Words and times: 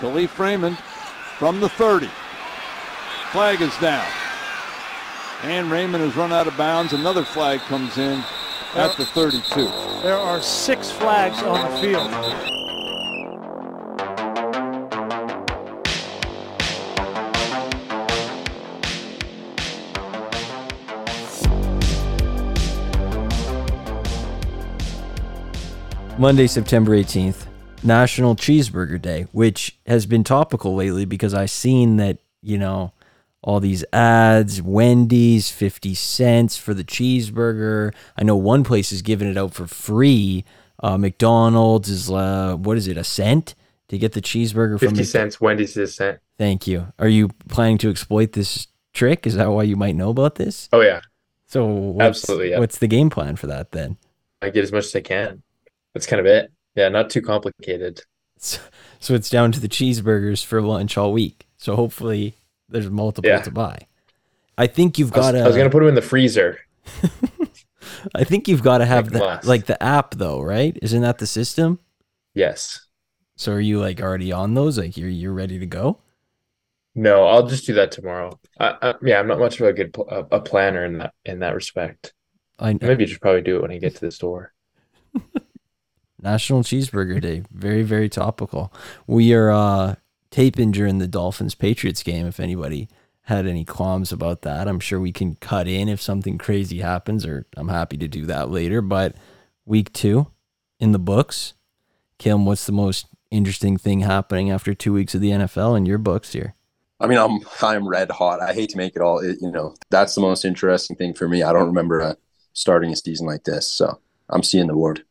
Kalif 0.00 0.38
Raymond 0.38 0.78
from 1.38 1.60
the 1.60 1.68
30. 1.68 2.08
Flag 3.32 3.60
is 3.60 3.76
down. 3.78 4.06
And 5.42 5.70
Raymond 5.70 6.02
has 6.02 6.16
run 6.16 6.32
out 6.32 6.46
of 6.46 6.56
bounds. 6.56 6.94
Another 6.94 7.22
flag 7.22 7.60
comes 7.60 7.98
in 7.98 8.24
at 8.74 8.96
the 8.96 9.04
32. 9.04 9.64
There 10.02 10.16
are 10.16 10.40
six 10.40 10.90
flags 10.90 11.42
on 11.42 11.70
the 11.70 11.76
field. 11.82 12.10
Monday, 26.18 26.46
September 26.46 26.96
18th, 26.96 27.49
National 27.82 28.36
Cheeseburger 28.36 29.00
Day, 29.00 29.26
which 29.32 29.78
has 29.86 30.06
been 30.06 30.24
topical 30.24 30.74
lately 30.74 31.04
because 31.04 31.34
I've 31.34 31.50
seen 31.50 31.96
that, 31.96 32.18
you 32.42 32.58
know, 32.58 32.92
all 33.42 33.60
these 33.60 33.84
ads, 33.92 34.60
Wendy's, 34.60 35.50
50 35.50 35.94
cents 35.94 36.56
for 36.56 36.74
the 36.74 36.84
cheeseburger. 36.84 37.94
I 38.16 38.22
know 38.22 38.36
one 38.36 38.64
place 38.64 38.92
is 38.92 39.02
giving 39.02 39.28
it 39.28 39.38
out 39.38 39.54
for 39.54 39.66
free. 39.66 40.44
Uh, 40.82 40.98
McDonald's 40.98 41.88
is, 41.88 42.10
uh, 42.10 42.56
what 42.56 42.76
is 42.76 42.86
it, 42.86 42.96
a 42.96 43.04
cent 43.04 43.54
to 43.88 43.98
get 43.98 44.12
the 44.12 44.20
cheeseburger 44.20 44.78
from 44.78 44.90
50 44.90 45.00
Mc- 45.00 45.06
cents, 45.06 45.40
Wendy's 45.40 45.76
is 45.76 45.90
a 45.90 45.92
cent. 45.92 46.18
Thank 46.38 46.66
you. 46.66 46.92
Are 46.98 47.08
you 47.08 47.28
planning 47.48 47.78
to 47.78 47.90
exploit 47.90 48.32
this 48.32 48.68
trick? 48.92 49.26
Is 49.26 49.34
that 49.36 49.50
why 49.50 49.64
you 49.64 49.76
might 49.76 49.96
know 49.96 50.10
about 50.10 50.36
this? 50.36 50.68
Oh, 50.72 50.80
yeah. 50.80 51.00
So, 51.46 51.66
what's, 51.66 52.20
Absolutely, 52.20 52.50
yeah. 52.50 52.58
what's 52.58 52.78
the 52.78 52.86
game 52.86 53.10
plan 53.10 53.36
for 53.36 53.46
that 53.48 53.72
then? 53.72 53.96
I 54.40 54.50
get 54.50 54.62
as 54.62 54.72
much 54.72 54.84
as 54.84 54.94
I 54.94 55.00
can. 55.00 55.42
That's 55.94 56.06
kind 56.06 56.20
of 56.20 56.26
it. 56.26 56.52
Yeah, 56.74 56.88
not 56.88 57.10
too 57.10 57.22
complicated. 57.22 58.02
So, 58.38 58.60
so 59.00 59.14
it's 59.14 59.28
down 59.28 59.52
to 59.52 59.60
the 59.60 59.68
cheeseburgers 59.68 60.44
for 60.44 60.62
lunch 60.62 60.96
all 60.96 61.12
week. 61.12 61.46
So 61.58 61.76
hopefully 61.76 62.36
there's 62.68 62.88
multiple 62.90 63.28
Yeah. 63.30 63.42
to 63.42 63.50
buy. 63.50 63.86
I 64.56 64.66
think 64.66 64.98
you've 64.98 65.12
got 65.12 65.32
to. 65.32 65.40
I 65.40 65.46
was 65.46 65.56
gonna 65.56 65.70
put 65.70 65.80
them 65.80 65.88
in 65.88 65.94
the 65.94 66.02
freezer. 66.02 66.58
I 68.14 68.24
think 68.24 68.48
you've 68.48 68.62
got 68.62 68.78
to 68.78 68.86
have 68.86 69.12
last. 69.12 69.46
like 69.46 69.66
the 69.66 69.82
app 69.82 70.14
though, 70.14 70.40
right? 70.40 70.78
Isn't 70.82 71.02
that 71.02 71.18
the 71.18 71.26
system? 71.26 71.78
Yes. 72.34 72.86
So 73.36 73.52
are 73.52 73.60
you 73.60 73.80
like 73.80 74.00
already 74.00 74.32
on 74.32 74.54
those? 74.54 74.78
Like 74.78 74.96
you're 74.96 75.08
you're 75.08 75.32
ready 75.32 75.58
to 75.58 75.66
go? 75.66 75.98
No, 76.94 77.26
I'll 77.26 77.46
just 77.46 77.66
do 77.66 77.74
that 77.74 77.92
tomorrow. 77.92 78.38
I, 78.58 78.76
I, 78.82 78.94
yeah, 79.02 79.18
I'm 79.20 79.28
not 79.28 79.38
much 79.38 79.60
of 79.60 79.66
a 79.66 79.72
good 79.72 79.92
pl- 79.94 80.08
a, 80.10 80.36
a 80.36 80.40
planner 80.40 80.84
in 80.84 80.98
that 80.98 81.14
in 81.24 81.38
that 81.40 81.54
respect. 81.54 82.12
I 82.58 82.76
Maybe 82.80 83.04
you 83.04 83.08
just 83.08 83.20
probably 83.22 83.42
do 83.42 83.56
it 83.56 83.62
when 83.62 83.70
I 83.70 83.78
get 83.78 83.94
to 83.94 84.00
the 84.00 84.10
store. 84.10 84.52
National 86.22 86.62
Cheeseburger 86.62 87.20
Day, 87.20 87.42
very 87.50 87.82
very 87.82 88.08
topical. 88.08 88.72
We 89.06 89.34
are 89.34 89.50
uh 89.50 89.94
taping 90.30 90.70
during 90.70 90.98
the 90.98 91.08
Dolphins 91.08 91.54
Patriots 91.54 92.02
game. 92.02 92.26
If 92.26 92.40
anybody 92.40 92.88
had 93.22 93.46
any 93.46 93.64
qualms 93.64 94.12
about 94.12 94.42
that, 94.42 94.68
I'm 94.68 94.80
sure 94.80 95.00
we 95.00 95.12
can 95.12 95.36
cut 95.36 95.68
in 95.68 95.88
if 95.88 96.00
something 96.00 96.38
crazy 96.38 96.80
happens, 96.80 97.26
or 97.26 97.46
I'm 97.56 97.68
happy 97.68 97.96
to 97.98 98.08
do 98.08 98.26
that 98.26 98.50
later. 98.50 98.80
But 98.80 99.16
week 99.66 99.92
two 99.92 100.28
in 100.78 100.92
the 100.92 100.98
books. 100.98 101.54
Kim, 102.18 102.44
what's 102.44 102.66
the 102.66 102.72
most 102.72 103.06
interesting 103.30 103.76
thing 103.76 104.00
happening 104.00 104.50
after 104.50 104.74
two 104.74 104.92
weeks 104.92 105.14
of 105.14 105.20
the 105.20 105.30
NFL 105.30 105.76
in 105.76 105.86
your 105.86 105.98
books 105.98 106.32
here? 106.32 106.54
I 106.98 107.06
mean, 107.06 107.18
I'm 107.18 107.40
I'm 107.62 107.88
red 107.88 108.10
hot. 108.10 108.42
I 108.42 108.52
hate 108.52 108.70
to 108.70 108.76
make 108.76 108.94
it 108.94 109.02
all. 109.02 109.20
It, 109.20 109.38
you 109.40 109.50
know, 109.50 109.74
that's 109.88 110.14
the 110.14 110.20
most 110.20 110.44
interesting 110.44 110.96
thing 110.96 111.14
for 111.14 111.28
me. 111.28 111.42
I 111.42 111.52
don't 111.52 111.66
remember 111.66 112.02
uh, 112.02 112.14
starting 112.52 112.92
a 112.92 112.96
season 112.96 113.26
like 113.26 113.44
this, 113.44 113.66
so 113.66 114.00
I'm 114.28 114.42
seeing 114.42 114.66
the 114.66 114.74
board. 114.74 115.04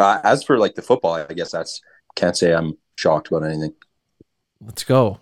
Uh, 0.00 0.20
as 0.24 0.42
for 0.42 0.58
like 0.58 0.74
the 0.74 0.82
football, 0.82 1.14
I 1.14 1.26
guess 1.34 1.52
that's 1.52 1.80
can't 2.16 2.36
say 2.36 2.52
I'm 2.52 2.76
shocked 2.96 3.28
about 3.28 3.44
anything. 3.44 3.74
Let's 4.64 4.82
go. 4.82 5.20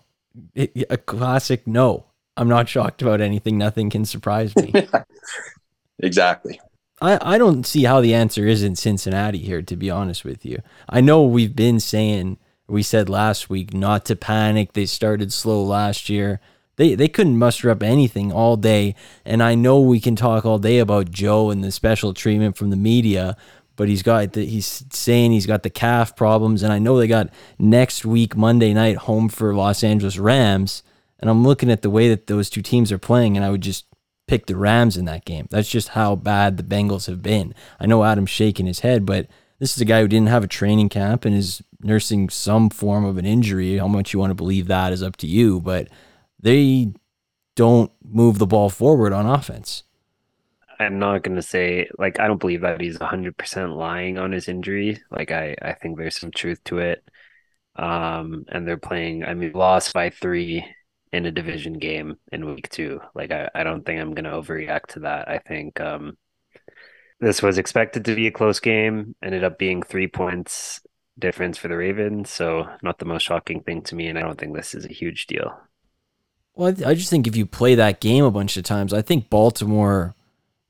It- 0.55 0.85
a 0.89 0.97
classic 0.97 1.67
no. 1.67 2.05
I'm 2.37 2.47
not 2.47 2.69
shocked 2.69 3.01
about 3.01 3.19
anything. 3.19 3.57
Nothing 3.57 3.89
can 3.89 4.05
surprise 4.05 4.55
me. 4.55 4.73
Exactly. 6.01 6.59
I, 7.01 7.35
I 7.35 7.37
don't 7.37 7.65
see 7.65 7.83
how 7.83 8.01
the 8.01 8.13
answer 8.13 8.47
isn't 8.47 8.77
Cincinnati 8.77 9.39
here, 9.39 9.61
to 9.61 9.75
be 9.75 9.89
honest 9.89 10.23
with 10.23 10.45
you. 10.45 10.61
I 10.87 11.01
know 11.01 11.23
we've 11.23 11.55
been 11.55 11.79
saying, 11.79 12.37
we 12.67 12.83
said 12.83 13.09
last 13.09 13.49
week, 13.49 13.73
not 13.73 14.05
to 14.05 14.15
panic. 14.15 14.73
They 14.73 14.85
started 14.85 15.33
slow 15.33 15.61
last 15.63 16.09
year. 16.09 16.39
They, 16.77 16.95
they 16.95 17.09
couldn't 17.09 17.37
muster 17.37 17.69
up 17.69 17.83
anything 17.83 18.31
all 18.31 18.55
day. 18.55 18.95
And 19.25 19.43
I 19.43 19.55
know 19.55 19.81
we 19.81 19.99
can 19.99 20.15
talk 20.15 20.45
all 20.45 20.59
day 20.59 20.79
about 20.79 21.11
Joe 21.11 21.49
and 21.49 21.63
the 21.63 21.71
special 21.71 22.13
treatment 22.13 22.55
from 22.55 22.69
the 22.69 22.77
media, 22.77 23.35
but 23.79 23.87
he's 23.87 24.03
got 24.03 24.33
the, 24.33 24.45
he's 24.45 24.83
saying 24.91 25.31
he's 25.31 25.45
got 25.45 25.63
the 25.63 25.69
calf 25.69 26.13
problems. 26.13 26.63
And 26.63 26.73
I 26.73 26.79
know 26.79 26.97
they 26.97 27.07
got 27.07 27.29
next 27.57 28.05
week, 28.05 28.35
Monday 28.35 28.73
night, 28.73 28.97
home 28.97 29.29
for 29.29 29.55
Los 29.55 29.85
Angeles 29.85 30.17
Rams. 30.17 30.83
And 31.17 31.29
I'm 31.29 31.45
looking 31.45 31.71
at 31.71 31.81
the 31.81 31.89
way 31.89 32.09
that 32.09 32.27
those 32.27 32.49
two 32.49 32.61
teams 32.61 32.91
are 32.91 32.97
playing, 32.97 33.37
and 33.37 33.45
I 33.45 33.49
would 33.49 33.61
just 33.61 33.85
pick 34.27 34.47
the 34.47 34.57
Rams 34.57 34.97
in 34.97 35.05
that 35.05 35.23
game. 35.23 35.47
That's 35.49 35.69
just 35.69 35.89
how 35.89 36.17
bad 36.17 36.57
the 36.57 36.63
Bengals 36.63 37.07
have 37.07 37.21
been. 37.21 37.55
I 37.79 37.85
know 37.85 38.03
Adam's 38.03 38.29
shaking 38.29 38.65
his 38.65 38.81
head, 38.81 39.05
but 39.05 39.27
this 39.59 39.73
is 39.73 39.81
a 39.81 39.85
guy 39.85 40.01
who 40.01 40.09
didn't 40.09 40.27
have 40.27 40.43
a 40.43 40.47
training 40.47 40.89
camp 40.89 41.23
and 41.23 41.33
is 41.33 41.63
nursing 41.79 42.27
some 42.27 42.69
form 42.69 43.05
of 43.05 43.17
an 43.17 43.25
injury. 43.25 43.77
How 43.77 43.87
much 43.87 44.11
you 44.11 44.19
want 44.19 44.31
to 44.31 44.35
believe 44.35 44.67
that 44.67 44.91
is 44.91 45.01
up 45.01 45.15
to 45.17 45.27
you, 45.27 45.61
but 45.61 45.87
they 46.37 46.91
don't 47.55 47.93
move 48.03 48.39
the 48.39 48.45
ball 48.45 48.69
forward 48.69 49.13
on 49.13 49.25
offense. 49.25 49.83
I'm 50.79 50.97
not 50.97 51.23
going 51.23 51.35
to 51.35 51.41
say, 51.41 51.89
like, 51.97 52.19
I 52.19 52.27
don't 52.27 52.39
believe 52.39 52.61
that 52.61 52.79
he's 52.79 52.97
100% 52.97 53.75
lying 53.75 54.17
on 54.17 54.31
his 54.31 54.47
injury. 54.47 55.01
Like, 55.11 55.31
I, 55.31 55.55
I 55.61 55.73
think 55.73 55.97
there's 55.97 56.17
some 56.17 56.31
truth 56.31 56.63
to 56.65 56.79
it. 56.79 57.03
Um, 57.75 58.45
and 58.47 58.67
they're 58.67 58.77
playing, 58.77 59.25
I 59.25 59.33
mean, 59.33 59.51
lost 59.53 59.93
by 59.93 60.09
three 60.09 60.65
in 61.11 61.25
a 61.25 61.31
division 61.31 61.73
game 61.73 62.15
in 62.31 62.45
week 62.45 62.69
two. 62.69 63.01
Like, 63.13 63.31
I, 63.31 63.49
I 63.53 63.63
don't 63.63 63.85
think 63.85 63.99
I'm 63.99 64.13
going 64.13 64.23
to 64.23 64.31
overreact 64.31 64.87
to 64.93 64.99
that. 65.01 65.27
I 65.27 65.39
think, 65.39 65.81
um, 65.81 66.17
this 67.19 67.41
was 67.41 67.57
expected 67.57 68.05
to 68.05 68.15
be 68.15 68.27
a 68.27 68.31
close 68.31 68.61
game, 68.61 69.15
ended 69.21 69.43
up 69.43 69.59
being 69.59 69.83
three 69.83 70.07
points 70.07 70.79
difference 71.17 71.57
for 71.57 71.67
the 71.67 71.75
Ravens. 71.75 72.29
So, 72.29 72.69
not 72.81 72.99
the 72.99 73.05
most 73.05 73.23
shocking 73.23 73.61
thing 73.61 73.81
to 73.83 73.95
me. 73.95 74.07
And 74.07 74.17
I 74.17 74.21
don't 74.21 74.39
think 74.39 74.55
this 74.55 74.73
is 74.73 74.85
a 74.85 74.93
huge 74.93 75.27
deal. 75.27 75.59
Well, 76.55 76.73
I 76.85 76.93
just 76.93 77.09
think 77.09 77.27
if 77.27 77.35
you 77.35 77.45
play 77.45 77.75
that 77.75 77.99
game 77.99 78.23
a 78.23 78.31
bunch 78.31 78.55
of 78.55 78.63
times, 78.63 78.93
I 78.93 79.01
think 79.01 79.29
Baltimore 79.29 80.15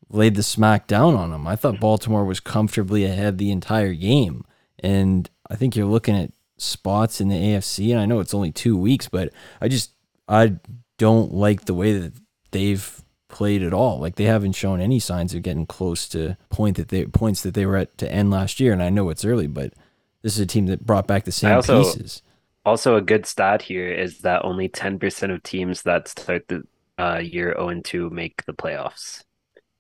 laid 0.09 0.36
the 0.36 0.44
smack 0.44 0.88
down 0.88 1.16
on 1.16 1.31
them. 1.31 1.47
I 1.47 1.56
thought 1.56 1.80
Baltimore 1.80 2.25
was 2.25 2.40
comfortably 2.40 3.06
ahead 3.06 3.38
the 3.38 3.52
entire 3.52 3.94
game. 3.94 4.46
And 4.80 5.30
I 5.50 5.56
think 5.56 5.75
you're 5.75 5.86
looking 5.86 6.16
at 6.16 6.31
spots 6.58 7.22
in 7.22 7.30
the 7.30 7.36
AFC, 7.36 7.92
and 7.92 8.00
I 8.00 8.06
know 8.06 8.19
it's 8.19 8.34
only 8.34 8.52
two 8.52 8.78
weeks, 8.78 9.08
but 9.08 9.31
I 9.62 9.68
just 9.68 9.92
I 10.28 10.58
don't 10.98 11.34
like 11.34 11.66
the 11.66 11.74
way 11.74 11.98
that 11.98 12.14
they've 12.52 13.02
played 13.28 13.64
at 13.64 13.74
all. 13.74 14.00
Like 14.00 14.16
they 14.16 14.25
haven't 14.25 14.53
shown 14.53 14.81
any 14.81 15.00
signs 15.00 15.34
of 15.34 15.42
getting 15.42 15.66
close 15.66 16.08
to 16.09 16.38
point 16.50 16.78
that 16.78 16.90
they 16.90 17.06
points 17.06 17.42
that 17.44 17.53
they 17.53 17.66
were 17.66 17.78
at 17.78 17.98
to 18.00 18.12
end 18.12 18.31
last 18.31 18.59
year. 18.59 18.74
And 18.74 18.84
I 18.84 18.90
know 18.90 19.09
it's 19.09 19.25
early, 19.25 19.48
but 19.48 19.74
this 20.22 20.34
is 20.34 20.40
a 20.40 20.46
team 20.46 20.66
that 20.68 20.86
brought 20.86 21.08
back 21.08 21.25
the 21.25 21.31
same 21.31 21.56
also- 21.56 21.84
pieces. 21.84 22.22
Also, 22.66 22.98
a 22.98 23.02
good 23.02 23.25
stat 23.25 23.64
here 23.64 23.90
is 23.90 24.19
that 24.19 24.44
only 24.44 24.68
10% 24.68 25.34
of 25.34 25.42
teams 25.42 25.84
that 25.84 26.09
start 26.09 26.48
the 26.50 26.62
uh, 27.00 27.18
year 27.18 27.56
0 27.58 27.69
and 27.69 27.86
2 27.86 28.09
make 28.09 28.46
the 28.46 28.53
playoffs. 28.53 29.24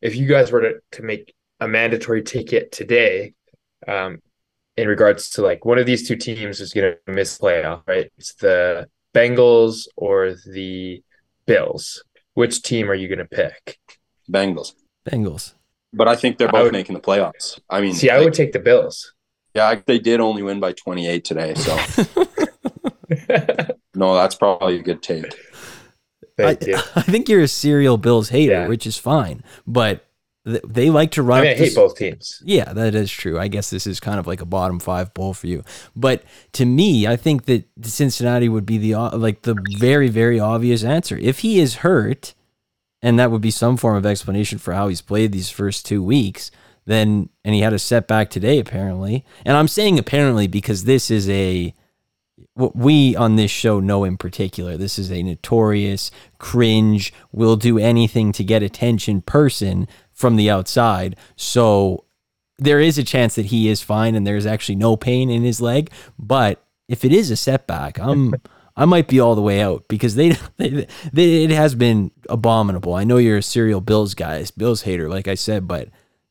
If 0.01 0.15
you 0.15 0.27
guys 0.27 0.51
were 0.51 0.61
to, 0.61 0.73
to 0.93 1.03
make 1.03 1.33
a 1.59 1.67
mandatory 1.67 2.23
ticket 2.23 2.71
today, 2.71 3.33
um, 3.87 4.19
in 4.77 4.87
regards 4.87 5.29
to 5.31 5.41
like 5.41 5.65
one 5.65 5.77
of 5.77 5.85
these 5.85 6.07
two 6.07 6.15
teams 6.15 6.61
is 6.61 6.73
going 6.73 6.95
to 7.05 7.11
miss 7.11 7.37
playoff, 7.37 7.81
right? 7.87 8.09
It's 8.17 8.33
the 8.35 8.87
Bengals 9.13 9.87
or 9.97 10.33
the 10.45 11.03
Bills. 11.45 12.03
Which 12.35 12.61
team 12.61 12.89
are 12.89 12.93
you 12.95 13.07
going 13.09 13.19
to 13.19 13.25
pick? 13.25 13.77
Bengals, 14.31 14.73
Bengals. 15.09 15.53
but 15.91 16.07
I 16.07 16.15
think 16.15 16.37
they're 16.37 16.47
both 16.47 16.65
would- 16.65 16.71
making 16.73 16.93
the 16.95 17.01
playoffs. 17.01 17.59
I 17.69 17.81
mean, 17.81 17.93
See, 17.93 18.09
I 18.09 18.19
would 18.19 18.33
take 18.33 18.53
the 18.53 18.59
Bills. 18.59 19.13
yeah, 19.53 19.67
I- 19.67 19.83
they 19.85 19.99
did 19.99 20.21
only 20.21 20.43
win 20.43 20.61
by 20.61 20.71
28 20.71 21.25
today, 21.25 21.53
so 21.55 21.75
no, 23.95 24.15
that's 24.15 24.35
probably 24.35 24.79
a 24.79 24.83
good 24.83 25.01
take. 25.01 25.25
They 26.39 26.45
I, 26.45 26.53
do. 26.55 26.73
I 26.95 27.01
think 27.01 27.29
you're 27.29 27.41
a 27.41 27.47
serial 27.47 27.97
Bills 27.97 28.29
hater, 28.29 28.51
Yeah. 28.53 28.67
which 28.67 28.87
is 28.87 28.97
fine, 28.97 29.43
but 29.67 30.05
th- 30.45 30.63
they 30.67 30.89
like 30.89 31.11
to 31.11 31.23
run. 31.23 31.39
I 31.39 31.41
mean, 31.43 31.51
I 31.51 31.55
hate 31.55 31.59
this- 31.65 31.75
both 31.75 31.95
teams. 31.97 32.41
Yeah, 32.45 32.73
that 32.73 32.95
is 32.95 33.11
true. 33.11 33.37
I 33.39 33.47
guess 33.47 33.69
this 33.69 33.85
is 33.85 33.99
kind 33.99 34.19
of 34.19 34.27
like 34.27 34.41
a 34.41 34.45
bottom 34.45 34.79
five 34.79 35.13
bowl 35.13 35.33
for 35.33 35.47
you. 35.47 35.63
But 35.95 36.23
to 36.53 36.65
me, 36.65 37.05
I 37.07 37.15
think 37.15 37.45
that 37.45 37.65
Cincinnati 37.83 38.49
would 38.49 38.65
be 38.65 38.77
the 38.77 38.95
like 39.17 39.43
the 39.43 39.55
very 39.77 40.07
very 40.09 40.39
obvious 40.39 40.83
answer. 40.83 41.17
If 41.17 41.39
he 41.39 41.59
is 41.59 41.75
hurt, 41.77 42.33
and 43.01 43.17
that 43.19 43.31
would 43.31 43.41
be 43.41 43.51
some 43.51 43.77
form 43.77 43.95
of 43.97 44.05
explanation 44.05 44.57
for 44.57 44.73
how 44.73 44.87
he's 44.87 45.01
played 45.01 45.31
these 45.31 45.49
first 45.49 45.85
two 45.85 46.03
weeks, 46.03 46.51
then 46.85 47.29
and 47.45 47.55
he 47.55 47.61
had 47.61 47.73
a 47.73 47.79
setback 47.79 48.29
today 48.29 48.59
apparently. 48.59 49.23
And 49.45 49.55
I'm 49.55 49.67
saying 49.67 49.99
apparently 49.99 50.47
because 50.47 50.83
this 50.85 51.09
is 51.11 51.29
a 51.29 51.73
what 52.59 52.75
we 52.75 53.15
on 53.15 53.37
this 53.37 53.49
show 53.49 53.79
know 53.79 54.03
in 54.03 54.17
particular. 54.17 54.75
This 54.75 54.99
is 54.99 55.09
a 55.11 55.23
notorious 55.23 56.11
cringe, 56.39 57.13
will 57.31 57.55
do 57.55 57.79
anything 57.79 58.33
to 58.33 58.43
get 58.43 58.61
attention 58.61 59.21
person 59.21 59.87
from 60.11 60.35
the 60.35 60.49
outside. 60.49 61.15
So 61.37 62.03
there 62.57 62.81
is 62.81 62.97
a 62.97 63.03
chance 63.03 63.35
that 63.35 63.47
he 63.47 63.69
is 63.69 63.81
fine 63.81 64.13
and 64.13 64.27
there's 64.27 64.45
actually 64.45 64.75
no 64.75 64.97
pain 64.97 65.29
in 65.29 65.43
his 65.43 65.61
leg. 65.61 65.89
But 66.19 66.61
if 66.89 67.05
it 67.05 67.13
is 67.13 67.31
a 67.31 67.37
setback, 67.37 67.97
I'm 67.97 68.35
I 68.75 68.83
might 68.83 69.07
be 69.07 69.21
all 69.21 69.35
the 69.35 69.41
way 69.41 69.61
out 69.61 69.87
because 69.87 70.15
they, 70.15 70.29
they, 70.57 70.85
they 71.13 71.43
it 71.45 71.51
has 71.51 71.75
been 71.75 72.11
abominable. 72.29 72.93
I 72.93 73.05
know 73.05 73.17
you're 73.17 73.37
a 73.37 73.43
serial 73.43 73.79
Bills 73.79 74.13
guy, 74.13 74.45
Bills 74.57 74.81
hater, 74.81 75.07
like 75.07 75.29
I 75.29 75.35
said, 75.35 75.65
but 75.65 75.87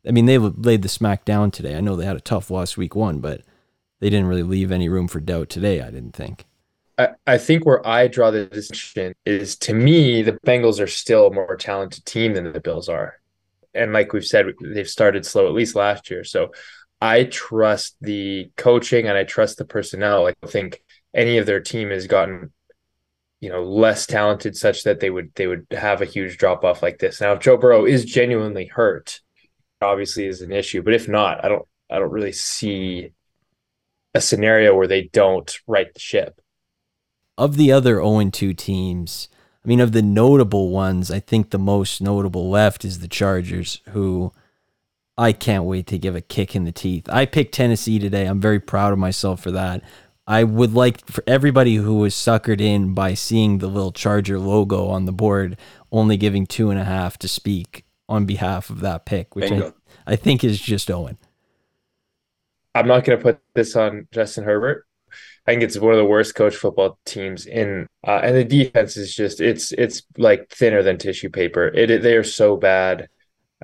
I 0.06 0.10
mean 0.10 0.26
they 0.26 0.36
laid 0.36 0.82
the 0.82 0.90
smack 0.90 1.24
down 1.24 1.50
today. 1.50 1.74
I 1.74 1.80
know 1.80 1.96
they 1.96 2.04
had 2.04 2.16
a 2.16 2.20
tough 2.20 2.50
loss 2.50 2.76
week 2.76 2.94
one, 2.94 3.20
but 3.20 3.40
they 4.00 4.10
didn't 4.10 4.28
really 4.28 4.42
leave 4.42 4.72
any 4.72 4.88
room 4.88 5.08
for 5.08 5.20
doubt 5.20 5.48
today. 5.48 5.80
I 5.80 5.90
didn't 5.90 6.14
think. 6.14 6.46
I, 6.96 7.10
I 7.26 7.38
think 7.38 7.64
where 7.64 7.86
I 7.86 8.08
draw 8.08 8.30
the 8.30 8.46
distinction 8.46 9.14
is 9.24 9.56
to 9.58 9.74
me, 9.74 10.22
the 10.22 10.38
Bengals 10.46 10.80
are 10.80 10.88
still 10.88 11.28
a 11.28 11.32
more 11.32 11.56
talented 11.56 12.04
team 12.04 12.34
than 12.34 12.52
the 12.52 12.60
Bills 12.60 12.88
are. 12.88 13.14
And 13.74 13.92
like 13.92 14.12
we've 14.12 14.24
said, 14.26 14.46
they've 14.60 14.88
started 14.88 15.24
slow, 15.24 15.46
at 15.46 15.54
least 15.54 15.76
last 15.76 16.10
year. 16.10 16.24
So 16.24 16.52
I 17.00 17.24
trust 17.24 17.96
the 18.00 18.50
coaching 18.56 19.06
and 19.06 19.16
I 19.16 19.24
trust 19.24 19.58
the 19.58 19.64
personnel. 19.64 20.26
I 20.26 20.34
think 20.46 20.82
any 21.14 21.38
of 21.38 21.46
their 21.46 21.60
team 21.60 21.90
has 21.90 22.06
gotten, 22.08 22.52
you 23.40 23.50
know, 23.50 23.62
less 23.62 24.06
talented 24.06 24.56
such 24.56 24.82
that 24.82 24.98
they 24.98 25.10
would 25.10 25.32
they 25.36 25.46
would 25.46 25.66
have 25.70 26.02
a 26.02 26.06
huge 26.06 26.38
drop 26.38 26.64
off 26.64 26.82
like 26.82 26.98
this. 26.98 27.20
Now, 27.20 27.34
if 27.34 27.40
Joe 27.40 27.56
Burrow 27.56 27.84
is 27.84 28.04
genuinely 28.04 28.66
hurt, 28.66 29.20
obviously 29.80 30.26
is 30.26 30.42
an 30.42 30.50
issue. 30.50 30.82
But 30.82 30.94
if 30.94 31.06
not, 31.06 31.44
I 31.44 31.48
don't 31.48 31.66
I 31.88 32.00
don't 32.00 32.10
really 32.10 32.32
see 32.32 33.12
a 34.18 34.20
scenario 34.20 34.76
where 34.76 34.86
they 34.86 35.04
don't 35.12 35.58
right 35.66 35.92
the 35.94 36.00
ship 36.00 36.40
of 37.38 37.56
the 37.56 37.72
other 37.72 37.94
0 37.94 38.28
2 38.30 38.52
teams, 38.52 39.28
I 39.64 39.68
mean, 39.68 39.80
of 39.80 39.92
the 39.92 40.02
notable 40.02 40.70
ones, 40.70 41.10
I 41.10 41.20
think 41.20 41.50
the 41.50 41.58
most 41.58 42.02
notable 42.02 42.50
left 42.50 42.84
is 42.84 42.98
the 42.98 43.08
Chargers, 43.08 43.80
who 43.90 44.32
I 45.16 45.32
can't 45.32 45.64
wait 45.64 45.86
to 45.86 45.98
give 45.98 46.16
a 46.16 46.20
kick 46.20 46.54
in 46.54 46.64
the 46.64 46.72
teeth. 46.72 47.08
I 47.08 47.24
picked 47.24 47.54
Tennessee 47.54 47.98
today. 47.98 48.26
I'm 48.26 48.40
very 48.40 48.60
proud 48.60 48.92
of 48.92 48.98
myself 48.98 49.40
for 49.40 49.52
that. 49.52 49.82
I 50.26 50.44
would 50.44 50.74
like 50.74 51.06
for 51.06 51.24
everybody 51.26 51.76
who 51.76 51.96
was 51.96 52.14
suckered 52.14 52.60
in 52.60 52.92
by 52.92 53.14
seeing 53.14 53.58
the 53.58 53.68
little 53.68 53.92
Charger 53.92 54.38
logo 54.38 54.88
on 54.88 55.06
the 55.06 55.12
board, 55.12 55.56
only 55.90 56.16
giving 56.18 56.44
two 56.44 56.70
and 56.70 56.78
a 56.78 56.84
half 56.84 57.16
to 57.18 57.28
speak 57.28 57.84
on 58.08 58.26
behalf 58.26 58.68
of 58.68 58.80
that 58.80 59.06
pick, 59.06 59.34
which 59.34 59.50
I, 59.50 59.72
I 60.06 60.16
think 60.16 60.44
is 60.44 60.60
just 60.60 60.90
Owen. 60.90 61.18
I'm 62.78 62.88
not 62.88 63.04
going 63.04 63.18
to 63.18 63.22
put 63.22 63.40
this 63.54 63.76
on 63.76 64.08
Justin 64.12 64.44
Herbert. 64.44 64.86
I 65.46 65.52
think 65.52 65.62
it's 65.62 65.78
one 65.78 65.92
of 65.92 65.98
the 65.98 66.04
worst 66.04 66.34
coach 66.34 66.56
football 66.56 66.98
teams 67.06 67.46
in, 67.46 67.86
uh, 68.06 68.20
and 68.22 68.36
the 68.36 68.44
defense 68.44 68.96
is 68.96 69.14
just 69.14 69.40
it's 69.40 69.72
it's 69.72 70.02
like 70.18 70.50
thinner 70.50 70.82
than 70.82 70.98
tissue 70.98 71.30
paper. 71.30 71.68
It, 71.68 71.90
it 71.90 72.02
they 72.02 72.16
are 72.16 72.24
so 72.24 72.56
bad, 72.56 73.08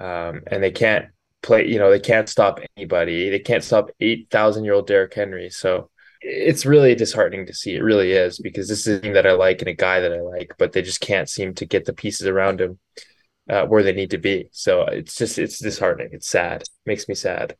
um, 0.01 0.41
and 0.47 0.63
they 0.63 0.71
can't 0.71 1.07
play. 1.43 1.67
You 1.69 1.79
know 1.79 1.91
they 1.91 2.01
can't 2.01 2.29
stop 2.29 2.61
anybody. 2.77 3.29
They 3.31 3.39
can't 3.39 3.63
stop 3.63 3.91
eight 4.01 4.29
thousand 4.31 4.65
year 4.65 4.75
old 4.75 4.87
Derrick 4.87 5.15
Henry. 5.15 5.51
So 5.51 5.91
it's 6.23 6.65
really 6.65 6.95
disheartening 6.95 7.47
to 7.47 7.55
see. 7.55 7.75
It 7.77 7.83
really 7.83 8.13
is 8.13 8.39
because 8.39 8.69
this 8.69 8.87
is 8.87 8.99
a 8.99 9.01
thing 9.01 9.13
that 9.13 9.27
I 9.27 9.33
like 9.33 9.61
and 9.61 9.69
a 9.69 9.75
guy 9.75 10.01
that 10.01 10.13
I 10.13 10.21
like, 10.23 10.55
but 10.59 10.73
they 10.73 10.83
just 10.83 11.01
can't 11.01 11.29
seem 11.29 11.55
to 11.55 11.67
get 11.67 11.85
the 11.85 11.93
pieces 11.93 12.27
around 12.27 12.63
him 12.63 12.79
uh, 13.51 13.67
where 13.67 13.83
they 13.83 13.93
need 13.93 14.11
to 14.11 14.19
be. 14.19 14.49
So 14.53 14.83
it's 14.87 15.17
just 15.17 15.39
it's 15.39 15.59
disheartening. 15.59 16.11
It's 16.13 16.29
sad. 16.29 16.63
It 16.63 16.71
makes 16.87 17.09
me 17.09 17.15
sad. 17.15 17.57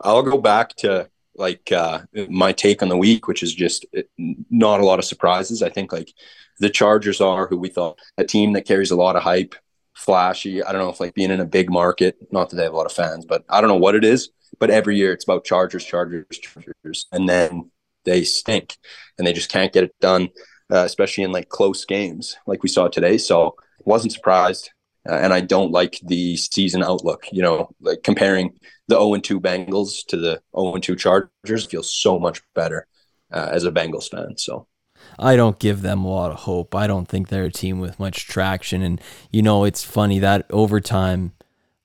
I'll 0.00 0.22
go 0.22 0.38
back 0.38 0.74
to 0.76 1.08
like 1.34 1.70
uh, 1.72 2.00
my 2.28 2.52
take 2.52 2.82
on 2.82 2.88
the 2.88 2.96
week, 2.96 3.28
which 3.28 3.42
is 3.42 3.54
just 3.54 3.86
uh, 3.96 4.02
not 4.50 4.80
a 4.80 4.84
lot 4.84 4.98
of 4.98 5.04
surprises. 5.04 5.62
I 5.62 5.68
think 5.68 5.92
like 5.92 6.12
the 6.58 6.70
Chargers 6.70 7.20
are 7.20 7.46
who 7.46 7.58
we 7.58 7.68
thought 7.68 7.98
a 8.16 8.24
team 8.24 8.52
that 8.54 8.66
carries 8.66 8.90
a 8.90 8.96
lot 8.96 9.16
of 9.16 9.22
hype, 9.22 9.54
flashy. 9.94 10.62
I 10.62 10.72
don't 10.72 10.80
know 10.80 10.90
if 10.90 11.00
like 11.00 11.14
being 11.14 11.30
in 11.30 11.40
a 11.40 11.46
big 11.46 11.70
market, 11.70 12.16
not 12.30 12.50
that 12.50 12.56
they 12.56 12.62
have 12.62 12.72
a 12.72 12.76
lot 12.76 12.86
of 12.86 12.92
fans, 12.92 13.24
but 13.24 13.44
I 13.48 13.60
don't 13.60 13.68
know 13.68 13.76
what 13.76 13.94
it 13.94 14.04
is. 14.04 14.30
But 14.58 14.70
every 14.70 14.96
year 14.96 15.12
it's 15.12 15.24
about 15.24 15.44
Chargers, 15.44 15.84
Chargers, 15.84 16.38
Chargers, 16.38 17.06
and 17.12 17.28
then 17.28 17.70
they 18.04 18.24
stink 18.24 18.78
and 19.18 19.26
they 19.26 19.32
just 19.32 19.50
can't 19.50 19.72
get 19.72 19.84
it 19.84 19.94
done, 20.00 20.28
uh, 20.72 20.84
especially 20.84 21.24
in 21.24 21.32
like 21.32 21.48
close 21.48 21.84
games 21.84 22.36
like 22.46 22.62
we 22.62 22.68
saw 22.68 22.88
today. 22.88 23.18
So 23.18 23.56
wasn't 23.84 24.12
surprised. 24.12 24.70
Uh, 25.08 25.14
and 25.14 25.32
I 25.32 25.40
don't 25.40 25.70
like 25.70 26.00
the 26.02 26.36
season 26.36 26.82
outlook. 26.82 27.26
You 27.32 27.42
know, 27.42 27.70
like 27.80 28.02
comparing 28.02 28.58
the 28.88 28.96
0 28.96 29.16
2 29.16 29.40
Bengals 29.40 30.04
to 30.08 30.16
the 30.16 30.40
0 30.58 30.76
2 30.78 30.96
Chargers 30.96 31.66
feels 31.66 31.92
so 31.92 32.18
much 32.18 32.42
better 32.54 32.86
uh, 33.32 33.48
as 33.52 33.64
a 33.64 33.70
Bengals 33.70 34.10
fan. 34.10 34.36
So 34.36 34.66
I 35.18 35.36
don't 35.36 35.58
give 35.58 35.82
them 35.82 36.04
a 36.04 36.08
lot 36.08 36.30
of 36.30 36.38
hope. 36.40 36.74
I 36.74 36.86
don't 36.86 37.08
think 37.08 37.28
they're 37.28 37.44
a 37.44 37.50
team 37.50 37.78
with 37.78 38.00
much 38.00 38.26
traction. 38.26 38.82
And, 38.82 39.00
you 39.30 39.42
know, 39.42 39.64
it's 39.64 39.84
funny 39.84 40.18
that 40.18 40.46
over 40.50 40.80
time, 40.80 41.32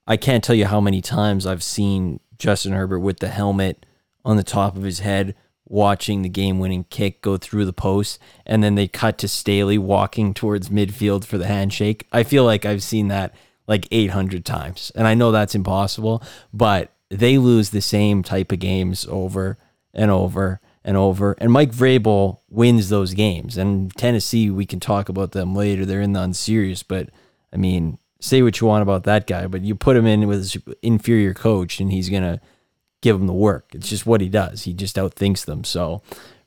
I 0.06 0.16
can't 0.16 0.42
tell 0.42 0.56
you 0.56 0.66
how 0.66 0.80
many 0.80 1.00
times 1.00 1.46
I've 1.46 1.62
seen 1.62 2.20
Justin 2.38 2.72
Herbert 2.72 3.00
with 3.00 3.20
the 3.20 3.28
helmet 3.28 3.86
on 4.24 4.36
the 4.36 4.42
top 4.42 4.76
of 4.76 4.82
his 4.82 5.00
head 5.00 5.34
watching 5.72 6.20
the 6.20 6.28
game 6.28 6.58
winning 6.58 6.84
kick 6.90 7.22
go 7.22 7.38
through 7.38 7.64
the 7.64 7.72
post 7.72 8.18
and 8.44 8.62
then 8.62 8.74
they 8.74 8.86
cut 8.86 9.16
to 9.16 9.26
Staley 9.26 9.78
walking 9.78 10.34
towards 10.34 10.68
midfield 10.68 11.24
for 11.24 11.38
the 11.38 11.46
handshake. 11.46 12.06
I 12.12 12.24
feel 12.24 12.44
like 12.44 12.66
I've 12.66 12.82
seen 12.82 13.08
that 13.08 13.34
like 13.66 13.88
800 13.90 14.44
times. 14.44 14.92
And 14.94 15.06
I 15.06 15.14
know 15.14 15.32
that's 15.32 15.54
impossible, 15.54 16.22
but 16.52 16.92
they 17.08 17.38
lose 17.38 17.70
the 17.70 17.80
same 17.80 18.22
type 18.22 18.52
of 18.52 18.58
games 18.58 19.06
over 19.08 19.56
and 19.94 20.10
over 20.10 20.60
and 20.84 20.98
over. 20.98 21.36
And 21.38 21.50
Mike 21.50 21.72
Vrabel 21.72 22.40
wins 22.50 22.90
those 22.90 23.14
games. 23.14 23.56
And 23.56 23.94
Tennessee, 23.96 24.50
we 24.50 24.66
can 24.66 24.78
talk 24.78 25.08
about 25.08 25.32
them 25.32 25.54
later. 25.54 25.86
They're 25.86 26.02
in 26.02 26.12
the 26.12 26.20
unserious, 26.20 26.82
but 26.82 27.08
I 27.50 27.56
mean, 27.56 27.96
say 28.20 28.42
what 28.42 28.60
you 28.60 28.66
want 28.66 28.82
about 28.82 29.04
that 29.04 29.26
guy, 29.26 29.46
but 29.46 29.62
you 29.62 29.74
put 29.74 29.96
him 29.96 30.06
in 30.06 30.28
with 30.28 30.38
his 30.38 30.56
inferior 30.82 31.32
coach 31.32 31.80
and 31.80 31.90
he's 31.90 32.10
going 32.10 32.22
to 32.24 32.40
give 33.02 33.16
him 33.16 33.26
the 33.26 33.32
work. 33.34 33.66
It's 33.74 33.88
just 33.88 34.06
what 34.06 34.22
he 34.22 34.28
does. 34.28 34.62
He 34.62 34.72
just 34.72 34.96
outthinks 34.96 35.44
them. 35.44 35.64
So 35.64 36.00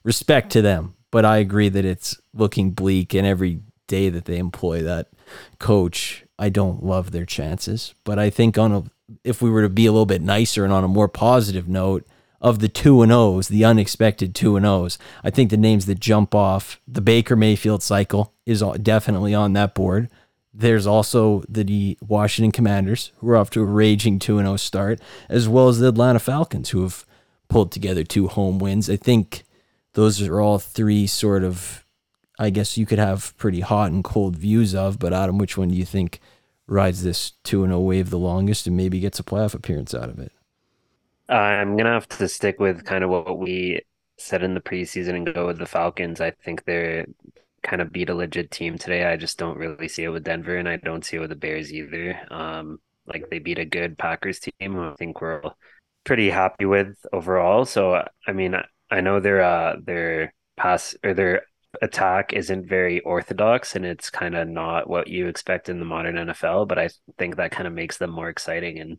respect 0.04 0.52
to 0.54 0.62
them. 0.62 0.96
But 1.12 1.24
I 1.24 1.38
agree 1.38 1.69
that 1.69 1.86
it's 1.86 2.19
looking 2.34 2.72
bleak 2.72 3.13
and 3.13 3.25
every 3.25 3.62
day 3.88 4.10
that 4.10 4.25
they 4.25 4.38
employ 4.38 4.81
that 4.81 5.07
coach, 5.60 6.25
I 6.38 6.50
don't 6.50 6.84
love 6.84 7.12
their 7.12 7.25
chances, 7.25 7.94
but 8.04 8.19
I 8.19 8.30
think 8.30 8.57
on 8.57 8.72
a 8.74 8.84
if 9.24 9.42
we 9.42 9.50
were 9.50 9.62
to 9.62 9.69
be 9.69 9.86
a 9.86 9.92
little 9.92 10.06
bit 10.06 10.22
nicer 10.22 10.63
and 10.63 10.74
on 10.74 10.84
a 10.84 10.88
more 10.88 11.07
positive 11.07 11.68
note 11.68 12.06
of 12.42 12.60
the 12.60 12.68
two 12.68 13.02
and 13.02 13.12
O's, 13.12 13.48
the 13.48 13.63
unexpected 13.63 14.36
two 14.36 14.56
and 14.56 14.66
O's, 14.66 14.98
I 15.24 15.30
think 15.30 15.50
the 15.50 15.57
names 15.57 15.86
that 15.86 16.00
jump 16.00 16.36
off 16.36 16.80
the 16.88 17.02
Baker 17.02 17.36
Mayfield 17.36 17.84
cycle 17.84 18.34
is 18.46 18.63
definitely 18.81 19.34
on 19.34 19.54
that 19.54 19.74
board. 19.75 20.10
There's 20.57 20.88
also 20.88 21.44
the 21.50 21.98
Washington 22.02 22.52
Commanders 22.52 23.12
who 23.18 23.30
are 23.30 23.36
off 23.36 23.50
to 23.52 23.62
a 23.62 23.66
raging 23.66 24.19
2 24.19 24.38
0 24.38 24.56
start, 24.56 25.02
as 25.28 25.50
well 25.50 25.68
as 25.68 25.80
the 25.80 25.90
Atlanta 25.90 26.19
Falcons 26.19 26.69
who 26.69 26.81
have 26.84 27.06
pulled 27.50 27.72
together 27.72 28.04
two 28.04 28.28
home 28.28 28.57
wins. 28.60 28.90
I 28.90 28.96
think 28.96 29.44
those 29.94 30.21
are 30.21 30.40
all 30.40 30.57
three 30.59 31.07
sort 31.07 31.44
of 31.44 31.85
I 32.38 32.50
guess 32.50 32.78
you 32.78 32.85
could 32.85 33.00
have 33.00 33.35
pretty 33.38 33.62
hot 33.62 33.92
and 33.92 34.04
cold 34.04 34.35
views 34.35 34.76
of. 34.76 35.00
But 35.00 35.14
Adam, 35.14 35.38
which 35.38 35.57
one 35.57 35.69
do 35.69 35.76
you 35.76 35.85
think 35.85 36.19
rides 36.68 37.04
this 37.04 37.31
two 37.44 37.64
and 37.64 37.71
zero 37.71 37.81
wave 37.81 38.09
the 38.09 38.19
longest 38.19 38.68
and 38.68 38.76
maybe 38.76 39.00
gets 39.00 39.19
a 39.19 39.24
playoff 39.24 39.54
appearance 39.54 39.94
out 39.94 40.09
of 40.09 40.19
it? 40.19 40.31
I'm 41.30 41.76
gonna 41.78 41.94
have 41.94 42.07
to 42.09 42.28
stick 42.28 42.59
with 42.59 42.85
kind 42.85 43.04
of 43.04 43.09
what 43.09 43.40
we 43.40 43.81
said 44.18 44.44
in 44.44 44.54
the 44.54 44.62
preseason 44.62 45.16
and 45.16 45.33
go 45.33 45.47
with 45.47 45.57
the 45.57 45.66
Falcons. 45.66 46.21
I 46.21 46.31
think 46.31 46.66
they're 46.66 47.06
kind 47.66 47.81
of 47.81 47.92
beat 47.92 48.10
a 48.10 48.16
legit 48.16 48.52
team 48.52 48.78
today. 48.78 49.06
I 49.06 49.18
just 49.18 49.38
don't 49.38 49.57
really 49.57 49.88
see 49.88 50.04
it 50.04 50.10
with 50.10 50.24
Denver, 50.24 50.56
and 50.56 50.69
I 50.69 50.78
don't 50.78 51.04
see 51.04 51.18
it 51.18 51.19
with 51.19 51.30
the 51.30 51.36
Bears 51.36 51.74
either. 51.74 52.19
Um, 52.31 52.80
like 53.07 53.30
they 53.30 53.40
beat 53.40 53.60
a 53.60 53.66
good 53.66 53.98
Packers 53.98 54.40
team, 54.40 54.80
I 54.80 54.94
think 54.98 55.22
we're 55.22 55.42
pretty 56.04 56.30
happy 56.30 56.66
with 56.66 56.95
overall. 57.12 57.66
So 57.66 58.07
I 58.28 58.31
mean, 58.31 58.56
I 58.90 59.02
know 59.02 59.19
their 59.19 59.42
uh 59.42 59.76
their 59.84 60.34
pass 60.57 60.95
or 61.04 61.14
their 61.14 61.44
attack 61.81 62.34
isn't 62.34 62.68
very 62.68 63.02
orthodox 63.02 63.76
and 63.76 63.86
it's 63.86 64.10
kind 64.10 64.36
of 64.36 64.48
not 64.48 64.90
what 64.90 65.07
you 65.07 65.28
expect 65.28 65.68
in 65.69 65.80
the 65.80 65.86
modern 65.86 66.16
NFL, 66.16 66.68
but 66.68 66.80
I 66.80 66.90
think 67.18 67.36
that 67.36 67.52
kind 67.52 67.68
of 67.68 67.74
makes 67.74 67.98
them 67.98 68.12
more 68.12 68.30
exciting 68.30 68.80
and 68.80 68.98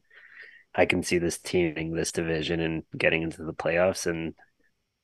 I 0.74 0.84
can 0.86 1.02
see 1.02 1.18
this 1.18 1.38
teaming 1.38 1.94
this 1.94 2.12
division 2.12 2.60
and 2.60 2.82
getting 2.96 3.22
into 3.22 3.42
the 3.44 3.54
playoffs 3.54 4.06
and 4.06 4.34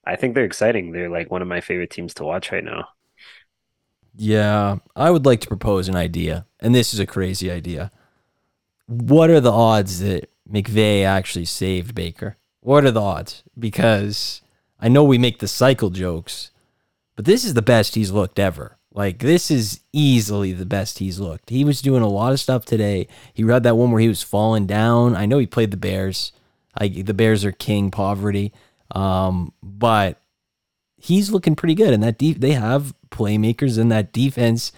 I 0.04 0.16
think 0.16 0.34
they're 0.34 0.44
exciting. 0.44 0.92
They're 0.92 1.08
like 1.08 1.30
one 1.30 1.42
of 1.42 1.48
my 1.48 1.60
favorite 1.60 1.90
teams 1.90 2.14
to 2.14 2.24
watch 2.24 2.52
right 2.52 2.64
now. 2.64 2.88
Yeah, 4.14 4.78
I 4.94 5.10
would 5.10 5.24
like 5.24 5.40
to 5.40 5.48
propose 5.48 5.88
an 5.88 5.96
idea, 5.96 6.46
and 6.60 6.74
this 6.74 6.92
is 6.92 7.00
a 7.00 7.06
crazy 7.06 7.50
idea. 7.50 7.90
What 8.86 9.30
are 9.30 9.40
the 9.40 9.52
odds 9.52 10.00
that 10.00 10.30
McVay 10.50 11.04
actually 11.04 11.46
saved 11.46 11.94
Baker? 11.94 12.36
What 12.60 12.84
are 12.84 12.90
the 12.90 13.00
odds? 13.00 13.42
Because 13.58 14.42
I 14.78 14.88
know 14.88 15.02
we 15.02 15.18
make 15.18 15.38
the 15.38 15.48
cycle 15.48 15.90
jokes, 15.90 16.50
but 17.16 17.24
this 17.24 17.44
is 17.44 17.54
the 17.54 17.62
best 17.62 17.94
he's 17.94 18.10
looked 18.10 18.38
ever. 18.38 18.76
Like 18.94 19.20
this 19.20 19.50
is 19.50 19.80
easily 19.92 20.52
the 20.52 20.66
best 20.66 20.98
he's 20.98 21.18
looked. 21.18 21.50
He 21.50 21.64
was 21.64 21.80
doing 21.80 22.02
a 22.02 22.08
lot 22.08 22.32
of 22.32 22.40
stuff 22.40 22.64
today. 22.64 23.08
He 23.32 23.42
read 23.42 23.62
that 23.62 23.76
one 23.76 23.90
where 23.90 24.00
he 24.00 24.08
was 24.08 24.22
falling 24.22 24.66
down. 24.66 25.16
I 25.16 25.24
know 25.24 25.38
he 25.38 25.46
played 25.46 25.70
the 25.70 25.76
Bears. 25.78 26.32
I, 26.76 26.88
the 26.88 27.14
Bears 27.14 27.44
are 27.44 27.52
king 27.52 27.90
poverty, 27.90 28.52
um, 28.94 29.52
but 29.62 30.20
he's 30.96 31.30
looking 31.30 31.54
pretty 31.54 31.74
good. 31.74 31.92
And 31.92 32.02
that 32.02 32.18
deep, 32.18 32.40
they 32.40 32.52
have 32.52 32.94
playmakers, 33.12 33.78
in 33.78 33.88
that 33.88 34.12
defense 34.12 34.72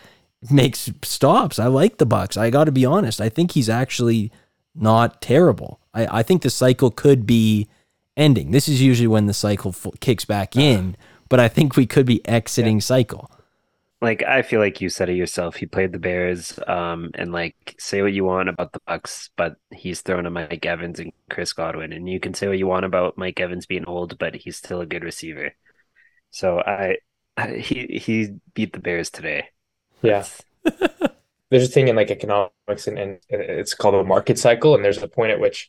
makes 0.51 0.91
stops. 1.03 1.59
I 1.59 1.69
like 1.69 1.97
the 1.97 2.07
Bucks. 2.07 2.37
I 2.37 2.51
got 2.51 2.65
to 2.65 2.73
be 2.73 2.85
honest. 2.85 3.21
I 3.21 3.31
think 3.31 3.53
he's 3.53 3.71
actually 3.71 4.31
not 4.75 5.23
terrible. 5.23 5.81
I, 5.95 6.19
I 6.19 6.23
think 6.23 6.43
the 6.43 6.51
cycle 6.51 6.91
could 6.91 7.25
be 7.25 7.69
ending. 8.17 8.51
This 8.51 8.69
is 8.69 8.83
usually 8.83 9.07
when 9.07 9.27
the 9.27 9.35
cycle 9.35 9.71
f- 9.71 10.01
kicks 10.01 10.25
back 10.25 10.57
in 10.57 10.97
but 11.29 11.41
I 11.41 11.49
think 11.49 11.77
we 11.77 11.87
could 11.87 12.07
be 12.07 12.27
exiting 12.27 12.81
cycle. 12.81 13.31
Like 14.01 14.23
I 14.23 14.43
feel 14.43 14.61
like 14.61 14.81
you 14.81 14.89
said 14.89 15.09
it 15.09 15.17
yourself. 15.17 15.57
He 15.57 15.67
played 15.67 15.93
the 15.93 15.99
Bears, 15.99 16.59
um, 16.67 17.11
and 17.15 17.33
like 17.33 17.75
say 17.79 18.03
what 18.03 18.13
you 18.13 18.25
want 18.25 18.49
about 18.49 18.73
the 18.73 18.81
Bucks, 18.87 19.31
but 19.37 19.57
he's 19.73 20.03
thrown 20.03 20.25
to 20.25 20.31
Mike 20.31 20.67
Evans 20.67 21.01
and 21.01 21.13
Chris 21.31 21.53
Godwin, 21.53 21.93
and 21.93 22.09
you 22.09 22.21
can 22.21 22.35
say 22.35 22.49
what 22.49 22.59
you 22.59 22.67
want 22.67 22.85
about 22.85 23.17
Mike 23.17 23.41
Evans 23.41 23.67
being 23.67 23.87
old, 23.87 24.19
but 24.19 24.35
he's 24.35 24.57
still 24.57 24.81
a 24.81 24.87
good 24.87 25.03
receiver. 25.05 25.55
So 26.31 26.61
I 26.61 26.99
he 27.57 28.01
he 28.01 28.35
beat 28.55 28.73
the 28.73 28.81
Bears 28.81 29.11
today. 29.11 29.49
Yeah. 30.03 30.25
there's 31.51 31.69
a 31.69 31.73
thing 31.73 31.89
in 31.89 31.97
like 31.97 32.11
economics 32.11 32.87
and, 32.87 32.99
and 32.99 33.19
it's 33.31 33.75
called 33.75 33.95
a 33.95 34.03
market 34.03 34.39
cycle 34.39 34.75
and 34.75 34.85
there's 34.85 35.03
a 35.03 35.09
point 35.09 35.31
at 35.31 35.41
which 35.41 35.69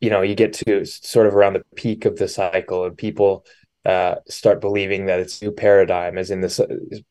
you 0.00 0.10
know 0.10 0.22
you 0.22 0.34
get 0.34 0.52
to 0.52 0.84
sort 0.84 1.26
of 1.26 1.34
around 1.34 1.54
the 1.54 1.62
peak 1.76 2.04
of 2.04 2.16
the 2.16 2.28
cycle 2.28 2.84
and 2.84 2.96
people 2.96 3.44
uh, 3.84 4.16
start 4.28 4.60
believing 4.60 5.06
that 5.06 5.20
it's 5.20 5.40
new 5.40 5.50
paradigm 5.50 6.18
as 6.18 6.30
in 6.30 6.40
this 6.40 6.60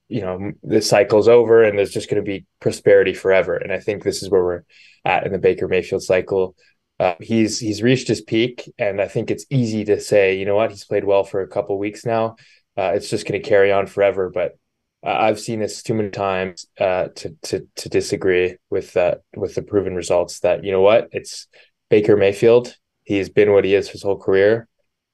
you 0.10 0.22
know 0.22 0.52
the 0.64 0.82
cycle's 0.82 1.28
over 1.28 1.64
and 1.64 1.78
there's 1.78 1.92
just 1.92 2.10
going 2.10 2.24
to 2.24 2.28
be 2.28 2.46
prosperity 2.60 3.14
forever 3.14 3.56
and 3.56 3.72
i 3.72 3.80
think 3.80 4.04
this 4.04 4.24
is 4.24 4.30
where 4.30 4.44
we're 4.44 4.64
at 5.06 5.26
in 5.26 5.32
the 5.32 5.40
baker 5.40 5.68
mayfield 5.68 6.04
cycle 6.04 6.56
uh, 7.00 7.14
he's 7.20 7.60
he's 7.60 7.84
reached 7.84 8.08
his 8.08 8.22
peak 8.22 8.72
and 8.80 9.00
i 9.02 9.08
think 9.08 9.30
it's 9.30 9.46
easy 9.50 9.86
to 9.86 10.00
say 10.00 10.38
you 10.38 10.46
know 10.46 10.56
what 10.56 10.72
he's 10.72 10.86
played 10.86 11.04
well 11.04 11.24
for 11.24 11.42
a 11.42 11.48
couple 11.48 11.78
weeks 11.78 12.06
now 12.06 12.36
uh, 12.78 12.92
it's 12.96 13.10
just 13.10 13.28
going 13.28 13.42
to 13.42 13.48
carry 13.48 13.72
on 13.72 13.88
forever 13.88 14.30
but 14.30 14.58
I've 15.04 15.40
seen 15.40 15.60
this 15.60 15.84
too 15.84 15.94
many 15.94 16.10
times 16.10 16.66
uh, 16.80 17.10
to 17.16 17.36
to 17.44 17.68
to 17.76 17.90
disagree 17.90 18.58
with 18.70 18.94
that 18.94 19.22
with 19.36 19.56
the 19.56 19.62
proven 19.62 19.96
results. 19.96 20.40
That 20.40 20.64
you 20.64 20.72
know 20.72 20.82
what, 20.82 21.10
it's 21.12 21.48
Baker 21.90 22.18
Mayfield. 22.18 22.76
He's 23.04 23.30
been 23.30 23.54
what 23.54 23.64
he 23.64 23.76
is 23.76 23.90
his 23.90 24.04
whole 24.04 24.18
career. 24.18 24.68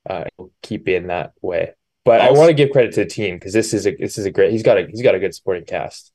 Uh, 0.10 0.24
he'll 0.36 0.52
keep 0.64 0.86
being 0.86 1.08
that 1.08 1.34
way. 1.42 1.74
But 2.06 2.22
also, 2.22 2.34
I 2.34 2.38
want 2.38 2.50
to 2.50 2.54
give 2.54 2.72
credit 2.72 2.94
to 2.94 3.04
the 3.04 3.10
team 3.10 3.36
because 3.36 3.54
this 3.54 3.74
is 3.74 3.86
a 3.86 3.96
this 3.96 4.18
is 4.18 4.26
a 4.26 4.32
great. 4.32 4.52
He's 4.52 4.64
got 4.64 4.78
a 4.78 4.88
he's 4.88 5.04
got 5.04 5.16
a 5.16 5.20
good 5.20 5.36
supporting 5.36 5.66
cast. 5.66 6.12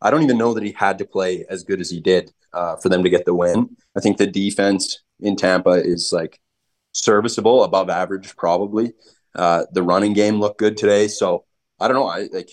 I 0.00 0.10
don't 0.10 0.22
even 0.22 0.38
know 0.38 0.54
that 0.54 0.62
he 0.62 0.72
had 0.72 0.98
to 0.98 1.04
play 1.04 1.44
as 1.50 1.64
good 1.64 1.80
as 1.80 1.90
he 1.90 2.00
did 2.00 2.30
uh, 2.52 2.76
for 2.76 2.88
them 2.88 3.02
to 3.02 3.10
get 3.10 3.24
the 3.24 3.34
win. 3.34 3.76
I 3.96 4.00
think 4.00 4.18
the 4.18 4.28
defense 4.28 5.02
in 5.18 5.34
Tampa 5.34 5.70
is 5.70 6.12
like 6.12 6.38
serviceable, 6.92 7.64
above 7.64 7.90
average, 7.90 8.36
probably. 8.36 8.92
Uh, 9.38 9.64
the 9.72 9.84
running 9.84 10.12
game 10.12 10.40
looked 10.40 10.58
good 10.58 10.76
today, 10.76 11.06
so 11.06 11.44
I 11.78 11.86
don't 11.86 11.96
know. 11.96 12.08
I 12.08 12.28
like 12.32 12.50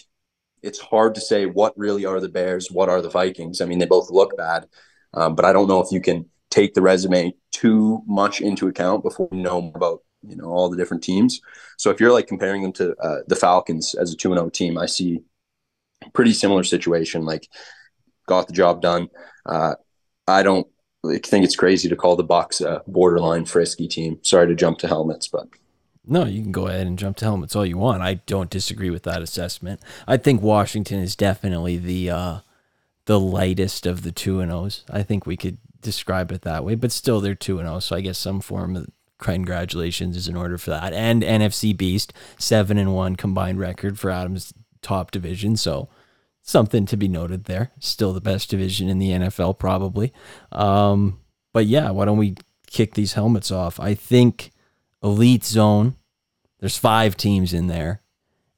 it's 0.61 0.79
hard 0.79 1.15
to 1.15 1.21
say 1.21 1.47
what 1.47 1.77
really 1.77 2.05
are 2.05 2.19
the 2.19 2.29
Bears, 2.29 2.69
what 2.71 2.89
are 2.89 3.01
the 3.01 3.09
Vikings. 3.09 3.59
I 3.59 3.65
mean, 3.65 3.79
they 3.79 3.85
both 3.85 4.11
look 4.11 4.37
bad, 4.37 4.67
um, 5.13 5.35
but 5.35 5.45
I 5.45 5.51
don't 5.51 5.67
know 5.67 5.81
if 5.81 5.91
you 5.91 5.99
can 5.99 6.29
take 6.51 6.75
the 6.75 6.83
resume 6.83 7.33
too 7.51 8.01
much 8.05 8.39
into 8.39 8.67
account 8.67 9.03
before 9.03 9.27
you 9.31 9.41
know 9.41 9.71
about 9.73 10.01
you 10.21 10.35
know 10.35 10.45
all 10.45 10.69
the 10.69 10.77
different 10.77 11.03
teams. 11.03 11.41
So 11.77 11.89
if 11.89 11.99
you're 11.99 12.13
like 12.13 12.27
comparing 12.27 12.61
them 12.61 12.73
to 12.73 12.95
uh, 12.97 13.21
the 13.27 13.35
Falcons 13.35 13.95
as 13.95 14.13
a 14.13 14.15
two 14.15 14.29
and 14.29 14.37
zero 14.37 14.47
oh 14.47 14.49
team, 14.49 14.77
I 14.77 14.85
see 14.85 15.21
pretty 16.13 16.33
similar 16.33 16.63
situation. 16.63 17.25
Like 17.25 17.49
got 18.27 18.45
the 18.45 18.53
job 18.53 18.81
done. 18.81 19.09
Uh, 19.43 19.73
I 20.27 20.43
don't 20.43 20.67
think 21.03 21.45
it's 21.45 21.55
crazy 21.55 21.89
to 21.89 21.95
call 21.95 22.15
the 22.15 22.23
Bucks 22.23 22.61
a 22.61 22.83
borderline 22.85 23.45
frisky 23.45 23.87
team. 23.87 24.19
Sorry 24.21 24.47
to 24.47 24.55
jump 24.55 24.77
to 24.79 24.87
helmets, 24.87 25.27
but 25.27 25.47
no, 26.07 26.25
you 26.25 26.41
can 26.41 26.51
go 26.51 26.67
ahead 26.67 26.87
and 26.87 26.99
jump 26.99 27.17
to 27.17 27.25
helmets 27.25 27.55
all 27.55 27.65
you 27.65 27.77
want. 27.77 28.01
I 28.01 28.15
don't 28.25 28.49
disagree 28.49 28.89
with 28.89 29.03
that 29.03 29.21
assessment. 29.21 29.79
I 30.07 30.17
think 30.17 30.41
Washington 30.41 30.99
is 30.99 31.15
definitely 31.15 31.77
the 31.77 32.09
uh, 32.09 32.39
the 33.05 33.19
lightest 33.19 33.85
of 33.85 34.03
the 34.03 34.11
two 34.11 34.39
and 34.39 34.51
O's. 34.51 34.83
I 34.89 35.03
think 35.03 35.25
we 35.25 35.37
could 35.37 35.57
describe 35.81 36.31
it 36.31 36.41
that 36.41 36.63
way, 36.63 36.75
but 36.75 36.91
still 36.91 37.21
they're 37.21 37.35
two 37.35 37.59
and 37.59 37.67
O. 37.67 37.79
So 37.79 37.95
I 37.95 38.01
guess 38.01 38.17
some 38.17 38.41
form 38.41 38.75
of 38.75 38.87
congratulations 39.19 40.17
is 40.17 40.27
in 40.27 40.35
order 40.35 40.57
for 40.57 40.71
that. 40.71 40.93
And 40.93 41.23
NFC 41.23 41.75
Beast 41.75 42.13
seven 42.37 42.77
and 42.77 42.93
one 42.93 43.15
combined 43.15 43.59
record 43.59 43.99
for 43.99 44.09
Adams' 44.09 44.53
top 44.81 45.11
division. 45.11 45.55
So 45.55 45.89
something 46.41 46.85
to 46.85 46.97
be 46.97 47.07
noted 47.07 47.45
there. 47.45 47.71
Still 47.79 48.13
the 48.13 48.21
best 48.21 48.49
division 48.49 48.89
in 48.89 48.99
the 48.99 49.11
NFL, 49.11 49.57
probably. 49.57 50.13
Um, 50.51 51.19
but 51.53 51.65
yeah, 51.65 51.89
why 51.91 52.05
don't 52.05 52.17
we 52.17 52.35
kick 52.67 52.95
these 52.95 53.13
helmets 53.13 53.51
off? 53.51 53.79
I 53.79 53.93
think 53.93 54.51
elite 55.05 55.45
zone. 55.45 55.95
There's 56.59 56.77
five 56.77 57.15
teams 57.15 57.53
in 57.53 57.67
there. 57.67 58.01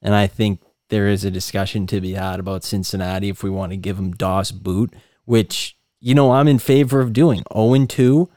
And 0.00 0.14
I 0.14 0.26
think 0.26 0.60
there 0.88 1.08
is 1.08 1.24
a 1.24 1.30
discussion 1.30 1.86
to 1.88 2.00
be 2.00 2.14
had 2.14 2.40
about 2.40 2.64
Cincinnati 2.64 3.28
if 3.28 3.42
we 3.42 3.50
want 3.50 3.70
to 3.70 3.76
give 3.76 3.96
them 3.96 4.12
DOS 4.12 4.50
boot, 4.50 4.94
which, 5.26 5.76
you 6.00 6.14
know, 6.14 6.32
I'm 6.32 6.48
in 6.48 6.58
favor 6.58 7.00
of 7.00 7.12
doing. 7.12 7.44
0 7.52 7.86
2. 7.86 8.30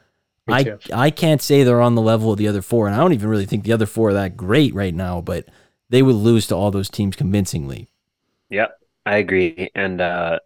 I, 0.48 0.76
I 0.92 1.10
can't 1.10 1.40
say 1.40 1.62
they're 1.62 1.80
on 1.80 1.94
the 1.94 2.02
level 2.02 2.32
of 2.32 2.36
the 2.36 2.48
other 2.48 2.62
four, 2.62 2.86
and 2.86 2.94
I 2.94 2.98
don't 2.98 3.12
even 3.12 3.30
really 3.30 3.46
think 3.46 3.64
the 3.64 3.72
other 3.72 3.86
four 3.86 4.10
are 4.10 4.14
that 4.14 4.36
great 4.36 4.74
right 4.74 4.94
now, 4.94 5.20
but 5.20 5.46
they 5.88 6.02
would 6.02 6.16
lose 6.16 6.48
to 6.48 6.56
all 6.56 6.72
those 6.72 6.90
teams 6.90 7.14
convincingly. 7.14 7.88
Yep, 8.50 8.76
I 9.06 9.18
agree. 9.18 9.70
And 9.74 10.00
uh, 10.00 10.40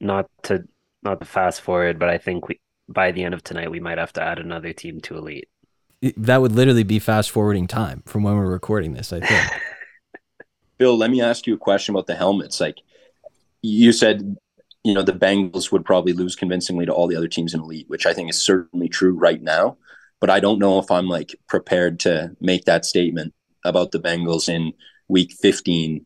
not 0.00 0.28
to 0.44 0.68
not 1.02 1.20
to 1.20 1.26
fast 1.26 1.62
forward, 1.62 1.98
but 1.98 2.10
I 2.10 2.18
think 2.18 2.46
we 2.46 2.60
by 2.88 3.10
the 3.10 3.24
end 3.24 3.32
of 3.32 3.42
tonight 3.42 3.70
we 3.70 3.80
might 3.80 3.98
have 3.98 4.12
to 4.12 4.22
add 4.22 4.38
another 4.38 4.74
team 4.74 5.00
to 5.00 5.16
elite 5.16 5.48
that 6.16 6.40
would 6.40 6.52
literally 6.52 6.84
be 6.84 6.98
fast 6.98 7.30
forwarding 7.30 7.66
time 7.66 8.02
from 8.06 8.22
when 8.22 8.36
we're 8.36 8.50
recording 8.50 8.92
this. 8.92 9.12
I 9.12 9.20
think. 9.20 9.50
Bill, 10.78 10.96
let 10.96 11.10
me 11.10 11.20
ask 11.20 11.46
you 11.46 11.54
a 11.54 11.58
question 11.58 11.94
about 11.94 12.06
the 12.06 12.14
helmets. 12.14 12.60
Like 12.60 12.76
you 13.62 13.92
said, 13.92 14.36
you 14.84 14.94
know 14.94 15.02
the 15.02 15.12
Bengals 15.12 15.72
would 15.72 15.84
probably 15.84 16.12
lose 16.12 16.36
convincingly 16.36 16.86
to 16.86 16.92
all 16.92 17.08
the 17.08 17.16
other 17.16 17.28
teams 17.28 17.52
in 17.52 17.60
the 17.60 17.64
elite, 17.64 17.88
which 17.88 18.06
I 18.06 18.14
think 18.14 18.30
is 18.30 18.40
certainly 18.40 18.88
true 18.88 19.12
right 19.12 19.42
now. 19.42 19.76
But 20.20 20.30
I 20.30 20.40
don't 20.40 20.58
know 20.58 20.78
if 20.78 20.90
I'm 20.90 21.08
like 21.08 21.34
prepared 21.48 22.00
to 22.00 22.36
make 22.40 22.64
that 22.64 22.84
statement 22.84 23.34
about 23.64 23.90
the 23.90 24.00
Bengals 24.00 24.48
in 24.48 24.72
week 25.08 25.32
15 25.40 26.04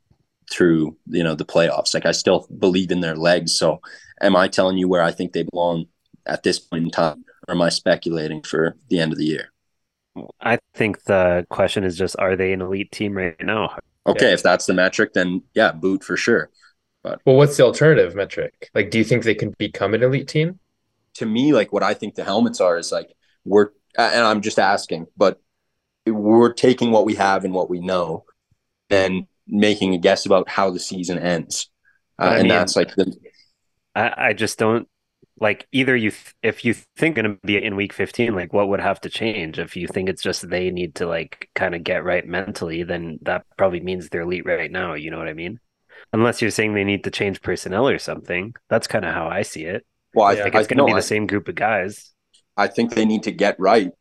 through 0.50 0.96
you 1.06 1.22
know 1.22 1.34
the 1.34 1.44
playoffs. 1.44 1.92
Like 1.92 2.06
I 2.06 2.12
still 2.12 2.46
believe 2.58 2.90
in 2.90 3.00
their 3.00 3.16
legs. 3.16 3.54
So 3.54 3.80
am 4.20 4.37
I 4.37 4.49
telling 4.49 4.78
you 4.78 4.88
where 4.88 5.02
I 5.02 5.12
think 5.12 5.32
they 5.32 5.44
belong 5.44 5.87
at 6.26 6.42
this 6.42 6.58
point 6.58 6.84
in 6.84 6.90
time, 6.90 7.25
or 7.46 7.54
am 7.54 7.62
I 7.62 7.68
speculating 7.68 8.42
for 8.42 8.76
the 8.88 9.00
end 9.00 9.12
of 9.12 9.18
the 9.18 9.26
year? 9.26 9.51
I 10.40 10.59
think 10.75 11.04
the 11.04 11.47
question 11.50 11.85
is 11.85 11.97
just 11.97 12.16
are 12.19 12.37
they 12.37 12.52
an 12.52 12.61
elite 12.61 12.92
team 12.92 13.16
right 13.16 13.37
now? 13.40 13.76
Okay, 14.07 14.28
yeah. 14.28 14.35
if 14.35 14.42
that's 14.42 14.66
the 14.66 14.75
metric, 14.75 15.12
then 15.14 15.42
yeah, 15.54 15.73
boot 15.73 16.04
for 16.04 16.16
sure. 16.16 16.50
But 17.02 17.21
well, 17.25 17.37
what's 17.37 17.57
the 17.57 17.64
alternative 17.64 18.14
metric? 18.14 18.71
Like, 18.75 18.90
do 18.90 18.99
you 18.99 19.04
think 19.04 19.25
they 19.25 19.35
can 19.35 19.54
become 19.59 19.95
an 19.95 20.02
elite 20.02 20.28
team? 20.28 20.59
To 21.14 21.26
me, 21.26 21.52
like 21.52 21.73
what 21.73 21.83
I 21.83 21.95
think 21.95 22.14
the 22.14 22.25
helmets 22.25 22.61
are 22.61 22.76
is 22.78 22.92
like 22.92 23.12
we're, 23.45 23.71
and 23.97 24.25
I'm 24.25 24.40
just 24.40 24.59
asking, 24.59 25.07
but 25.16 25.40
we're 26.07 26.52
taking 26.52 26.90
what 26.90 27.04
we 27.04 27.14
have 27.14 27.45
and 27.45 27.54
what 27.54 27.71
we 27.71 27.81
know, 27.81 28.25
and 28.90 29.26
making 29.47 29.95
a 29.95 29.99
guess 29.99 30.26
about 30.26 30.49
how 30.49 30.71
the 30.71 30.81
season 30.81 31.19
ends, 31.19 31.71
uh, 32.19 32.33
and 32.35 32.42
mean, 32.42 32.49
that's 32.49 32.76
like 32.76 32.95
the. 32.95 33.14
I, 33.95 34.28
I 34.28 34.33
just 34.33 34.59
don't 34.59 34.88
like 35.42 35.66
either 35.72 35.96
you 35.96 36.12
th- 36.12 36.34
if 36.42 36.64
you 36.64 36.72
think 36.72 37.16
going 37.16 37.25
to 37.25 37.38
be 37.44 37.62
in 37.62 37.75
week 37.75 37.92
15 37.92 38.34
like 38.34 38.52
what 38.52 38.68
would 38.68 38.80
have 38.80 39.00
to 39.00 39.11
change 39.11 39.58
if 39.58 39.76
you 39.76 39.88
think 39.88 40.08
it's 40.08 40.22
just 40.22 40.49
they 40.49 40.70
need 40.70 40.94
to 40.94 41.06
like 41.06 41.50
kind 41.54 41.75
of 41.75 41.82
get 41.82 42.04
right 42.04 42.26
mentally 42.26 42.84
then 42.84 43.18
that 43.22 43.44
probably 43.58 43.80
means 43.80 44.08
they're 44.08 44.22
elite 44.22 44.46
right 44.46 44.70
now 44.70 44.94
you 44.94 45.11
know 45.11 45.18
what 45.18 45.28
i 45.28 45.32
mean 45.32 45.58
unless 46.12 46.40
you're 46.40 46.50
saying 46.50 46.75
they 46.75 46.84
need 46.84 47.04
to 47.04 47.11
change 47.11 47.42
personnel 47.42 47.88
or 47.88 47.99
something 47.99 48.54
that's 48.70 48.87
kind 48.87 49.04
of 49.04 49.12
how 49.12 49.26
i 49.26 49.42
see 49.42 49.64
it 49.64 49.84
well 50.14 50.26
i 50.26 50.34
think 50.37 50.54
it's 50.54 50.68
going 50.68 50.78
to 50.78 50.84
be 50.84 50.94
the 50.94 51.02
same 51.02 51.26
group 51.26 51.49
of 51.49 51.56
guys 51.56 52.12
i 52.56 52.68
think 52.68 52.94
they 52.94 53.04
need 53.04 53.25
to 53.25 53.32
get 53.32 53.58
right 53.58 53.92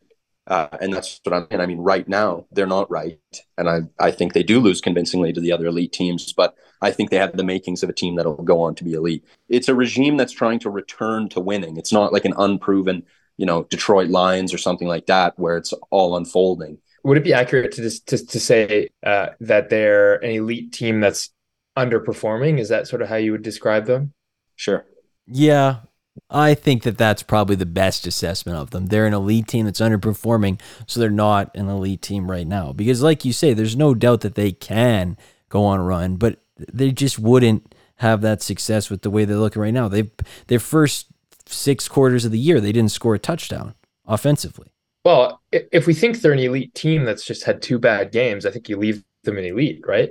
uh, 0.47 0.67
and 0.81 0.91
that's 0.91 1.21
what 1.23 1.33
I'm 1.33 1.47
saying. 1.49 1.61
I 1.61 1.67
mean, 1.67 1.77
right 1.77 2.05
now 2.09 2.45
they're 2.51 2.65
not 2.65 2.89
right, 2.89 3.19
and 3.59 3.69
I 3.69 3.81
I 3.99 4.09
think 4.09 4.33
they 4.33 4.41
do 4.41 4.59
lose 4.59 4.81
convincingly 4.81 5.31
to 5.31 5.39
the 5.39 5.51
other 5.51 5.67
elite 5.67 5.93
teams. 5.93 6.33
But 6.33 6.55
I 6.81 6.91
think 6.91 7.09
they 7.09 7.17
have 7.17 7.37
the 7.37 7.43
makings 7.43 7.83
of 7.83 7.89
a 7.89 7.93
team 7.93 8.15
that'll 8.15 8.35
go 8.35 8.61
on 8.61 8.75
to 8.75 8.83
be 8.83 8.93
elite. 8.93 9.23
It's 9.49 9.69
a 9.69 9.75
regime 9.75 10.17
that's 10.17 10.33
trying 10.33 10.59
to 10.59 10.69
return 10.69 11.29
to 11.29 11.39
winning. 11.39 11.77
It's 11.77 11.93
not 11.93 12.13
like 12.13 12.25
an 12.25 12.33
unproven, 12.37 13.03
you 13.37 13.45
know, 13.45 13.63
Detroit 13.63 14.09
Lions 14.09 14.53
or 14.53 14.57
something 14.57 14.87
like 14.87 15.05
that 15.05 15.37
where 15.37 15.57
it's 15.57 15.73
all 15.89 16.17
unfolding. 16.17 16.79
Would 17.03 17.17
it 17.17 17.23
be 17.23 17.33
accurate 17.33 17.71
to 17.73 17.81
just 17.81 18.07
to, 18.07 18.25
to 18.25 18.39
say 18.39 18.89
uh, 19.03 19.29
that 19.39 19.69
they're 19.69 20.15
an 20.15 20.31
elite 20.31 20.71
team 20.71 20.99
that's 20.99 21.29
underperforming? 21.77 22.59
Is 22.59 22.69
that 22.69 22.87
sort 22.87 23.01
of 23.01 23.09
how 23.09 23.15
you 23.15 23.31
would 23.31 23.43
describe 23.43 23.85
them? 23.85 24.13
Sure. 24.55 24.85
Yeah, 25.25 25.77
I 26.29 26.53
think 26.53 26.83
that 26.83 26.97
that's 26.97 27.23
probably 27.23 27.55
the 27.55 27.65
best 27.65 28.05
assessment 28.05 28.57
of 28.57 28.71
them. 28.71 28.87
They're 28.87 29.07
an 29.07 29.13
elite 29.13 29.47
team 29.47 29.65
that's 29.65 29.79
underperforming, 29.79 30.59
so 30.85 30.99
they're 30.99 31.09
not 31.09 31.55
an 31.55 31.69
elite 31.69 32.01
team 32.01 32.29
right 32.29 32.47
now. 32.47 32.73
Because, 32.73 33.01
like 33.01 33.25
you 33.25 33.33
say, 33.33 33.53
there's 33.53 33.75
no 33.75 33.93
doubt 33.93 34.21
that 34.21 34.35
they 34.35 34.51
can 34.51 35.17
go 35.49 35.63
on 35.63 35.79
a 35.79 35.83
run, 35.83 36.17
but 36.17 36.39
they 36.71 36.91
just 36.91 37.19
wouldn't 37.19 37.73
have 37.97 38.21
that 38.21 38.41
success 38.41 38.89
with 38.89 39.01
the 39.01 39.09
way 39.09 39.25
they're 39.25 39.37
looking 39.37 39.61
right 39.61 39.73
now. 39.73 39.87
They 39.87 40.11
their 40.47 40.59
first 40.59 41.07
six 41.45 41.87
quarters 41.87 42.25
of 42.25 42.31
the 42.31 42.39
year, 42.39 42.59
they 42.59 42.71
didn't 42.71 42.91
score 42.91 43.15
a 43.15 43.19
touchdown 43.19 43.75
offensively. 44.05 44.73
Well, 45.03 45.41
if 45.51 45.87
we 45.87 45.93
think 45.93 46.19
they're 46.19 46.33
an 46.33 46.39
elite 46.39 46.75
team 46.75 47.05
that's 47.05 47.25
just 47.25 47.43
had 47.43 47.61
two 47.61 47.79
bad 47.79 48.11
games, 48.11 48.45
I 48.45 48.51
think 48.51 48.69
you 48.69 48.77
leave 48.77 49.03
them 49.23 49.37
an 49.37 49.45
elite, 49.45 49.81
right? 49.87 50.09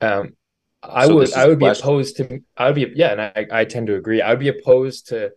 Um, 0.00 0.34
I 0.82 1.06
so 1.06 1.16
would 1.16 1.32
I 1.34 1.46
would 1.46 1.58
be 1.58 1.66
opposed 1.66 2.16
to 2.18 2.40
I 2.56 2.66
would 2.66 2.74
be 2.74 2.92
yeah, 2.94 3.12
and 3.12 3.20
I, 3.20 3.60
I 3.60 3.64
tend 3.64 3.88
to 3.88 3.96
agree. 3.96 4.22
I 4.22 4.30
would 4.30 4.38
be 4.38 4.48
opposed 4.48 5.08
to 5.08 5.32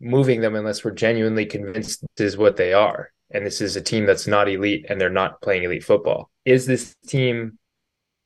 moving 0.00 0.40
them 0.40 0.54
unless 0.54 0.84
we're 0.84 0.90
genuinely 0.90 1.46
convinced 1.46 2.04
this 2.16 2.32
is 2.32 2.36
what 2.36 2.56
they 2.56 2.72
are. 2.72 3.10
And 3.30 3.46
this 3.46 3.60
is 3.62 3.76
a 3.76 3.80
team 3.80 4.04
that's 4.04 4.26
not 4.26 4.48
elite 4.48 4.86
and 4.88 5.00
they're 5.00 5.08
not 5.08 5.40
playing 5.40 5.62
elite 5.62 5.84
football. 5.84 6.30
Is 6.44 6.66
this 6.66 6.94
team 7.06 7.58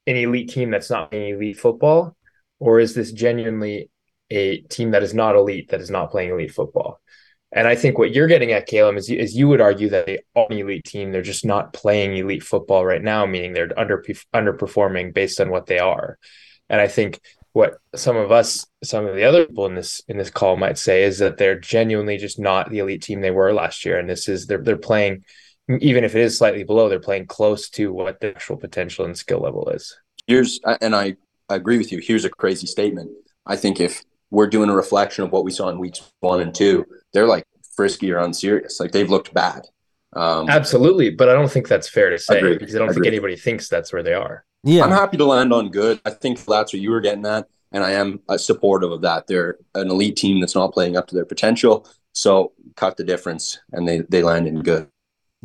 an 0.07 0.17
elite 0.17 0.51
team 0.51 0.71
that's 0.71 0.91
not 0.91 1.11
playing 1.11 1.35
elite 1.35 1.59
football, 1.59 2.17
or 2.59 2.81
is 2.81 2.95
this 2.95 3.13
genuinely 3.13 3.91
a 4.31 4.59
team 4.63 4.91
that 4.93 5.03
is 5.03 5.15
not 5.15 5.37
elite 5.37 5.71
that 5.71 5.81
is 5.81 5.91
not 5.91 6.11
playing 6.11 6.31
elite 6.31 6.53
football? 6.53 7.01
And 7.53 7.67
I 7.67 7.77
think 7.77 7.97
what 7.97 8.13
you're 8.13 8.27
getting 8.27 8.53
at, 8.53 8.67
Caleb, 8.67 8.97
is, 8.97 9.09
is 9.09 9.37
you 9.37 9.49
would 9.49 9.61
argue 9.61 9.89
that 9.91 10.07
they 10.07 10.19
are 10.35 10.47
an 10.51 10.59
elite 10.59 10.85
team. 10.85 11.13
They're 11.13 11.23
just 11.23 11.45
not 11.45 11.73
playing 11.73 12.17
elite 12.17 12.43
football 12.43 12.85
right 12.85 13.03
now, 13.03 13.25
meaning 13.25 13.53
they're 13.53 13.71
under 13.79 14.05
underperforming 14.35 15.15
based 15.15 15.41
on 15.41 15.51
what 15.51 15.67
they 15.67 15.79
are. 15.79 16.19
And 16.69 16.81
I 16.81 16.89
think 16.89 17.21
what 17.53 17.79
some 17.95 18.17
of 18.17 18.33
us, 18.33 18.67
some 18.85 19.07
of 19.07 19.15
the 19.15 19.25
other 19.25 19.47
people 19.47 19.67
in 19.67 19.75
this 19.75 20.03
in 20.09 20.19
this 20.19 20.29
call 20.29 20.57
might 20.57 20.77
say 20.77 21.05
is 21.05 21.21
that 21.21 21.39
they're 21.39 21.59
genuinely 21.59 22.19
just 22.19 22.39
not 22.39 22.69
the 22.69 22.81
elite 22.81 23.03
team 23.03 23.21
they 23.21 23.31
were 23.31 23.55
last 23.55 23.85
year. 23.85 23.99
And 23.99 24.11
this 24.11 24.29
is 24.29 24.47
they're 24.47 24.63
they're 24.63 24.77
playing, 24.77 25.25
even 25.69 26.05
if 26.05 26.15
it 26.15 26.21
is 26.21 26.39
slightly 26.39 26.65
below, 26.65 26.89
they're 26.89 27.01
playing 27.01 27.27
close 27.27 27.69
to 27.71 27.93
what 27.93 28.21
the 28.21 28.29
actual 28.29 28.57
potential 28.57 29.05
and 29.05 29.17
skill 29.17 29.41
level 29.41 29.69
is. 29.71 29.99
Here's 30.27 30.61
and 30.81 30.95
I 30.95 31.17
I 31.49 31.57
agree 31.57 31.79
with 31.79 31.93
you. 31.93 31.99
Here's 31.99 32.25
a 32.25 32.31
crazy 32.31 32.67
statement. 32.67 33.11
I 33.47 33.57
think 33.57 33.81
if 33.81 34.03
we're 34.31 34.49
doing 34.49 34.71
a 34.71 34.75
reflection 34.75 35.25
of 35.25 35.31
what 35.31 35.45
we 35.45 35.51
saw 35.51 35.69
in 35.69 35.79
weeks 35.79 36.03
one 36.21 36.41
and 36.41 36.55
two, 36.55 36.85
they're 37.13 37.27
like 37.27 37.45
frisky 37.77 38.11
or 38.11 38.19
unserious. 38.19 38.81
Like 38.81 38.93
they've 38.93 39.11
looked 39.11 39.33
bad. 39.33 39.63
Um, 40.15 40.49
Absolutely, 40.49 41.11
but 41.11 41.29
I 41.29 41.35
don't 41.35 41.51
think 41.51 41.69
that's 41.69 41.89
fair 41.89 42.11
to 42.11 42.19
say 42.19 42.39
agreed, 42.39 42.59
because 42.59 42.75
I 42.75 42.79
don't 42.79 42.89
agreed. 42.89 43.05
think 43.05 43.13
anybody 43.13 43.37
thinks 43.37 43.69
that's 43.69 43.93
where 43.93 44.03
they 44.03 44.15
are. 44.15 44.45
Yeah, 44.65 44.85
I'm 44.85 44.91
happy 44.91 45.17
to 45.19 45.25
land 45.25 45.53
on 45.53 45.71
good. 45.71 46.01
I 46.05 46.11
think 46.11 46.45
that's 46.45 46.73
what 46.73 46.81
you 46.81 46.91
were 46.91 47.01
getting 47.01 47.27
at, 47.27 47.47
and 47.71 47.85
I 47.85 47.93
am 47.93 48.21
supportive 48.37 48.91
of 48.91 49.03
that. 49.03 49.27
They're 49.27 49.59
an 49.75 49.91
elite 49.91 50.17
team 50.17 50.41
that's 50.41 50.55
not 50.55 50.73
playing 50.73 50.97
up 50.97 51.07
to 51.09 51.15
their 51.15 51.27
potential, 51.27 51.87
so 52.13 52.53
cut 52.77 52.97
the 52.97 53.05
difference, 53.05 53.61
and 53.73 53.87
they 53.87 54.01
they 54.09 54.23
land 54.23 54.49
in 54.49 54.63
good. 54.63 54.89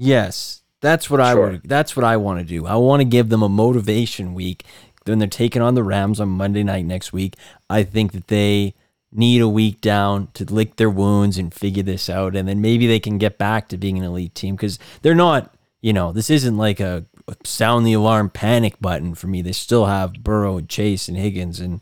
Yes, 0.01 0.63
that's 0.81 1.11
what 1.11 1.17
sure. 1.17 1.25
I 1.25 1.35
would. 1.35 1.61
That's 1.63 1.95
what 1.95 2.03
I 2.03 2.17
want 2.17 2.39
to 2.39 2.45
do. 2.45 2.65
I 2.65 2.75
want 2.75 3.01
to 3.01 3.05
give 3.05 3.29
them 3.29 3.43
a 3.43 3.49
motivation 3.49 4.33
week. 4.33 4.65
Then 5.05 5.19
they're 5.19 5.27
taking 5.27 5.61
on 5.61 5.75
the 5.75 5.83
Rams 5.83 6.19
on 6.19 6.29
Monday 6.29 6.63
night 6.63 6.85
next 6.85 7.13
week. 7.13 7.35
I 7.69 7.83
think 7.83 8.11
that 8.13 8.27
they 8.27 8.73
need 9.11 9.41
a 9.41 9.47
week 9.47 9.79
down 9.79 10.29
to 10.33 10.45
lick 10.45 10.77
their 10.77 10.89
wounds 10.89 11.37
and 11.37 11.53
figure 11.53 11.83
this 11.83 12.09
out. 12.09 12.35
And 12.35 12.47
then 12.47 12.61
maybe 12.61 12.87
they 12.87 12.99
can 12.99 13.19
get 13.19 13.37
back 13.37 13.67
to 13.69 13.77
being 13.77 13.97
an 13.99 14.03
elite 14.03 14.33
team 14.33 14.55
because 14.55 14.79
they're 15.03 15.13
not, 15.13 15.53
you 15.81 15.93
know, 15.93 16.11
this 16.11 16.31
isn't 16.31 16.57
like 16.57 16.79
a, 16.79 17.05
a 17.27 17.35
sound 17.43 17.85
the 17.85 17.93
alarm 17.93 18.31
panic 18.31 18.79
button 18.81 19.13
for 19.13 19.27
me. 19.27 19.43
They 19.43 19.51
still 19.51 19.85
have 19.85 20.23
Burrow 20.23 20.57
and 20.57 20.69
Chase 20.69 21.07
and 21.07 21.17
Higgins 21.17 21.59
and 21.59 21.79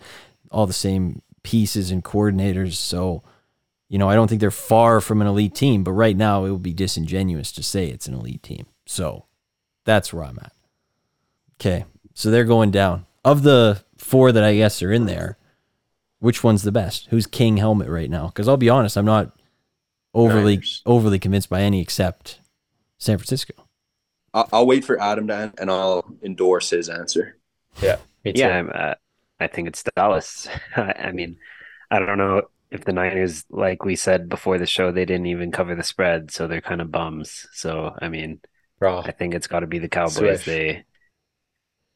all 0.51 0.67
the 0.67 0.73
same 0.73 1.21
pieces 1.43 1.89
and 1.89 2.03
coordinators. 2.03 2.73
So, 2.73 3.23
you 3.89 3.97
know, 3.97 4.07
I 4.07 4.15
don't 4.15 4.27
think 4.27 4.39
they're 4.39 4.51
far 4.51 5.01
from 5.01 5.19
an 5.19 5.27
elite 5.27 5.55
team, 5.55 5.83
but 5.83 5.91
right 5.93 6.15
now 6.15 6.45
it 6.45 6.51
would 6.51 6.63
be 6.63 6.73
disingenuous 6.73 7.51
to 7.53 7.63
say 7.63 7.87
it's 7.87 8.07
an 8.07 8.13
elite 8.13 8.43
team. 8.43 8.67
So 8.85 9.25
that's 9.83 10.13
where 10.13 10.23
I'm 10.23 10.37
at. 10.39 10.53
Okay. 11.59 11.85
So 12.13 12.29
they're 12.29 12.45
going 12.45 12.69
down. 12.69 13.07
Of 13.25 13.41
the 13.43 13.83
four 13.97 14.31
that 14.31 14.43
I 14.43 14.55
guess 14.55 14.81
are 14.83 14.91
in 14.91 15.05
there, 15.05 15.37
which 16.19 16.43
one's 16.43 16.61
the 16.61 16.71
best? 16.71 17.07
Who's 17.09 17.25
king 17.25 17.57
helmet 17.57 17.89
right 17.89 18.09
now? 18.09 18.27
Because 18.27 18.47
I'll 18.47 18.57
be 18.57 18.69
honest, 18.69 18.95
I'm 18.95 19.05
not 19.05 19.35
overly 20.13 20.55
Niners. 20.55 20.83
overly 20.85 21.19
convinced 21.19 21.49
by 21.49 21.61
any 21.61 21.81
except 21.81 22.39
San 22.99 23.17
Francisco. 23.17 23.53
I'll, 24.33 24.49
I'll 24.53 24.67
wait 24.67 24.85
for 24.85 25.01
Adam 25.01 25.27
to 25.27 25.51
and 25.57 25.71
I'll 25.71 26.05
endorse 26.23 26.69
his 26.69 26.89
answer. 26.89 27.37
Yeah, 27.81 27.97
yeah. 28.23 28.61
Uh, 28.61 28.95
I 29.39 29.47
think 29.47 29.67
it's 29.67 29.83
Dallas. 29.95 30.47
I 30.75 31.11
mean, 31.11 31.37
I 31.89 31.99
don't 31.99 32.17
know 32.17 32.43
if 32.71 32.85
the 32.85 32.93
Niners, 32.93 33.45
like 33.49 33.83
we 33.83 33.95
said 33.95 34.29
before 34.29 34.57
the 34.57 34.65
show, 34.65 34.91
they 34.91 35.05
didn't 35.05 35.27
even 35.27 35.51
cover 35.51 35.75
the 35.75 35.83
spread, 35.83 36.31
so 36.31 36.47
they're 36.47 36.61
kind 36.61 36.81
of 36.81 36.91
bums. 36.91 37.47
So 37.53 37.95
I 38.01 38.09
mean, 38.09 38.41
Raw. 38.79 39.01
I 39.01 39.11
think 39.11 39.33
it's 39.33 39.47
got 39.47 39.61
to 39.61 39.67
be 39.67 39.79
the 39.79 39.89
Cowboys. 39.89 40.43
Swish. 40.43 40.45
They 40.45 40.85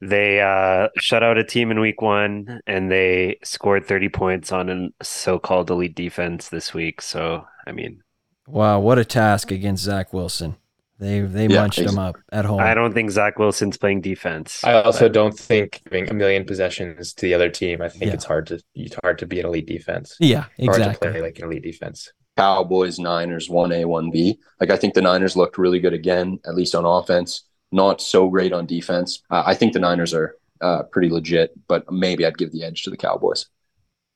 they 0.02 0.42
uh, 0.42 0.90
shut 0.98 1.24
out 1.24 1.38
a 1.38 1.44
team 1.44 1.72
in 1.72 1.80
week 1.80 2.02
one 2.02 2.60
and 2.68 2.92
they 2.92 3.38
scored 3.44 3.86
30 3.86 4.10
points 4.10 4.52
on 4.52 4.70
a 4.70 5.04
so-called 5.04 5.70
elite 5.70 5.96
defense 5.96 6.50
this 6.50 6.74
week 6.74 7.02
so 7.02 7.46
i 7.66 7.72
mean 7.72 8.02
wow 8.46 8.80
what 8.80 9.00
a 9.00 9.06
task 9.06 9.50
against 9.50 9.84
zach 9.84 10.12
wilson 10.12 10.58
they 11.00 11.22
they 11.22 11.48
yeah, 11.48 11.62
munched 11.62 11.80
him 11.80 11.98
up 11.98 12.18
at 12.32 12.46
home 12.46 12.60
i 12.60 12.74
don't 12.74 12.94
think 12.94 13.10
zach 13.10 13.40
wilson's 13.40 13.78
playing 13.78 14.00
defense 14.00 14.64
i 14.64 14.74
also 14.74 15.06
but... 15.06 15.14
don't 15.14 15.38
think 15.38 15.82
giving 15.86 16.10
a 16.10 16.14
million 16.14 16.46
possessions 16.46 17.14
to 17.14 17.26
the 17.26 17.34
other 17.34 17.50
team 17.50 17.82
i 17.82 17.90
think 17.90 18.06
yeah. 18.06 18.14
it's 18.14 18.26
hard 18.26 18.48
to 18.48 18.62
it's 18.76 18.96
hard 19.04 19.18
to 19.18 19.26
be 19.26 19.40
an 19.40 19.46
elite 19.46 19.68
defense 19.68 20.16
yeah 20.20 20.46
exactly 20.58 20.84
hard 20.84 20.94
to 20.94 21.12
play 21.12 21.22
like 21.22 21.40
an 21.40 21.46
elite 21.46 21.64
defense 21.64 22.12
cowboys 22.38 23.00
niners 23.00 23.50
1a 23.50 23.86
1b 23.86 24.38
like 24.60 24.70
i 24.70 24.78
think 24.78 24.94
the 24.94 25.02
niners 25.02 25.36
looked 25.36 25.58
really 25.58 25.80
good 25.80 25.94
again 25.94 26.40
at 26.46 26.56
least 26.56 26.76
on 26.76 26.86
offense 26.86 27.44
not 27.74 28.02
so 28.02 28.30
great 28.30 28.54
on 28.54 28.66
defense. 28.66 29.22
Uh, 29.30 29.44
I 29.46 29.56
think 29.56 29.74
the 29.74 29.80
Niners 29.80 30.14
are 30.14 30.38
uh, 30.62 30.84
pretty 30.84 31.10
legit, 31.10 31.52
but 31.68 31.92
maybe 31.92 32.26
I'd 32.26 32.38
give 32.38 32.52
the 32.52 32.64
edge 32.64 32.84
to 32.84 32.90
the 32.90 32.98
Cowboys. 32.98 33.48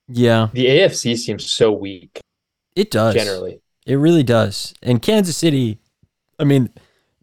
Yeah. 0.07 0.49
The 0.53 0.67
AFC 0.67 1.17
seems 1.17 1.51
so 1.51 1.71
weak. 1.71 2.21
It 2.75 2.91
does. 2.91 3.15
Generally. 3.15 3.61
It 3.85 3.95
really 3.95 4.23
does. 4.23 4.73
And 4.81 5.01
Kansas 5.01 5.35
City, 5.35 5.79
I 6.39 6.43
mean, 6.43 6.69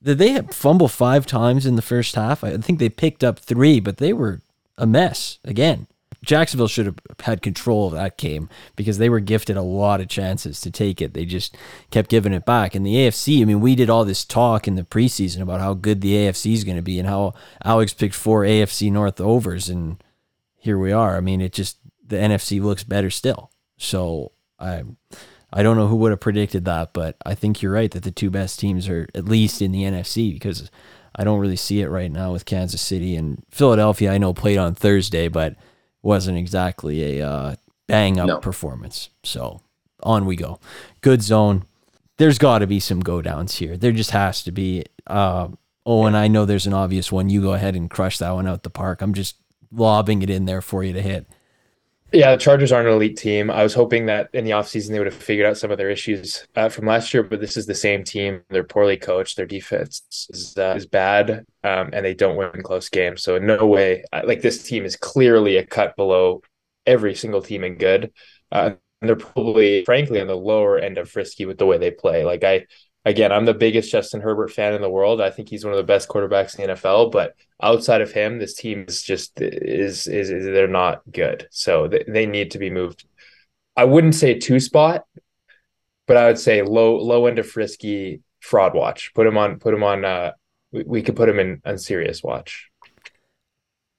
did 0.02 0.18
they 0.18 0.40
fumble 0.50 0.88
five 0.88 1.26
times 1.26 1.66
in 1.66 1.76
the 1.76 1.82
first 1.82 2.14
half? 2.14 2.44
I 2.44 2.56
think 2.58 2.78
they 2.78 2.88
picked 2.88 3.24
up 3.24 3.38
three, 3.38 3.80
but 3.80 3.96
they 3.98 4.12
were 4.12 4.42
a 4.76 4.86
mess 4.86 5.38
again. 5.44 5.86
Jacksonville 6.24 6.68
should 6.68 6.86
have 6.86 6.98
had 7.20 7.42
control 7.42 7.86
of 7.86 7.92
that 7.92 8.16
game 8.16 8.48
because 8.76 8.98
they 8.98 9.08
were 9.08 9.20
gifted 9.20 9.56
a 9.56 9.62
lot 9.62 10.00
of 10.00 10.08
chances 10.08 10.60
to 10.62 10.70
take 10.70 11.00
it. 11.02 11.14
They 11.14 11.24
just 11.24 11.56
kept 11.90 12.10
giving 12.10 12.32
it 12.32 12.46
back. 12.46 12.74
And 12.74 12.84
the 12.84 12.94
AFC, 12.94 13.42
I 13.42 13.44
mean, 13.44 13.60
we 13.60 13.74
did 13.74 13.90
all 13.90 14.04
this 14.04 14.24
talk 14.24 14.66
in 14.66 14.74
the 14.74 14.84
preseason 14.84 15.42
about 15.42 15.60
how 15.60 15.74
good 15.74 16.00
the 16.00 16.14
AFC 16.14 16.54
is 16.54 16.64
going 16.64 16.76
to 16.76 16.82
be 16.82 16.98
and 16.98 17.08
how 17.08 17.34
Alex 17.62 17.92
picked 17.92 18.14
four 18.14 18.42
AFC 18.42 18.90
North 18.90 19.20
overs, 19.20 19.68
and 19.68 20.02
here 20.56 20.78
we 20.78 20.92
are. 20.92 21.16
I 21.16 21.20
mean, 21.20 21.40
it 21.40 21.52
just 21.52 21.78
the 22.06 22.16
NFC 22.16 22.60
looks 22.62 22.84
better 22.84 23.10
still. 23.10 23.50
So 23.76 24.32
I. 24.58 24.84
I 25.56 25.62
don't 25.62 25.76
know 25.76 25.86
who 25.86 25.96
would 25.96 26.10
have 26.10 26.20
predicted 26.20 26.64
that, 26.64 26.92
but 26.92 27.16
I 27.24 27.36
think 27.36 27.62
you're 27.62 27.72
right 27.72 27.90
that 27.92 28.02
the 28.02 28.10
two 28.10 28.28
best 28.28 28.58
teams 28.58 28.88
are 28.88 29.08
at 29.14 29.24
least 29.24 29.62
in 29.62 29.70
the 29.70 29.84
NFC 29.84 30.32
because 30.32 30.68
I 31.14 31.22
don't 31.22 31.38
really 31.38 31.54
see 31.54 31.80
it 31.80 31.88
right 31.88 32.10
now 32.10 32.32
with 32.32 32.44
Kansas 32.44 32.82
City 32.82 33.14
and 33.14 33.40
Philadelphia. 33.50 34.12
I 34.12 34.18
know 34.18 34.34
played 34.34 34.58
on 34.58 34.74
Thursday, 34.74 35.28
but 35.28 35.54
wasn't 36.02 36.38
exactly 36.38 37.20
a 37.20 37.26
uh, 37.26 37.54
bang 37.86 38.18
up 38.18 38.26
no. 38.26 38.38
performance. 38.38 39.10
So 39.22 39.60
on 40.02 40.26
we 40.26 40.34
go. 40.34 40.58
Good 41.02 41.22
zone. 41.22 41.64
There's 42.16 42.38
got 42.38 42.58
to 42.58 42.66
be 42.66 42.80
some 42.80 43.00
go 43.00 43.22
downs 43.22 43.56
here. 43.56 43.76
There 43.76 43.92
just 43.92 44.10
has 44.10 44.42
to 44.42 44.50
be. 44.50 44.84
Uh, 45.06 45.48
oh, 45.86 46.06
and 46.06 46.16
I 46.16 46.26
know 46.26 46.44
there's 46.44 46.66
an 46.66 46.74
obvious 46.74 47.12
one. 47.12 47.28
You 47.28 47.40
go 47.40 47.52
ahead 47.52 47.76
and 47.76 47.88
crush 47.88 48.18
that 48.18 48.32
one 48.32 48.48
out 48.48 48.64
the 48.64 48.70
park. 48.70 49.02
I'm 49.02 49.14
just 49.14 49.36
lobbing 49.70 50.22
it 50.22 50.30
in 50.30 50.46
there 50.46 50.62
for 50.62 50.82
you 50.82 50.92
to 50.92 51.02
hit. 51.02 51.26
Yeah, 52.14 52.30
the 52.30 52.36
Chargers 52.36 52.70
aren't 52.70 52.86
an 52.86 52.94
elite 52.94 53.16
team. 53.16 53.50
I 53.50 53.64
was 53.64 53.74
hoping 53.74 54.06
that 54.06 54.30
in 54.32 54.44
the 54.44 54.52
offseason 54.52 54.90
they 54.90 55.00
would 55.00 55.12
have 55.12 55.20
figured 55.20 55.46
out 55.48 55.56
some 55.56 55.72
of 55.72 55.78
their 55.78 55.90
issues 55.90 56.46
uh, 56.54 56.68
from 56.68 56.86
last 56.86 57.12
year, 57.12 57.24
but 57.24 57.40
this 57.40 57.56
is 57.56 57.66
the 57.66 57.74
same 57.74 58.04
team. 58.04 58.40
They're 58.50 58.62
poorly 58.62 58.96
coached. 58.96 59.36
Their 59.36 59.46
defense 59.46 60.28
is, 60.30 60.56
uh, 60.56 60.74
is 60.76 60.86
bad, 60.86 61.44
um, 61.64 61.90
and 61.92 62.04
they 62.06 62.14
don't 62.14 62.36
win 62.36 62.62
close 62.62 62.88
games. 62.88 63.24
So 63.24 63.34
in 63.34 63.46
no 63.46 63.66
way, 63.66 64.04
like 64.22 64.42
this 64.42 64.62
team 64.62 64.84
is 64.84 64.94
clearly 64.94 65.56
a 65.56 65.66
cut 65.66 65.96
below 65.96 66.42
every 66.86 67.16
single 67.16 67.42
team 67.42 67.64
in 67.64 67.78
good. 67.78 68.12
Uh, 68.52 68.74
and 69.02 69.08
they're 69.08 69.16
probably, 69.16 69.84
frankly, 69.84 70.20
on 70.20 70.28
the 70.28 70.36
lower 70.36 70.78
end 70.78 70.98
of 70.98 71.10
frisky 71.10 71.46
with 71.46 71.58
the 71.58 71.66
way 71.66 71.78
they 71.78 71.90
play. 71.90 72.24
Like 72.24 72.44
I, 72.44 72.66
again, 73.04 73.32
I'm 73.32 73.44
the 73.44 73.54
biggest 73.54 73.90
Justin 73.90 74.20
Herbert 74.20 74.50
fan 74.50 74.74
in 74.74 74.80
the 74.80 74.90
world. 74.90 75.20
I 75.20 75.30
think 75.30 75.48
he's 75.48 75.64
one 75.64 75.72
of 75.72 75.78
the 75.78 75.84
best 75.84 76.08
quarterbacks 76.08 76.58
in 76.58 76.66
the 76.66 76.74
NFL. 76.74 77.12
But 77.12 77.34
outside 77.62 78.00
of 78.00 78.12
him, 78.12 78.38
this 78.38 78.54
team 78.54 78.84
is 78.88 79.02
just 79.02 79.40
is 79.40 80.06
is, 80.06 80.30
is 80.30 80.44
they're 80.44 80.68
not 80.68 81.02
good. 81.10 81.46
So 81.50 81.88
they, 81.88 82.04
they 82.06 82.26
need 82.26 82.50
to 82.52 82.58
be 82.58 82.70
moved. 82.70 83.04
I 83.76 83.84
wouldn't 83.84 84.14
say 84.14 84.38
two 84.38 84.60
spot, 84.60 85.04
but 86.06 86.16
I 86.16 86.26
would 86.26 86.38
say 86.38 86.62
low 86.62 86.96
low 86.96 87.26
end 87.26 87.38
of 87.38 87.48
frisky 87.48 88.20
fraud 88.40 88.74
watch. 88.74 89.12
Put 89.14 89.26
him 89.26 89.36
on. 89.36 89.58
Put 89.58 89.74
him 89.74 89.82
on. 89.82 90.04
Uh, 90.04 90.32
we, 90.72 90.84
we 90.84 91.02
could 91.02 91.16
put 91.16 91.28
him 91.28 91.60
in 91.64 91.78
serious 91.78 92.22
watch. 92.22 92.70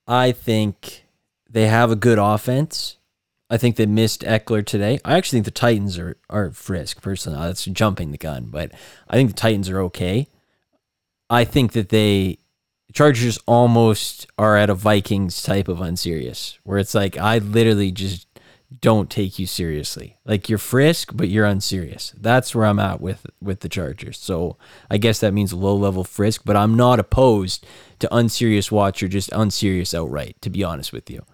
I 0.06 0.32
think 0.32 1.04
they 1.50 1.66
have 1.66 1.90
a 1.90 1.96
good 1.96 2.18
offense. 2.18 2.98
I 3.48 3.56
think 3.56 3.76
they 3.76 3.86
missed 3.86 4.22
Ekeler 4.22 4.64
today. 4.64 4.98
I 5.04 5.16
actually 5.16 5.38
think 5.38 5.44
the 5.44 5.50
Titans 5.52 5.98
are 5.98 6.16
are 6.28 6.50
frisk 6.50 7.00
personally. 7.02 7.38
That's 7.38 7.64
jumping 7.64 8.10
the 8.10 8.18
gun, 8.18 8.46
but 8.46 8.72
I 9.08 9.14
think 9.16 9.30
the 9.30 9.36
Titans 9.36 9.70
are 9.70 9.80
okay. 9.82 10.28
I 11.30 11.44
think 11.44 11.72
that 11.72 11.90
they 11.90 12.38
Chargers 12.92 13.38
almost 13.46 14.26
are 14.38 14.56
at 14.56 14.70
a 14.70 14.74
Vikings 14.74 15.42
type 15.42 15.68
of 15.68 15.80
unserious, 15.80 16.58
where 16.64 16.78
it's 16.78 16.94
like 16.94 17.16
I 17.16 17.38
literally 17.38 17.92
just 17.92 18.26
don't 18.80 19.10
take 19.10 19.38
you 19.38 19.46
seriously. 19.46 20.16
Like 20.24 20.48
you're 20.48 20.58
frisk, 20.58 21.12
but 21.14 21.28
you're 21.28 21.44
unserious. 21.44 22.12
That's 22.16 22.54
where 22.54 22.66
I'm 22.66 22.80
at 22.80 23.00
with 23.00 23.26
with 23.40 23.60
the 23.60 23.68
Chargers. 23.68 24.18
So 24.18 24.56
I 24.90 24.98
guess 24.98 25.20
that 25.20 25.34
means 25.34 25.52
low 25.52 25.76
level 25.76 26.02
frisk, 26.04 26.42
but 26.44 26.56
I'm 26.56 26.76
not 26.76 26.98
opposed 26.98 27.64
to 28.00 28.14
unserious 28.14 28.72
watch 28.72 29.02
or 29.02 29.08
just 29.08 29.30
unserious 29.32 29.94
outright. 29.94 30.36
To 30.42 30.50
be 30.50 30.64
honest 30.64 30.92
with 30.92 31.08
you. 31.10 31.24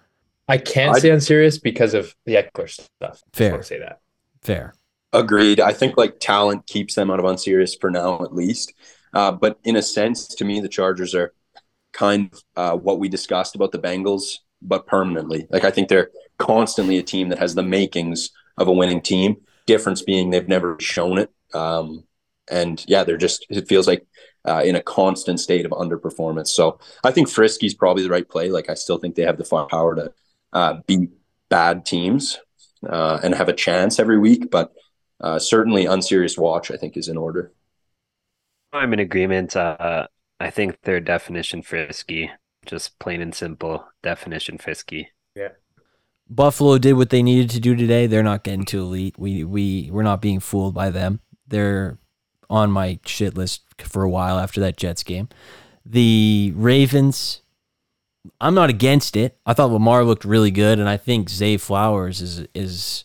I 0.48 0.58
can't 0.58 0.96
say 0.96 1.10
unserious 1.10 1.58
because 1.58 1.94
of 1.94 2.14
the 2.26 2.34
Ekeler 2.34 2.68
stuff. 2.68 3.22
Fair. 3.32 3.58
I 3.58 3.60
say 3.62 3.78
that. 3.78 4.00
Fair. 4.42 4.74
Agreed. 5.12 5.60
I 5.60 5.72
think 5.72 5.96
like 5.96 6.18
talent 6.20 6.66
keeps 6.66 6.94
them 6.94 7.10
out 7.10 7.18
of 7.18 7.24
unserious 7.24 7.74
for 7.74 7.90
now, 7.90 8.22
at 8.22 8.34
least. 8.34 8.74
Uh, 9.12 9.30
but 9.30 9.58
in 9.64 9.76
a 9.76 9.82
sense, 9.82 10.26
to 10.26 10.44
me, 10.44 10.60
the 10.60 10.68
Chargers 10.68 11.14
are 11.14 11.32
kind 11.92 12.32
of 12.32 12.42
uh, 12.56 12.76
what 12.76 12.98
we 12.98 13.08
discussed 13.08 13.54
about 13.54 13.72
the 13.72 13.78
Bengals, 13.78 14.38
but 14.62 14.86
permanently. 14.86 15.46
Like 15.50 15.64
I 15.64 15.70
think 15.70 15.88
they're 15.88 16.10
constantly 16.38 16.98
a 16.98 17.02
team 17.02 17.28
that 17.28 17.38
has 17.38 17.54
the 17.54 17.62
makings 17.62 18.30
of 18.56 18.68
a 18.68 18.72
winning 18.72 19.00
team. 19.00 19.36
Difference 19.66 20.02
being 20.02 20.30
they've 20.30 20.48
never 20.48 20.76
shown 20.80 21.18
it. 21.18 21.30
Um, 21.54 22.04
and 22.50 22.84
yeah, 22.88 23.04
they're 23.04 23.16
just 23.16 23.46
it 23.50 23.68
feels 23.68 23.86
like 23.86 24.06
uh, 24.46 24.62
in 24.64 24.74
a 24.74 24.82
constant 24.82 25.38
state 25.40 25.64
of 25.64 25.72
underperformance. 25.72 26.48
So 26.48 26.80
I 27.04 27.12
think 27.12 27.28
Frisky's 27.28 27.74
probably 27.74 28.02
the 28.02 28.10
right 28.10 28.28
play. 28.28 28.50
Like 28.50 28.68
I 28.68 28.74
still 28.74 28.98
think 28.98 29.14
they 29.14 29.22
have 29.22 29.38
the 29.38 29.44
firepower 29.44 29.94
to 29.96 30.12
uh, 30.52 30.74
beat 30.86 31.10
bad 31.48 31.84
teams 31.84 32.38
uh, 32.88 33.18
and 33.22 33.34
have 33.34 33.48
a 33.48 33.52
chance 33.52 33.98
every 33.98 34.18
week, 34.18 34.50
but 34.50 34.72
uh, 35.20 35.38
certainly 35.38 35.86
unserious 35.86 36.36
watch 36.36 36.70
I 36.70 36.76
think 36.76 36.96
is 36.96 37.08
in 37.08 37.16
order. 37.16 37.52
I'm 38.72 38.92
in 38.92 38.98
agreement. 38.98 39.54
Uh, 39.54 40.06
I 40.40 40.50
think 40.50 40.80
their 40.82 41.00
definition 41.00 41.62
frisky, 41.62 42.30
just 42.66 42.98
plain 42.98 43.20
and 43.20 43.34
simple 43.34 43.86
definition 44.02 44.58
frisky. 44.58 45.10
Yeah. 45.36 45.50
Buffalo 46.28 46.78
did 46.78 46.94
what 46.94 47.10
they 47.10 47.22
needed 47.22 47.50
to 47.50 47.60
do 47.60 47.76
today. 47.76 48.06
They're 48.06 48.22
not 48.22 48.44
getting 48.44 48.64
too 48.64 48.80
elite. 48.80 49.18
We 49.18 49.44
we 49.44 49.90
we're 49.92 50.02
not 50.02 50.22
being 50.22 50.40
fooled 50.40 50.74
by 50.74 50.90
them. 50.90 51.20
They're 51.46 51.98
on 52.48 52.70
my 52.70 52.98
shit 53.04 53.36
list 53.36 53.62
for 53.78 54.02
a 54.02 54.10
while 54.10 54.38
after 54.38 54.60
that 54.60 54.76
Jets 54.76 55.02
game. 55.02 55.28
The 55.84 56.52
Ravens, 56.56 57.42
I'm 58.40 58.54
not 58.54 58.70
against 58.70 59.16
it. 59.16 59.38
I 59.44 59.52
thought 59.52 59.70
Lamar 59.70 60.04
looked 60.04 60.24
really 60.24 60.50
good, 60.50 60.78
and 60.78 60.88
I 60.88 60.96
think 60.96 61.28
Zay 61.28 61.56
Flowers 61.56 62.20
is 62.20 62.46
is 62.54 63.04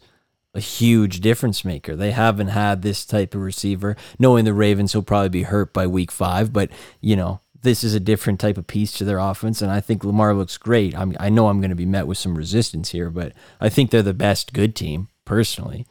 a 0.53 0.59
huge 0.59 1.19
difference 1.19 1.63
maker. 1.63 1.95
They 1.95 2.11
haven't 2.11 2.47
had 2.47 2.81
this 2.81 3.05
type 3.05 3.35
of 3.35 3.41
receiver. 3.41 3.95
Knowing 4.19 4.45
the 4.45 4.53
Ravens 4.53 4.93
he'll 4.93 5.03
probably 5.03 5.29
be 5.29 5.43
hurt 5.43 5.73
by 5.73 5.87
week 5.87 6.11
five, 6.11 6.53
but 6.53 6.69
you 7.01 7.15
know 7.15 7.39
this 7.61 7.83
is 7.83 7.93
a 7.93 7.99
different 7.99 8.39
type 8.39 8.57
of 8.57 8.67
piece 8.67 8.91
to 8.93 9.03
their 9.03 9.19
offense, 9.19 9.61
and 9.61 9.71
I 9.71 9.81
think 9.81 10.03
Lamar 10.03 10.33
looks 10.33 10.57
great. 10.57 10.97
I'm, 10.97 11.15
I 11.19 11.29
know 11.29 11.47
I'm 11.47 11.59
going 11.59 11.69
to 11.69 11.75
be 11.75 11.85
met 11.85 12.07
with 12.07 12.17
some 12.17 12.37
resistance 12.37 12.91
here, 12.91 13.09
but 13.09 13.33
I 13.59 13.69
think 13.69 13.91
they're 13.91 14.01
the 14.01 14.13
best 14.13 14.53
good 14.53 14.75
team 14.75 15.09
personally. 15.25 15.85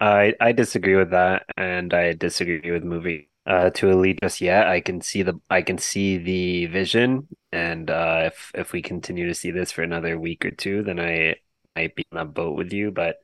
I 0.00 0.34
I 0.40 0.52
disagree 0.52 0.96
with 0.96 1.10
that, 1.10 1.46
and 1.56 1.94
I 1.94 2.12
disagree 2.12 2.70
with 2.70 2.84
moving 2.84 3.26
uh, 3.46 3.70
to 3.70 3.90
elite 3.90 4.20
just 4.22 4.40
yet. 4.40 4.66
I 4.68 4.80
can 4.80 5.00
see 5.00 5.22
the 5.22 5.40
I 5.50 5.62
can 5.62 5.78
see 5.78 6.18
the 6.18 6.66
vision, 6.66 7.28
and 7.52 7.90
uh, 7.90 8.22
if 8.26 8.50
if 8.54 8.72
we 8.72 8.82
continue 8.82 9.26
to 9.28 9.34
see 9.34 9.50
this 9.50 9.72
for 9.72 9.82
another 9.82 10.18
week 10.18 10.44
or 10.44 10.50
two, 10.50 10.82
then 10.82 11.00
I 11.00 11.36
might 11.76 11.94
be 11.94 12.04
on 12.12 12.18
that 12.18 12.34
boat 12.34 12.56
with 12.56 12.72
you. 12.72 12.90
But 12.90 13.16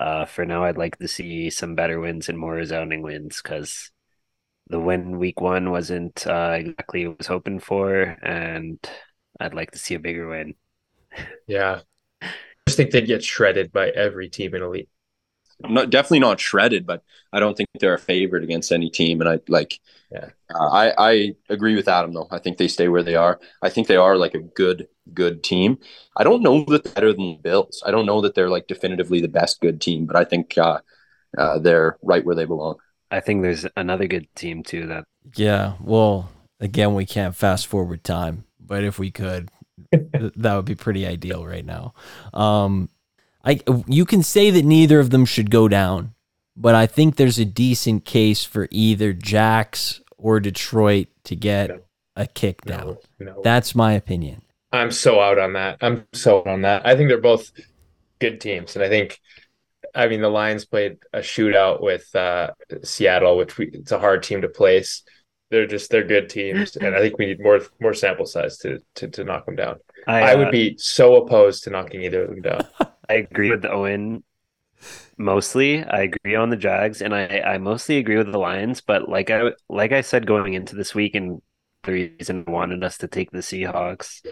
uh, 0.00 0.26
for 0.26 0.46
now, 0.46 0.64
I'd 0.64 0.78
like 0.78 0.98
to 0.98 1.08
see 1.08 1.50
some 1.50 1.74
better 1.74 2.00
wins 2.00 2.28
and 2.28 2.38
more 2.38 2.54
resounding 2.54 3.02
wins 3.02 3.40
because 3.42 3.90
the 4.68 4.80
win 4.80 5.18
week 5.18 5.40
one 5.40 5.70
wasn't 5.70 6.26
uh, 6.26 6.56
exactly 6.58 7.06
what 7.06 7.14
I 7.14 7.18
was 7.18 7.26
hoping 7.28 7.60
for, 7.60 8.02
and 8.22 8.78
I'd 9.40 9.54
like 9.54 9.72
to 9.72 9.78
see 9.78 9.94
a 9.94 10.00
bigger 10.00 10.28
win. 10.28 10.54
Yeah, 11.46 11.80
I 12.22 12.28
just 12.66 12.76
think 12.76 12.92
they'd 12.92 13.06
get 13.06 13.24
shredded 13.24 13.72
by 13.72 13.90
every 13.90 14.28
team 14.30 14.54
in 14.54 14.62
elite. 14.62 14.88
I'm 15.64 15.74
not 15.74 15.90
definitely 15.90 16.20
not 16.20 16.40
shredded, 16.40 16.86
but 16.86 17.02
I 17.32 17.40
don't 17.40 17.56
think 17.56 17.68
they're 17.78 17.94
a 17.94 17.98
favorite 17.98 18.44
against 18.44 18.72
any 18.72 18.90
team. 18.90 19.20
And 19.20 19.28
I 19.28 19.40
like, 19.48 19.80
yeah, 20.10 20.30
uh, 20.54 20.68
I 20.70 20.92
I 20.98 21.34
agree 21.48 21.74
with 21.74 21.88
Adam 21.88 22.12
though. 22.12 22.28
I 22.30 22.38
think 22.38 22.58
they 22.58 22.68
stay 22.68 22.88
where 22.88 23.02
they 23.02 23.14
are. 23.14 23.40
I 23.62 23.70
think 23.70 23.86
they 23.86 23.96
are 23.96 24.16
like 24.16 24.34
a 24.34 24.40
good 24.40 24.88
good 25.14 25.42
team. 25.42 25.78
I 26.16 26.24
don't 26.24 26.42
know 26.42 26.64
that 26.68 26.84
they're 26.84 26.92
better 26.92 27.12
than 27.12 27.36
the 27.36 27.40
Bills. 27.42 27.82
I 27.84 27.90
don't 27.90 28.06
know 28.06 28.20
that 28.22 28.34
they're 28.34 28.50
like 28.50 28.66
definitively 28.66 29.20
the 29.20 29.28
best 29.28 29.60
good 29.60 29.80
team, 29.80 30.06
but 30.06 30.16
I 30.16 30.24
think 30.24 30.56
uh, 30.58 30.80
uh, 31.36 31.58
they're 31.58 31.98
right 32.02 32.24
where 32.24 32.36
they 32.36 32.44
belong. 32.44 32.76
I 33.10 33.20
think 33.20 33.42
there's 33.42 33.66
another 33.76 34.06
good 34.06 34.26
team 34.34 34.62
too 34.62 34.86
that. 34.86 35.04
Yeah, 35.36 35.74
well, 35.80 36.30
again, 36.60 36.94
we 36.94 37.06
can't 37.06 37.36
fast 37.36 37.66
forward 37.66 38.04
time, 38.04 38.44
but 38.58 38.84
if 38.84 38.98
we 38.98 39.10
could, 39.10 39.50
that 39.92 40.56
would 40.56 40.64
be 40.64 40.74
pretty 40.74 41.06
ideal 41.06 41.46
right 41.46 41.64
now. 41.64 41.94
Um, 42.32 42.88
I 43.44 43.60
you 43.86 44.04
can 44.04 44.22
say 44.22 44.50
that 44.50 44.64
neither 44.64 45.00
of 45.00 45.10
them 45.10 45.24
should 45.24 45.50
go 45.50 45.68
down, 45.68 46.14
but 46.56 46.74
I 46.74 46.86
think 46.86 47.16
there's 47.16 47.38
a 47.38 47.44
decent 47.44 48.04
case 48.04 48.44
for 48.44 48.68
either 48.70 49.12
Jax 49.12 50.00
or 50.16 50.40
Detroit 50.40 51.08
to 51.24 51.36
get 51.36 51.70
no. 51.70 51.80
a 52.16 52.26
kick 52.26 52.62
down. 52.62 52.98
No, 53.18 53.32
no. 53.32 53.40
That's 53.42 53.74
my 53.74 53.92
opinion. 53.92 54.42
I'm 54.70 54.90
so 54.90 55.20
out 55.20 55.38
on 55.38 55.52
that. 55.54 55.78
I'm 55.80 56.06
so 56.12 56.40
out 56.40 56.46
on 56.46 56.62
that. 56.62 56.86
I 56.86 56.96
think 56.96 57.08
they're 57.08 57.20
both 57.20 57.50
good 58.20 58.40
teams, 58.40 58.76
and 58.76 58.84
I 58.84 58.88
think, 58.88 59.20
I 59.94 60.08
mean, 60.08 60.22
the 60.22 60.28
Lions 60.28 60.64
played 60.64 60.98
a 61.12 61.18
shootout 61.18 61.82
with 61.82 62.14
uh, 62.14 62.52
Seattle, 62.82 63.36
which 63.36 63.58
we, 63.58 63.68
it's 63.72 63.92
a 63.92 63.98
hard 63.98 64.22
team 64.22 64.40
to 64.42 64.48
place. 64.48 65.02
They're 65.50 65.66
just 65.66 65.90
they're 65.90 66.06
good 66.06 66.30
teams, 66.30 66.76
and 66.80 66.94
I 66.94 67.00
think 67.00 67.18
we 67.18 67.26
need 67.26 67.42
more 67.42 67.60
more 67.80 67.92
sample 67.92 68.26
size 68.26 68.56
to 68.58 68.78
to, 68.96 69.08
to 69.08 69.24
knock 69.24 69.46
them 69.46 69.56
down. 69.56 69.80
I, 70.06 70.22
uh, 70.22 70.26
I 70.26 70.34
would 70.36 70.48
uh, 70.48 70.52
be 70.52 70.78
so 70.78 71.16
opposed 71.16 71.64
to 71.64 71.70
knocking 71.70 72.02
either 72.02 72.22
of 72.22 72.30
them 72.30 72.42
down. 72.42 72.66
I 73.08 73.14
agree 73.14 73.50
with 73.50 73.64
Owen 73.64 74.24
mostly. 75.16 75.84
I 75.84 76.02
agree 76.02 76.34
on 76.34 76.50
the 76.50 76.56
Jags, 76.56 77.02
and 77.02 77.14
I, 77.14 77.40
I 77.40 77.58
mostly 77.58 77.98
agree 77.98 78.16
with 78.16 78.30
the 78.30 78.38
Lions. 78.38 78.80
But 78.80 79.08
like 79.08 79.30
I 79.30 79.52
like 79.68 79.92
I 79.92 80.00
said 80.00 80.26
going 80.26 80.54
into 80.54 80.76
this 80.76 80.94
week, 80.94 81.14
and 81.14 81.40
the 81.84 81.92
reason 81.92 82.44
wanted 82.46 82.84
us 82.84 82.98
to 82.98 83.08
take 83.08 83.30
the 83.30 83.38
Seahawks 83.38 84.24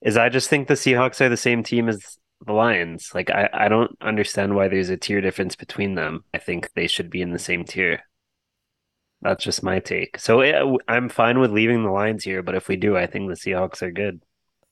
is 0.00 0.16
I 0.16 0.28
just 0.28 0.48
think 0.48 0.68
the 0.68 0.74
Seahawks 0.74 1.20
are 1.20 1.28
the 1.28 1.36
same 1.36 1.62
team 1.62 1.88
as 1.88 2.18
the 2.44 2.52
Lions. 2.52 3.10
Like 3.14 3.30
I, 3.30 3.48
I 3.52 3.68
don't 3.68 3.96
understand 4.00 4.54
why 4.54 4.68
there's 4.68 4.90
a 4.90 4.96
tier 4.96 5.20
difference 5.20 5.56
between 5.56 5.94
them. 5.94 6.24
I 6.32 6.38
think 6.38 6.70
they 6.74 6.86
should 6.86 7.10
be 7.10 7.22
in 7.22 7.32
the 7.32 7.38
same 7.38 7.64
tier. 7.64 8.02
That's 9.20 9.42
just 9.42 9.64
my 9.64 9.80
take. 9.80 10.18
So 10.18 10.78
I'm 10.86 11.08
fine 11.08 11.40
with 11.40 11.50
leaving 11.50 11.82
the 11.82 11.90
Lions 11.90 12.22
here, 12.22 12.42
but 12.42 12.54
if 12.54 12.68
we 12.68 12.76
do, 12.76 12.96
I 12.96 13.06
think 13.06 13.28
the 13.28 13.34
Seahawks 13.34 13.82
are 13.82 13.90
good. 13.90 14.22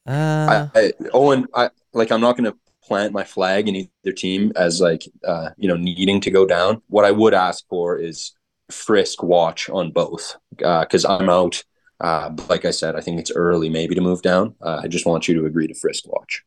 Uh... 0.06 0.68
I, 0.72 0.78
I, 0.78 0.92
Owen, 1.12 1.46
I 1.52 1.70
like. 1.92 2.12
I'm 2.12 2.20
not 2.20 2.36
going 2.36 2.52
to 2.52 2.56
plant 2.86 3.12
my 3.12 3.24
flag 3.24 3.68
in 3.68 3.76
either 3.76 4.12
team 4.14 4.52
as 4.56 4.80
like 4.80 5.02
uh, 5.26 5.50
you 5.56 5.68
know 5.68 5.76
needing 5.76 6.20
to 6.22 6.30
go 6.30 6.46
down. 6.46 6.82
What 6.88 7.04
I 7.04 7.10
would 7.10 7.34
ask 7.34 7.64
for 7.68 7.98
is 7.98 8.32
frisk 8.70 9.22
watch 9.22 9.68
on 9.70 9.92
both 9.92 10.36
because 10.50 11.04
uh, 11.04 11.16
I'm 11.16 11.28
out. 11.28 11.62
Uh, 11.98 12.34
like 12.48 12.64
I 12.64 12.70
said, 12.70 12.94
I 12.94 13.00
think 13.00 13.18
it's 13.20 13.30
early 13.30 13.70
maybe 13.70 13.94
to 13.94 14.00
move 14.00 14.22
down. 14.22 14.54
Uh, 14.60 14.80
I 14.82 14.88
just 14.88 15.06
want 15.06 15.28
you 15.28 15.34
to 15.34 15.46
agree 15.46 15.66
to 15.66 15.74
frisk 15.74 16.06
watch. 16.06 16.44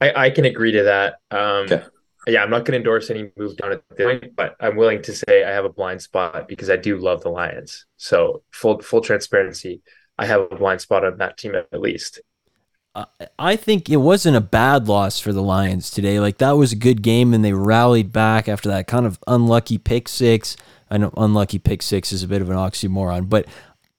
I, 0.00 0.26
I 0.26 0.30
can 0.30 0.44
agree 0.44 0.72
to 0.72 0.82
that. 0.84 1.14
Um, 1.30 1.64
okay. 1.64 1.82
Yeah, 2.26 2.42
I'm 2.42 2.50
not 2.50 2.64
going 2.64 2.72
to 2.72 2.78
endorse 2.78 3.10
any 3.10 3.30
move 3.36 3.56
down 3.56 3.72
at 3.72 3.82
this 3.96 4.20
point, 4.20 4.34
but 4.34 4.56
I'm 4.58 4.76
willing 4.76 5.02
to 5.02 5.12
say 5.12 5.44
I 5.44 5.50
have 5.50 5.66
a 5.66 5.72
blind 5.72 6.00
spot 6.00 6.48
because 6.48 6.70
I 6.70 6.76
do 6.76 6.96
love 6.96 7.22
the 7.22 7.28
Lions. 7.28 7.84
So 7.98 8.42
full 8.50 8.80
full 8.80 9.02
transparency, 9.02 9.82
I 10.18 10.26
have 10.26 10.40
a 10.40 10.56
blind 10.56 10.80
spot 10.80 11.04
on 11.04 11.18
that 11.18 11.36
team 11.36 11.54
at 11.54 11.80
least. 11.80 12.20
I 13.38 13.56
think 13.56 13.90
it 13.90 13.96
wasn't 13.96 14.36
a 14.36 14.40
bad 14.40 14.86
loss 14.86 15.18
for 15.18 15.32
the 15.32 15.42
Lions 15.42 15.90
today. 15.90 16.20
Like 16.20 16.38
that 16.38 16.52
was 16.52 16.72
a 16.72 16.76
good 16.76 17.02
game, 17.02 17.34
and 17.34 17.44
they 17.44 17.52
rallied 17.52 18.12
back 18.12 18.48
after 18.48 18.68
that 18.68 18.86
kind 18.86 19.04
of 19.04 19.18
unlucky 19.26 19.78
pick 19.78 20.08
six. 20.08 20.56
I 20.90 20.98
know 20.98 21.12
unlucky 21.16 21.58
pick 21.58 21.82
six 21.82 22.12
is 22.12 22.22
a 22.22 22.28
bit 22.28 22.40
of 22.40 22.50
an 22.50 22.56
oxymoron, 22.56 23.28
but 23.28 23.46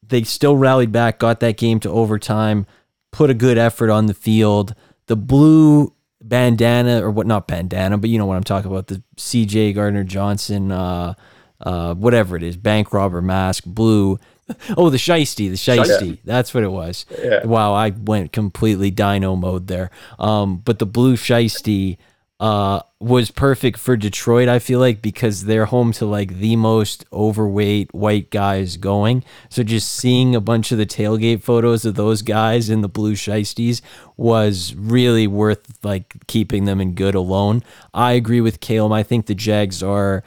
they 0.08 0.24
still 0.24 0.56
rallied 0.56 0.92
back, 0.92 1.20
got 1.20 1.42
that 1.42 1.58
game 1.58 1.80
to 1.82 1.90
overtime, 1.90 2.66
put 3.12 3.30
a 3.30 3.34
good 3.34 3.58
effort 3.58 3.90
on 3.90 4.06
the 4.06 4.14
field. 4.14 4.76
The 5.08 5.18
blue 5.18 5.94
bandana, 6.22 7.04
or 7.04 7.12
what, 7.12 7.28
not 7.28 7.48
bandana, 7.48 7.98
but 7.98 8.10
you 8.10 8.18
know 8.18 8.26
what 8.26 8.38
I'm 8.38 8.44
talking 8.44 8.72
about, 8.72 8.88
the 8.88 9.04
CJ 9.18 9.76
Gardner 9.76 10.04
Johnson, 10.04 10.72
uh, 10.72 11.16
uh, 11.60 11.96
whatever 11.96 12.36
it 12.36 12.44
is, 12.44 12.56
bank 12.58 12.94
robber 12.94 13.22
mask, 13.22 13.66
blue. 13.66 14.20
Oh, 14.78 14.90
the 14.90 14.98
Shiesty, 14.98 15.50
the 15.50 15.56
Shiesty. 15.56 16.20
That's 16.24 16.54
what 16.54 16.64
it 16.64 16.72
was. 16.72 17.06
Yeah. 17.24 17.46
Wow, 17.46 17.74
I 17.74 17.90
went 17.90 18.32
completely 18.32 18.92
dino 18.92 19.36
mode 19.36 19.68
there. 19.68 19.90
Um, 20.20 20.58
but 20.58 20.80
the 20.80 20.86
blue 20.86 21.16
Shiesty 21.16 21.98
uh, 22.40 22.82
was 23.00 23.32
perfect 23.32 23.80
for 23.80 23.96
Detroit, 23.96 24.50
I 24.50 24.60
feel 24.60 24.80
like, 24.80 25.02
because 25.02 25.46
they're 25.46 25.66
home 25.66 25.94
to 25.94 26.06
like 26.06 26.40
the 26.40 26.58
most 26.58 27.06
overweight 27.14 27.94
white 27.94 28.30
guys 28.30 28.78
going. 28.78 29.24
So 29.50 29.64
just 29.64 29.92
seeing 29.92 30.36
a 30.36 30.42
bunch 30.42 30.72
of 30.72 30.78
the 30.78 30.86
tailgate 30.86 31.42
photos 31.42 31.86
of 31.86 31.96
those 31.96 32.22
guys 32.22 32.70
in 32.70 32.82
the 32.82 32.90
blue 32.90 33.14
shiesties 33.14 33.82
was 34.18 34.76
really 34.76 35.28
worth 35.28 35.84
like 35.84 36.16
keeping 36.28 36.66
them 36.66 36.82
in 36.82 36.94
good 36.94 37.16
alone. 37.16 37.64
I 37.94 38.14
agree 38.14 38.42
with 38.42 38.60
Caleb. 38.60 38.92
I 38.92 39.04
think 39.04 39.28
the 39.28 39.36
Jags 39.36 39.82
are 39.82 40.24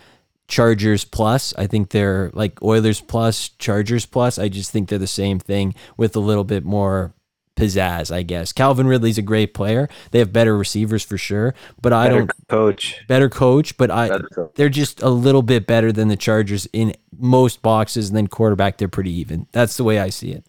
Chargers 0.48 1.04
plus. 1.04 1.54
I 1.56 1.66
think 1.66 1.90
they're 1.90 2.30
like 2.32 2.60
Oilers 2.62 3.00
plus, 3.00 3.50
Chargers 3.50 4.06
plus. 4.06 4.38
I 4.38 4.48
just 4.48 4.70
think 4.70 4.88
they're 4.88 4.98
the 4.98 5.06
same 5.06 5.38
thing 5.38 5.74
with 5.96 6.16
a 6.16 6.20
little 6.20 6.44
bit 6.44 6.64
more 6.64 7.14
pizzazz, 7.54 8.14
I 8.14 8.22
guess. 8.22 8.52
Calvin 8.52 8.86
Ridley's 8.86 9.18
a 9.18 9.22
great 9.22 9.52
player. 9.52 9.88
They 10.10 10.20
have 10.20 10.32
better 10.32 10.56
receivers 10.56 11.02
for 11.04 11.18
sure, 11.18 11.54
but 11.82 11.92
I 11.92 12.04
better 12.08 12.18
don't 12.20 12.32
coach. 12.48 13.04
Better 13.08 13.28
coach, 13.28 13.76
but 13.76 13.90
I 13.90 14.18
they're 14.54 14.68
just 14.68 15.02
a 15.02 15.10
little 15.10 15.42
bit 15.42 15.66
better 15.66 15.92
than 15.92 16.08
the 16.08 16.16
Chargers 16.16 16.66
in 16.72 16.94
most 17.16 17.60
boxes 17.60 18.08
and 18.08 18.16
then 18.16 18.26
quarterback 18.26 18.78
they're 18.78 18.88
pretty 18.88 19.12
even. 19.12 19.46
That's 19.52 19.76
the 19.76 19.84
way 19.84 19.98
I 19.98 20.08
see 20.08 20.32
it. 20.32 20.46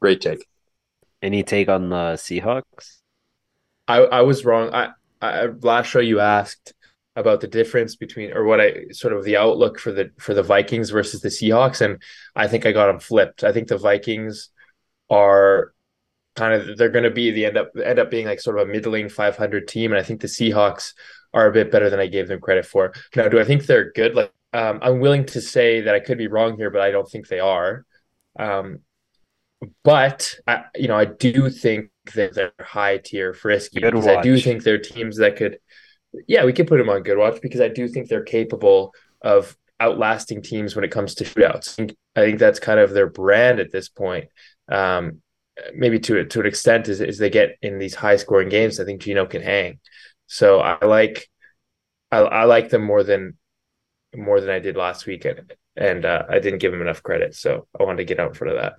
Great 0.00 0.20
take. 0.20 0.46
Any 1.20 1.42
take 1.42 1.68
on 1.68 1.90
the 1.90 2.14
Seahawks? 2.14 2.98
I 3.86 3.98
I 3.98 4.20
was 4.22 4.44
wrong. 4.44 4.72
I, 4.72 4.90
I 5.20 5.46
last 5.60 5.88
show 5.88 5.98
you 5.98 6.20
asked 6.20 6.72
about 7.18 7.40
the 7.40 7.48
difference 7.48 7.96
between 7.96 8.32
or 8.32 8.44
what 8.44 8.60
I 8.60 8.86
sort 8.92 9.12
of 9.12 9.24
the 9.24 9.36
outlook 9.36 9.78
for 9.78 9.92
the 9.92 10.10
for 10.18 10.34
the 10.34 10.42
Vikings 10.42 10.90
versus 10.90 11.20
the 11.20 11.28
Seahawks 11.28 11.80
and 11.80 12.00
I 12.36 12.46
think 12.46 12.64
I 12.64 12.72
got 12.72 12.86
them 12.86 13.00
flipped. 13.00 13.44
I 13.44 13.52
think 13.52 13.68
the 13.68 13.78
Vikings 13.78 14.50
are 15.10 15.72
kind 16.38 16.54
of 16.54 16.78
they're 16.78 16.88
going 16.88 17.04
to 17.04 17.10
be 17.10 17.30
the 17.30 17.44
end 17.44 17.56
up 17.56 17.70
end 17.82 17.98
up 17.98 18.10
being 18.10 18.26
like 18.26 18.40
sort 18.40 18.58
of 18.58 18.68
a 18.68 18.72
middling 18.72 19.08
500 19.08 19.66
team, 19.68 19.92
and 19.92 20.00
I 20.00 20.04
think 20.04 20.20
the 20.20 20.28
Seahawks 20.28 20.94
are 21.34 21.48
a 21.48 21.52
bit 21.52 21.70
better 21.70 21.90
than 21.90 22.00
I 22.00 22.06
gave 22.06 22.28
them 22.28 22.40
credit 22.40 22.64
for. 22.64 22.94
Now, 23.14 23.28
do 23.28 23.40
I 23.40 23.44
think 23.44 23.66
they're 23.66 23.92
good? 23.92 24.14
Like, 24.14 24.32
um, 24.52 24.78
I'm 24.80 25.00
willing 25.00 25.26
to 25.26 25.40
say 25.40 25.82
that 25.82 25.94
I 25.94 26.00
could 26.00 26.16
be 26.16 26.28
wrong 26.28 26.56
here, 26.56 26.70
but 26.70 26.80
I 26.80 26.90
don't 26.90 27.10
think 27.10 27.28
they 27.28 27.40
are. 27.40 27.84
Um, 28.38 28.80
but 29.82 30.36
I, 30.46 30.64
you 30.76 30.88
know, 30.88 30.96
I 30.96 31.04
do 31.04 31.50
think 31.50 31.90
that 32.14 32.34
they're 32.34 32.52
high 32.60 32.98
tier 32.98 33.34
frisky 33.34 33.80
I 33.84 34.22
do 34.22 34.38
think 34.38 34.62
they're 34.62 34.78
teams 34.78 35.18
that 35.18 35.36
could, 35.36 35.58
yeah, 36.26 36.44
we 36.44 36.52
could 36.52 36.66
put 36.66 36.78
them 36.78 36.88
on 36.88 37.02
good 37.02 37.18
watch 37.18 37.40
because 37.40 37.60
I 37.60 37.68
do 37.68 37.88
think 37.88 38.08
they're 38.08 38.22
capable 38.22 38.94
of 39.22 39.56
outlasting 39.80 40.42
teams 40.42 40.74
when 40.74 40.84
it 40.84 40.90
comes 40.90 41.14
to 41.16 41.24
shootouts. 41.24 41.94
I 42.16 42.20
think, 42.20 42.38
that's 42.38 42.58
kind 42.58 42.80
of 42.80 42.90
their 42.90 43.08
brand 43.08 43.60
at 43.60 43.70
this 43.70 43.88
point. 43.88 44.28
Um, 44.68 45.22
maybe 45.74 45.98
to 46.00 46.24
to 46.24 46.40
an 46.40 46.46
extent 46.46 46.88
is, 46.88 47.00
is 47.00 47.18
they 47.18 47.30
get 47.30 47.56
in 47.62 47.78
these 47.78 47.94
high 47.94 48.16
scoring 48.16 48.48
games. 48.48 48.80
I 48.80 48.84
think 48.84 49.00
Geno 49.00 49.26
can 49.26 49.42
hang. 49.42 49.78
So 50.26 50.60
I 50.60 50.84
like 50.84 51.28
I, 52.10 52.18
I 52.18 52.44
like 52.44 52.70
them 52.70 52.82
more 52.82 53.02
than 53.02 53.36
more 54.16 54.40
than 54.40 54.50
I 54.50 54.58
did 54.58 54.76
last 54.76 55.06
week, 55.06 55.26
and, 55.76 56.04
uh, 56.04 56.24
I 56.28 56.38
didn't 56.38 56.60
give 56.60 56.72
them 56.72 56.80
enough 56.80 57.02
credit. 57.02 57.34
So 57.34 57.66
I 57.78 57.84
wanted 57.84 57.98
to 57.98 58.04
get 58.04 58.18
out 58.18 58.30
in 58.30 58.34
front 58.34 58.54
of 58.54 58.60
that. 58.60 58.74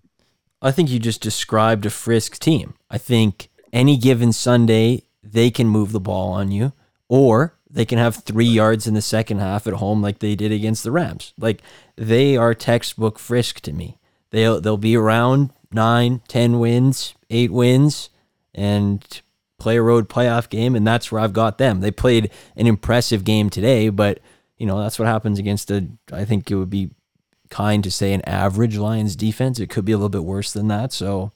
I 0.62 0.71
think 0.71 0.89
you 0.89 0.99
just 0.99 1.21
described 1.21 1.86
a 1.86 1.89
Frisk 1.89 2.39
team. 2.39 2.73
I 2.89 2.97
think 2.97 3.49
any 3.71 3.95
given 3.95 4.34
Sunday 4.34 5.04
they 5.23 5.52
can 5.52 5.67
move 5.67 5.91
the 5.91 5.99
ball 5.99 6.32
on 6.32 6.52
you, 6.52 6.73
or 7.10 7.56
they 7.69 7.86
can 7.86 7.98
have 7.98 8.15
three 8.15 8.45
yards 8.45 8.88
in 8.88 8.93
the 8.93 9.02
second 9.02 9.39
half 9.39 9.67
at 9.67 9.74
home 9.74 10.02
like 10.02 10.19
they 10.19 10.36
did 10.36 10.52
against 10.52 10.84
the 10.84 10.91
Rams. 10.91 11.34
Like 11.38 11.62
they 11.95 12.38
are 12.38 12.54
textbook 12.54 13.19
Frisk 13.19 13.60
to 13.62 13.74
me. 13.74 13.98
They'll 14.32 14.62
they'll 14.62 14.78
be 14.78 14.95
around 14.95 15.52
nine, 15.72 16.22
ten 16.28 16.60
wins, 16.60 17.13
eight 17.30 17.52
wins, 17.52 18.10
and 18.56 19.22
play 19.60 19.78
a 19.78 19.82
road 19.82 20.10
playoff 20.10 20.50
game, 20.50 20.76
and 20.76 20.88
that's 20.88 21.12
where 21.12 21.22
I've 21.22 21.34
got 21.34 21.58
them. 21.58 21.82
They 21.82 21.91
played 21.91 22.32
an 22.56 22.65
impressive 22.65 23.24
game 23.24 23.50
today, 23.50 23.89
but 23.89 24.19
you 24.58 24.65
know 24.65 24.80
that's 24.80 24.98
what 24.98 25.08
happens 25.08 25.38
against 25.38 25.69
a. 25.69 25.88
I 26.12 26.26
think 26.26 26.50
it 26.50 26.56
would 26.56 26.69
be 26.69 26.91
kind 27.50 27.84
to 27.84 27.91
say 27.91 28.13
an 28.13 28.22
average 28.26 28.78
Lions 28.78 29.15
defense. 29.15 29.60
It 29.60 29.69
could 29.69 29.86
be 29.86 29.91
a 29.91 29.98
little 29.98 30.10
bit 30.10 30.24
worse 30.24 30.54
than 30.54 30.67
that. 30.67 30.93
So, 30.93 31.32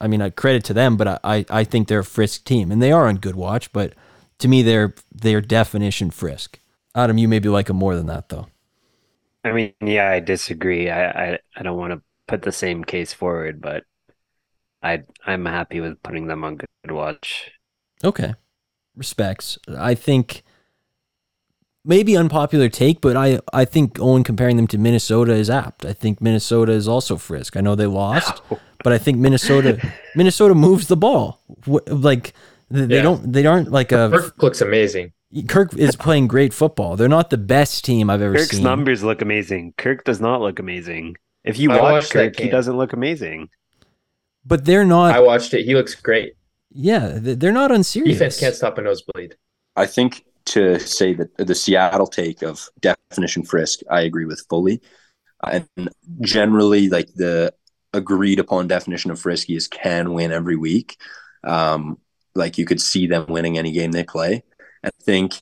I 0.00 0.06
mean, 0.06 0.20
I 0.20 0.30
credit 0.30 0.62
to 0.64 0.74
them, 0.74 0.96
but 0.96 1.08
I, 1.08 1.18
I, 1.24 1.44
I 1.48 1.64
think 1.64 1.88
they're 1.88 2.00
a 2.00 2.04
frisk 2.04 2.44
team, 2.44 2.70
and 2.70 2.82
they 2.82 2.92
are 2.92 3.06
on 3.06 3.16
good 3.16 3.36
watch. 3.36 3.72
But 3.72 3.94
to 4.42 4.48
me, 4.48 4.62
they're 4.62 4.94
they're 5.12 5.40
definition 5.40 6.10
frisk. 6.10 6.58
Adam, 6.94 7.16
you 7.16 7.28
maybe 7.28 7.48
like 7.48 7.66
them 7.66 7.76
more 7.76 7.96
than 7.96 8.06
that, 8.06 8.28
though. 8.28 8.48
I 9.44 9.52
mean, 9.52 9.72
yeah, 9.80 10.10
I 10.10 10.20
disagree. 10.20 10.90
I, 10.90 11.32
I, 11.32 11.38
I 11.56 11.62
don't 11.62 11.78
want 11.78 11.92
to 11.92 12.02
put 12.28 12.42
the 12.42 12.52
same 12.52 12.84
case 12.84 13.12
forward, 13.12 13.60
but 13.60 13.84
I 14.82 15.04
I'm 15.26 15.46
happy 15.46 15.80
with 15.80 16.02
putting 16.02 16.26
them 16.26 16.44
on 16.44 16.56
good 16.56 16.68
watch. 16.90 17.50
Okay, 18.04 18.34
respects. 18.96 19.58
I 19.76 19.94
think 19.94 20.42
maybe 21.84 22.16
unpopular 22.16 22.68
take, 22.68 23.00
but 23.00 23.16
I 23.16 23.38
I 23.52 23.64
think 23.64 24.00
Owen 24.00 24.24
comparing 24.24 24.56
them 24.56 24.66
to 24.68 24.78
Minnesota 24.78 25.32
is 25.32 25.48
apt. 25.50 25.84
I 25.84 25.92
think 25.92 26.20
Minnesota 26.20 26.72
is 26.72 26.88
also 26.88 27.16
frisk. 27.16 27.56
I 27.56 27.60
know 27.60 27.76
they 27.76 27.86
lost, 27.86 28.42
but 28.84 28.92
I 28.92 28.98
think 28.98 29.18
Minnesota 29.18 29.92
Minnesota 30.16 30.54
moves 30.54 30.88
the 30.88 30.96
ball. 30.96 31.40
Like 31.66 32.32
they 32.72 32.86
they 32.86 32.96
Yeah. 32.96 33.02
don't 33.02 33.32
they 33.32 33.46
aren't 33.46 33.70
like 33.70 33.92
a 33.92 34.10
Kirk 34.10 34.42
looks 34.42 34.60
amazing. 34.60 35.12
Kirk 35.48 35.74
is 35.74 35.96
playing 35.96 36.26
great 36.28 36.52
football. 36.52 36.96
They're 36.96 37.08
not 37.08 37.30
the 37.30 37.38
best 37.38 37.84
team 37.84 38.10
I've 38.10 38.20
ever 38.20 38.34
Kirk's 38.34 38.50
seen. 38.50 38.58
Kirk's 38.58 38.64
numbers 38.64 39.02
look 39.02 39.22
amazing. 39.22 39.72
Kirk 39.78 40.04
does 40.04 40.20
not 40.20 40.40
look 40.42 40.58
amazing. 40.58 41.16
If 41.44 41.58
you 41.58 41.72
I 41.72 41.80
watch 41.80 42.10
Kirk, 42.10 42.38
he 42.38 42.48
doesn't 42.50 42.76
look 42.76 42.92
amazing. 42.92 43.48
but 44.44 44.64
they're 44.64 44.84
not. 44.84 45.14
I 45.14 45.20
watched 45.20 45.54
it. 45.54 45.64
He 45.64 45.74
looks 45.74 45.94
great. 45.94 46.34
yeah, 46.74 47.18
they're 47.20 47.52
not 47.52 47.70
unserious. 47.70 48.16
Defense 48.18 48.40
can't 48.40 48.54
stop 48.54 48.78
a 48.78 48.82
nosebleed. 48.82 49.36
I 49.76 49.86
think 49.86 50.24
to 50.46 50.78
say 50.80 51.14
that 51.14 51.36
the 51.38 51.54
Seattle 51.54 52.06
take 52.06 52.42
of 52.42 52.68
definition 52.80 53.42
frisk, 53.44 53.80
I 53.90 54.02
agree 54.02 54.24
with 54.26 54.44
fully. 54.50 54.80
And 55.44 55.66
generally, 56.20 56.88
like 56.88 57.08
the 57.14 57.52
agreed 57.94 58.38
upon 58.38 58.68
definition 58.68 59.10
of 59.10 59.18
frisky 59.20 59.56
is 59.56 59.66
can 59.68 60.12
win 60.14 60.30
every 60.32 60.56
week. 60.56 60.96
Um, 61.44 61.98
like 62.34 62.58
you 62.58 62.64
could 62.64 62.80
see 62.80 63.06
them 63.06 63.26
winning 63.26 63.58
any 63.58 63.72
game 63.72 63.92
they 63.92 64.04
play. 64.04 64.42
I 64.84 64.90
think 65.02 65.34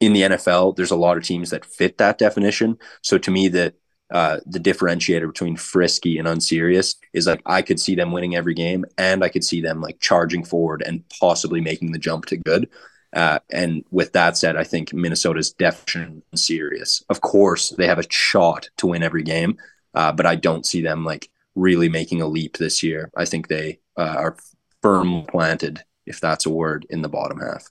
in 0.00 0.12
the 0.12 0.22
NFL, 0.22 0.76
there's 0.76 0.90
a 0.90 0.96
lot 0.96 1.16
of 1.16 1.24
teams 1.24 1.50
that 1.50 1.64
fit 1.64 1.98
that 1.98 2.18
definition. 2.18 2.78
So 3.02 3.18
to 3.18 3.30
me, 3.30 3.48
the 3.48 3.74
uh, 4.12 4.38
the 4.46 4.60
differentiator 4.60 5.26
between 5.26 5.56
frisky 5.56 6.16
and 6.16 6.28
unserious 6.28 6.94
is 7.12 7.26
like 7.26 7.42
I 7.44 7.60
could 7.62 7.80
see 7.80 7.96
them 7.96 8.12
winning 8.12 8.36
every 8.36 8.54
game, 8.54 8.84
and 8.98 9.24
I 9.24 9.28
could 9.28 9.42
see 9.42 9.60
them 9.60 9.80
like 9.80 9.98
charging 10.00 10.44
forward 10.44 10.82
and 10.86 11.02
possibly 11.20 11.60
making 11.60 11.92
the 11.92 11.98
jump 11.98 12.26
to 12.26 12.36
good. 12.36 12.68
Uh, 13.12 13.38
and 13.50 13.84
with 13.90 14.12
that 14.12 14.36
said, 14.36 14.56
I 14.56 14.64
think 14.64 14.92
Minnesota's 14.92 15.52
definitely 15.52 16.22
serious. 16.34 17.02
Of 17.08 17.20
course, 17.20 17.70
they 17.70 17.86
have 17.86 17.98
a 17.98 18.10
shot 18.10 18.68
to 18.76 18.88
win 18.88 19.02
every 19.02 19.22
game, 19.22 19.56
uh, 19.94 20.12
but 20.12 20.26
I 20.26 20.36
don't 20.36 20.66
see 20.66 20.82
them 20.82 21.04
like 21.04 21.28
really 21.54 21.88
making 21.88 22.20
a 22.20 22.28
leap 22.28 22.58
this 22.58 22.82
year. 22.82 23.10
I 23.16 23.24
think 23.24 23.48
they 23.48 23.80
uh, 23.96 24.16
are 24.18 24.36
firm 24.82 25.24
planted, 25.26 25.84
if 26.06 26.20
that's 26.20 26.46
a 26.46 26.50
word, 26.50 26.86
in 26.90 27.02
the 27.02 27.08
bottom 27.08 27.40
half. 27.40 27.70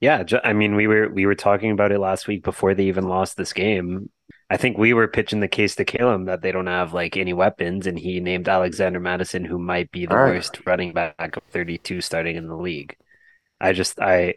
Yeah, 0.00 0.24
I 0.42 0.52
mean, 0.52 0.74
we 0.74 0.86
were 0.86 1.08
we 1.08 1.24
were 1.26 1.34
talking 1.34 1.70
about 1.70 1.92
it 1.92 1.98
last 1.98 2.26
week 2.28 2.42
before 2.44 2.74
they 2.74 2.84
even 2.86 3.08
lost 3.08 3.36
this 3.36 3.52
game. 3.52 4.10
I 4.50 4.56
think 4.58 4.76
we 4.76 4.92
were 4.92 5.08
pitching 5.08 5.40
the 5.40 5.48
case 5.48 5.76
to 5.76 5.84
Caleb 5.84 6.26
that 6.26 6.42
they 6.42 6.52
don't 6.52 6.66
have 6.66 6.92
like 6.92 7.16
any 7.16 7.32
weapons, 7.32 7.86
and 7.86 7.98
he 7.98 8.20
named 8.20 8.48
Alexander 8.48 9.00
Mattison, 9.00 9.44
who 9.44 9.58
might 9.58 9.90
be 9.90 10.04
the 10.06 10.14
All 10.14 10.16
right. 10.16 10.34
worst 10.34 10.60
running 10.66 10.92
back 10.92 11.36
of 11.36 11.42
32 11.50 12.00
starting 12.02 12.36
in 12.36 12.48
the 12.48 12.56
league. 12.56 12.96
I 13.60 13.72
just 13.72 14.00
I 14.00 14.36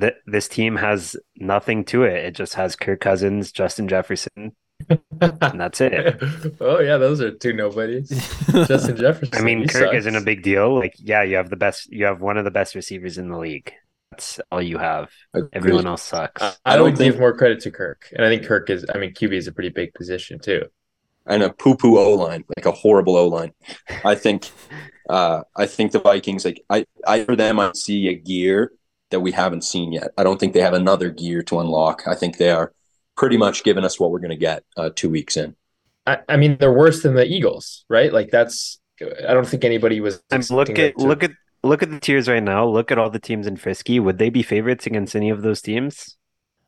th 0.00 0.14
this 0.26 0.48
team 0.48 0.76
has 0.76 1.16
nothing 1.36 1.84
to 1.86 2.04
it. 2.04 2.24
It 2.26 2.34
just 2.36 2.54
has 2.54 2.76
Kirk 2.76 3.00
Cousins, 3.00 3.52
Justin 3.52 3.88
Jefferson, 3.88 4.56
and 5.20 5.60
that's 5.60 5.80
it. 5.80 6.20
oh 6.60 6.80
yeah, 6.80 6.96
those 6.96 7.20
are 7.20 7.30
two 7.30 7.52
nobodies. 7.52 8.08
Justin 8.52 8.96
Jefferson. 8.96 9.34
I 9.34 9.42
mean, 9.42 9.66
Kirk 9.68 9.84
sucks. 9.86 9.96
isn't 9.98 10.16
a 10.16 10.20
big 10.20 10.42
deal. 10.42 10.74
Like, 10.78 10.94
yeah, 10.98 11.22
you 11.22 11.36
have 11.36 11.50
the 11.50 11.56
best, 11.56 11.92
you 11.92 12.04
have 12.06 12.20
one 12.20 12.36
of 12.38 12.44
the 12.44 12.50
best 12.50 12.74
receivers 12.74 13.18
in 13.18 13.28
the 13.28 13.38
league. 13.38 13.72
That's 14.10 14.40
all 14.50 14.60
you 14.60 14.78
have. 14.78 15.10
Everyone 15.52 15.86
else 15.86 16.02
sucks. 16.02 16.42
I, 16.42 16.48
I 16.48 16.54
I 16.64 16.76
don't 16.76 16.84
would 16.84 16.98
think- 16.98 17.12
give 17.14 17.20
more 17.20 17.34
credit 17.36 17.60
to 17.60 17.70
Kirk, 17.70 18.08
and 18.12 18.24
I 18.24 18.28
think 18.28 18.44
Kirk 18.46 18.68
is. 18.70 18.84
I 18.94 18.98
mean, 18.98 19.12
QB 19.14 19.32
is 19.32 19.46
a 19.46 19.52
pretty 19.52 19.70
big 19.70 19.94
position 19.94 20.38
too. 20.38 20.62
and 21.26 21.42
a 21.42 21.52
poo 21.52 21.76
poo 21.76 21.98
O 21.98 22.14
line, 22.14 22.44
like 22.56 22.66
a 22.66 22.72
horrible 22.72 23.16
O 23.16 23.28
line. 23.28 23.52
I 24.04 24.14
think, 24.16 24.50
uh, 25.08 25.42
I 25.56 25.66
think 25.66 25.92
the 25.92 26.00
Vikings, 26.00 26.44
like 26.44 26.62
I, 26.68 26.84
I 27.06 27.24
for 27.24 27.36
them, 27.36 27.58
I 27.60 27.70
see 27.74 28.08
a 28.08 28.14
gear 28.14 28.72
that 29.10 29.20
we 29.20 29.32
haven't 29.32 29.62
seen 29.62 29.92
yet. 29.92 30.08
I 30.18 30.24
don't 30.24 30.38
think 30.40 30.52
they 30.52 30.60
have 30.62 30.74
another 30.74 31.10
gear 31.10 31.42
to 31.44 31.60
unlock. 31.60 32.02
I 32.06 32.14
think 32.14 32.36
they 32.38 32.50
are 32.50 32.72
pretty 33.16 33.36
much 33.36 33.64
given 33.64 33.84
us 33.84 33.98
what 34.00 34.10
we're 34.10 34.20
going 34.20 34.30
to 34.30 34.36
get 34.36 34.64
uh, 34.76 34.90
two 34.94 35.10
weeks 35.10 35.36
in. 35.36 35.56
I, 36.06 36.18
I 36.28 36.36
mean, 36.36 36.56
they're 36.58 36.72
worse 36.72 37.02
than 37.02 37.14
the 37.14 37.26
Eagles, 37.26 37.84
right? 37.88 38.12
Like 38.12 38.30
that's. 38.30 38.80
I 39.00 39.34
don't 39.34 39.46
think 39.46 39.64
anybody 39.64 40.00
was. 40.00 40.22
And 40.30 40.48
look 40.50 40.68
expecting 40.68 40.84
at 40.84 40.98
to- 40.98 41.06
look 41.06 41.22
at 41.24 41.30
look 41.62 41.82
at 41.82 41.90
the 41.90 42.00
tiers 42.00 42.28
right 42.28 42.42
now. 42.42 42.66
Look 42.66 42.90
at 42.90 42.98
all 42.98 43.10
the 43.10 43.18
teams 43.18 43.46
in 43.46 43.56
Frisky. 43.56 44.00
Would 44.00 44.18
they 44.18 44.30
be 44.30 44.42
favorites 44.42 44.86
against 44.86 45.14
any 45.16 45.30
of 45.30 45.42
those 45.42 45.62
teams? 45.62 46.16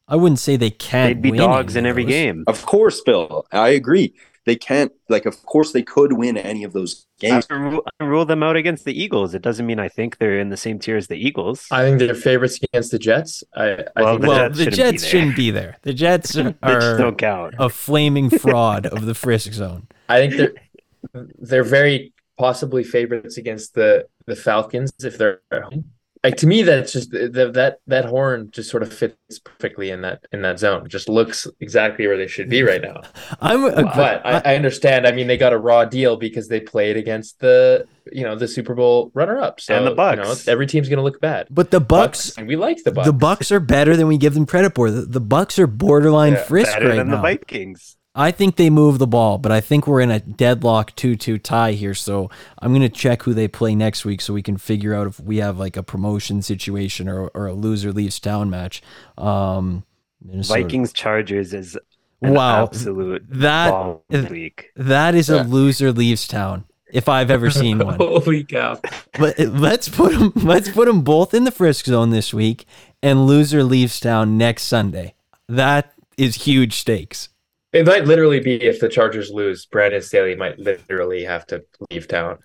I 0.06 0.16
wouldn't 0.16 0.38
say 0.38 0.56
they 0.56 0.70
can't. 0.70 1.08
They'd 1.16 1.22
be 1.22 1.30
win 1.30 1.38
dogs 1.38 1.76
in 1.76 1.86
every 1.86 2.04
those. 2.04 2.10
game. 2.10 2.44
Of 2.46 2.66
course, 2.66 3.00
Bill, 3.00 3.46
I 3.50 3.70
agree. 3.70 4.14
They 4.46 4.56
can't 4.56 4.92
like. 5.08 5.24
Of 5.26 5.42
course, 5.46 5.72
they 5.72 5.82
could 5.82 6.12
win 6.12 6.36
any 6.36 6.64
of 6.64 6.72
those 6.74 7.06
I 7.22 7.26
games. 7.26 7.46
rule, 7.48 7.82
I 7.98 8.04
rule 8.04 8.24
them 8.26 8.42
out 8.42 8.56
against 8.56 8.84
the 8.84 8.92
Eagles. 8.92 9.34
It 9.34 9.40
doesn't 9.42 9.64
mean 9.64 9.78
I 9.78 9.88
think 9.88 10.18
they're 10.18 10.38
in 10.38 10.50
the 10.50 10.56
same 10.56 10.78
tier 10.78 10.96
as 10.96 11.06
the 11.06 11.16
Eagles. 11.16 11.66
I 11.70 11.82
think 11.82 11.98
they're 11.98 12.14
favorites 12.14 12.58
against 12.62 12.90
the 12.90 12.98
Jets. 12.98 13.42
I, 13.56 13.84
I 13.96 14.02
Well, 14.02 14.18
think 14.18 14.22
The 14.22 14.28
well, 14.28 14.48
Jets 14.50 14.58
the 14.58 14.64
shouldn't 14.64 14.76
be 14.76 14.76
Jets 14.76 15.02
there. 15.02 15.10
shouldn't 15.10 15.36
be 15.36 15.50
there. 15.50 15.76
The 15.82 15.94
Jets 15.94 16.36
are 16.62 16.98
don't 16.98 17.16
count. 17.16 17.54
a 17.58 17.70
flaming 17.70 18.28
fraud 18.30 18.86
of 18.86 19.06
the 19.06 19.14
Frisk 19.14 19.52
zone. 19.54 19.86
I 20.08 20.18
think 20.28 20.34
they're 20.36 21.26
they're 21.38 21.64
very 21.64 22.12
possibly 22.38 22.84
favorites 22.84 23.36
against 23.38 23.74
the 23.74 24.06
the 24.26 24.36
Falcons 24.36 24.92
if 25.02 25.16
they're 25.18 25.40
at 25.50 25.62
home. 25.62 25.84
Like 26.24 26.36
to 26.38 26.46
me, 26.46 26.62
that's 26.62 26.92
just 26.92 27.10
the, 27.10 27.50
that 27.54 27.78
that 27.86 28.06
horn 28.06 28.48
just 28.50 28.70
sort 28.70 28.82
of 28.82 28.92
fits 28.92 29.14
perfectly 29.44 29.90
in 29.90 30.00
that 30.02 30.24
in 30.32 30.40
that 30.42 30.58
zone. 30.58 30.86
It 30.86 30.88
just 30.88 31.08
looks 31.08 31.46
exactly 31.60 32.06
where 32.06 32.16
they 32.16 32.26
should 32.26 32.48
be 32.48 32.62
right 32.62 32.80
now. 32.82 33.02
I'm 33.40 33.62
a, 33.64 33.82
But 33.82 34.24
I, 34.26 34.52
I 34.52 34.56
understand. 34.56 35.06
I 35.06 35.12
mean, 35.12 35.26
they 35.26 35.36
got 35.36 35.52
a 35.52 35.58
raw 35.58 35.84
deal 35.84 36.16
because 36.16 36.48
they 36.48 36.60
played 36.60 36.96
against 36.96 37.40
the 37.40 37.86
you 38.10 38.24
know 38.24 38.34
the 38.36 38.48
Super 38.48 38.74
Bowl 38.74 39.10
runner 39.14 39.38
up. 39.38 39.60
So 39.60 39.76
And 39.76 39.86
the 39.86 39.90
You 39.90 39.96
Bucks. 39.96 40.46
know, 40.46 40.52
every 40.52 40.66
team's 40.66 40.88
going 40.88 40.96
to 40.96 41.02
look 41.04 41.20
bad. 41.20 41.46
but 41.50 41.70
the 41.70 41.80
Bucks, 41.80 42.36
and 42.38 42.48
we 42.48 42.56
like 42.56 42.82
the 42.84 42.92
Bucks. 42.92 43.06
the 43.06 43.12
Bucks 43.12 43.52
are 43.52 43.60
better 43.60 43.94
than 43.96 44.06
we 44.08 44.16
give 44.18 44.32
them 44.34 44.46
credit 44.46 44.74
for. 44.74 44.90
The, 44.90 45.02
the 45.02 45.20
Bucks 45.20 45.58
are 45.58 45.66
borderline 45.66 46.32
Yeah, 46.32 46.42
Frisk 46.44 46.72
Better 46.72 46.88
right 46.88 46.96
than 46.96 47.10
the. 47.10 47.20
Vikings. 47.20 47.96
I 48.16 48.30
think 48.30 48.56
they 48.56 48.70
move 48.70 48.98
the 48.98 49.06
ball, 49.08 49.38
but 49.38 49.50
I 49.50 49.60
think 49.60 49.86
we're 49.86 50.00
in 50.00 50.10
a 50.10 50.20
deadlock 50.20 50.94
2 50.94 51.16
2 51.16 51.38
tie 51.38 51.72
here. 51.72 51.94
So 51.94 52.30
I'm 52.60 52.70
going 52.72 52.82
to 52.82 52.88
check 52.88 53.22
who 53.24 53.34
they 53.34 53.48
play 53.48 53.74
next 53.74 54.04
week 54.04 54.20
so 54.20 54.32
we 54.32 54.42
can 54.42 54.56
figure 54.56 54.94
out 54.94 55.06
if 55.08 55.18
we 55.18 55.38
have 55.38 55.58
like 55.58 55.76
a 55.76 55.82
promotion 55.82 56.40
situation 56.42 57.08
or, 57.08 57.28
or 57.34 57.46
a 57.48 57.54
loser 57.54 57.92
leaves 57.92 58.20
town 58.20 58.50
match. 58.50 58.82
Um, 59.18 59.84
Minnesota. 60.24 60.62
Vikings 60.62 60.92
Chargers 60.92 61.52
is 61.52 61.76
an 62.22 62.34
Wow. 62.34 62.62
absolute 62.64 63.24
That- 63.28 63.70
bomb 63.70 63.98
week. 64.30 64.70
That 64.76 65.14
is 65.16 65.28
Yeah. 65.28 65.42
a 65.42 65.44
loser 65.44 65.92
leaves 65.92 66.28
town. 66.28 66.64
if 66.92 67.08
I've 67.08 67.30
ever 67.32 67.50
seen 67.50 67.78
one. 67.84 67.96
Holy 67.96 68.44
cow! 68.44 68.78
But 69.18 69.36
let's 69.40 69.88
put 69.88 70.12
them. 70.12 70.32
Let's 70.36 70.68
put 70.70 70.86
them 70.86 71.00
both 71.02 71.34
in 71.34 71.42
the 71.42 71.50
frisk 71.50 71.86
zone 71.86 72.10
this 72.10 72.32
week, 72.32 72.66
and 73.02 73.26
loser 73.26 73.64
leaves 73.64 73.98
town 73.98 74.38
next 74.38 74.62
Sunday. 74.64 75.14
That 75.48 75.92
is 76.16 76.36
huge 76.46 76.74
stakes. 76.74 77.30
It 77.74 77.84
might 77.86 78.04
literally 78.06 78.40
be 78.40 78.54
if 78.62 78.80
the 78.80 78.88
Chargers 78.88 79.30
lose, 79.30 79.66
Brandon 79.66 80.00
Staley 80.00 80.34
might 80.36 80.58
literally 80.58 81.24
have 81.24 81.46
to 81.48 81.62
leave 81.90 82.08
town. 82.08 82.38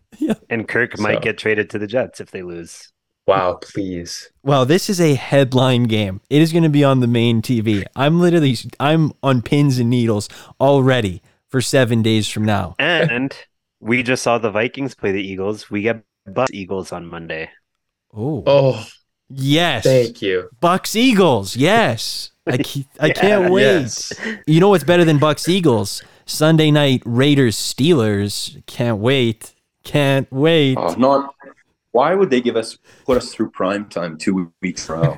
And 0.49 0.67
Kirk 0.67 0.97
So- 0.97 1.03
might 1.03 1.21
get 1.21 1.37
traded 1.37 1.69
to 1.69 1.79
the 1.79 1.87
Jets 1.87 2.19
if 2.19 2.31
they 2.31 2.41
lose. 2.41 2.91
Wow, 3.27 3.59
please. 3.61 4.31
Wow, 4.43 4.63
this 4.63 4.89
is 4.89 4.99
a 4.99 5.13
headline 5.13 5.83
game. 5.83 6.19
It 6.31 6.41
is 6.41 6.51
going 6.51 6.63
to 6.63 6.69
be 6.69 6.83
on 6.83 6.99
the 6.99 7.07
main 7.07 7.43
TV. 7.43 7.85
I'm 7.95 8.19
literally, 8.19 8.57
I'm 8.79 9.13
on 9.21 9.43
pins 9.43 9.77
and 9.77 9.87
needles 9.89 10.29
already 10.59 11.21
for 11.47 11.61
seven 11.61 12.01
days 12.01 12.27
from 12.27 12.43
now. 12.45 12.75
And 12.79 13.31
we 13.79 14.01
just 14.03 14.23
saw 14.23 14.39
the 14.39 14.49
Vikings 14.51 14.95
play 14.95 15.11
the 15.11 15.21
Eagles. 15.21 15.69
We 15.69 15.83
get 15.83 16.01
Bucks 16.25 16.51
Eagles 16.51 16.91
on 16.91 17.05
Monday. 17.05 17.49
Oh, 18.13 18.43
Oh, 18.47 18.83
yes, 19.29 19.83
thank 19.83 20.23
you. 20.23 20.49
Bucks 20.59 20.95
Eagles. 20.95 21.55
Yes, 21.55 22.31
I 22.49 22.85
I 22.99 23.09
can't 23.11 23.43
Yeah, 23.43 23.49
wait. 23.49 23.61
Yes. 23.63 24.13
You 24.45 24.59
know 24.59 24.69
what's 24.69 24.83
better 24.83 25.05
than 25.05 25.17
Bucks 25.17 25.47
Eagles? 25.47 26.03
Sunday 26.25 26.71
night 26.71 27.01
Raiders 27.05 27.55
Steelers. 27.55 28.61
Can't 28.65 28.99
wait. 28.99 29.53
Can't 29.83 30.31
wait. 30.31 30.77
Oh, 30.77 30.93
not. 30.95 31.33
Why 31.91 32.13
would 32.13 32.29
they 32.29 32.41
give 32.41 32.55
us 32.55 32.77
put 33.05 33.17
us 33.17 33.33
through 33.33 33.49
prime 33.51 33.85
time 33.89 34.17
two 34.17 34.53
weeks 34.61 34.87
in 34.89 34.95
a 34.95 35.01
row? 35.01 35.17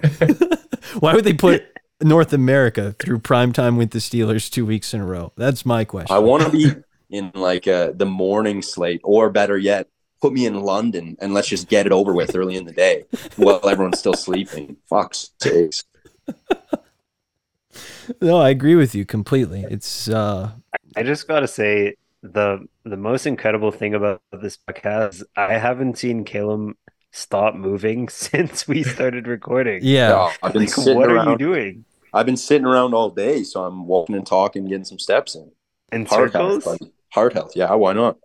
Why 1.00 1.14
would 1.14 1.26
they 1.26 1.34
put 1.34 1.66
North 2.02 2.32
America 2.34 2.96
through 2.98 3.20
prime 3.20 3.52
time 3.52 3.76
with 3.78 3.92
the 3.92 4.00
Steelers 4.00 4.50
two 4.50 4.66
weeks 4.66 4.94
in 4.94 5.02
a 5.02 5.06
row? 5.06 5.34
That's 5.36 5.66
my 5.66 5.84
question. 5.84 6.16
I 6.16 6.20
want 6.20 6.44
to 6.44 6.50
be 6.50 6.72
in 7.10 7.32
like 7.36 7.68
uh, 7.68 7.92
the 7.94 8.06
morning 8.06 8.62
slate, 8.62 9.02
or 9.04 9.30
better 9.30 9.58
yet, 9.58 9.88
put 10.22 10.32
me 10.32 10.46
in 10.46 10.62
London 10.62 11.18
and 11.20 11.34
let's 11.34 11.48
just 11.48 11.68
get 11.68 11.86
it 11.86 11.92
over 11.92 12.14
with 12.14 12.36
early 12.36 12.56
in 12.56 12.66
the 12.66 12.72
day 12.72 13.06
while 13.36 13.68
everyone's 13.68 14.00
still 14.00 14.14
sleeping. 14.14 14.78
Fuck's 14.90 15.32
sakes. 15.42 15.84
no, 18.22 18.38
I 18.38 18.50
agree 18.50 18.76
with 18.76 18.96
you 18.96 19.06
completely. 19.06 19.66
It's 19.70 20.10
uh 20.10 20.52
I 20.96 21.04
just 21.04 21.28
gotta 21.28 21.48
say 21.48 21.96
the 22.22 22.68
the 22.84 22.98
most 22.98 23.26
incredible 23.26 23.72
thing 23.72 23.94
about 23.96 24.22
this 24.32 24.58
podcast, 24.58 25.24
I 25.36 25.58
haven't 25.58 25.98
seen 25.98 26.24
Caleb 26.24 26.76
stop 27.12 27.56
moving 27.56 28.10
since 28.10 28.68
we 28.68 28.84
started 28.84 29.28
recording. 29.28 29.82
yeah. 29.82 30.10
No, 30.10 30.32
I've 30.42 30.54
been 30.54 30.62
Like, 30.64 30.70
sitting 30.70 30.98
what 30.98 31.10
are 31.12 31.18
you 31.18 31.36
doing? 31.36 31.86
I've 32.14 32.26
been 32.26 32.38
sitting 32.38 32.66
around 32.66 32.94
all 32.94 33.10
day, 33.10 33.44
so 33.44 33.64
I'm 33.66 33.88
walking 33.88 34.16
and 34.16 34.26
talking, 34.26 34.66
getting 34.66 34.86
some 34.86 35.00
steps 35.00 35.36
in. 35.36 35.52
In 35.92 36.06
Heart 36.06 36.32
circles? 36.32 36.66
health. 36.66 36.80
Heart 37.14 37.34
health. 37.34 37.56
Yeah, 37.56 37.74
why 37.76 37.94
not? 37.94 38.18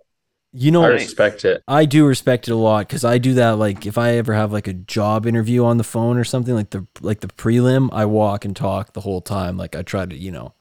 You 0.58 0.70
know 0.70 0.84
I 0.84 0.88
respect 0.88 1.44
it. 1.44 1.62
I 1.68 1.84
do 1.84 2.06
respect 2.06 2.48
it 2.48 2.52
a 2.52 2.56
lot 2.56 2.88
because 2.88 3.04
I 3.04 3.18
do 3.18 3.34
that. 3.34 3.52
Like 3.58 3.84
if 3.84 3.98
I 3.98 4.12
ever 4.12 4.32
have 4.32 4.52
like 4.52 4.66
a 4.66 4.72
job 4.72 5.26
interview 5.26 5.64
on 5.64 5.76
the 5.76 5.84
phone 5.84 6.16
or 6.16 6.24
something, 6.24 6.54
like 6.54 6.70
the 6.70 6.86
like 7.02 7.20
the 7.20 7.28
prelim, 7.28 7.90
I 7.92 8.06
walk 8.06 8.44
and 8.46 8.56
talk 8.56 8.94
the 8.94 9.02
whole 9.02 9.20
time. 9.20 9.58
Like 9.58 9.76
I 9.76 9.82
try 9.82 10.06
to, 10.06 10.16
you 10.16 10.32
know, 10.32 10.54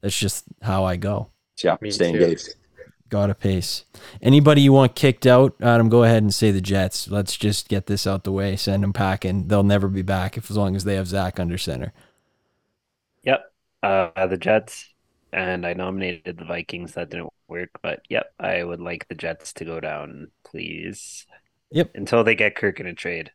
that's 0.00 0.18
just 0.18 0.44
how 0.62 0.84
I 0.84 0.96
go. 0.96 1.30
Yeah, 1.62 1.76
Me 1.80 1.90
stay 1.90 2.10
too. 2.12 2.18
engaged. 2.18 2.54
Got 3.10 3.30
a 3.30 3.34
pace. 3.34 3.84
Anybody 4.22 4.62
you 4.62 4.72
want 4.72 4.94
kicked 4.96 5.26
out, 5.26 5.54
Adam? 5.60 5.88
Go 5.88 6.04
ahead 6.04 6.22
and 6.22 6.34
say 6.34 6.50
the 6.50 6.60
Jets. 6.60 7.08
Let's 7.08 7.36
just 7.36 7.68
get 7.68 7.86
this 7.86 8.06
out 8.06 8.24
the 8.24 8.32
way. 8.32 8.56
Send 8.56 8.82
them 8.82 8.92
packing. 8.92 9.48
They'll 9.48 9.62
never 9.62 9.88
be 9.88 10.02
back 10.02 10.36
if 10.38 10.50
as 10.50 10.56
long 10.56 10.74
as 10.74 10.84
they 10.84 10.96
have 10.96 11.06
Zach 11.08 11.38
under 11.38 11.58
center. 11.58 11.92
Yep. 13.24 13.52
Uh, 13.82 14.26
the 14.26 14.36
Jets, 14.36 14.94
and 15.32 15.66
I 15.66 15.74
nominated 15.74 16.38
the 16.38 16.44
Vikings. 16.44 16.94
That 16.94 17.10
didn't 17.10 17.30
work, 17.54 17.70
but 17.82 18.02
yep, 18.08 18.32
I 18.38 18.62
would 18.62 18.80
like 18.80 19.08
the 19.08 19.14
Jets 19.14 19.52
to 19.54 19.64
go 19.64 19.80
down, 19.80 20.28
please. 20.44 21.26
Yep. 21.70 21.92
Until 21.94 22.24
they 22.24 22.34
get 22.34 22.56
Kirk 22.56 22.80
in 22.80 22.86
a 22.86 22.94
trade. 22.94 23.30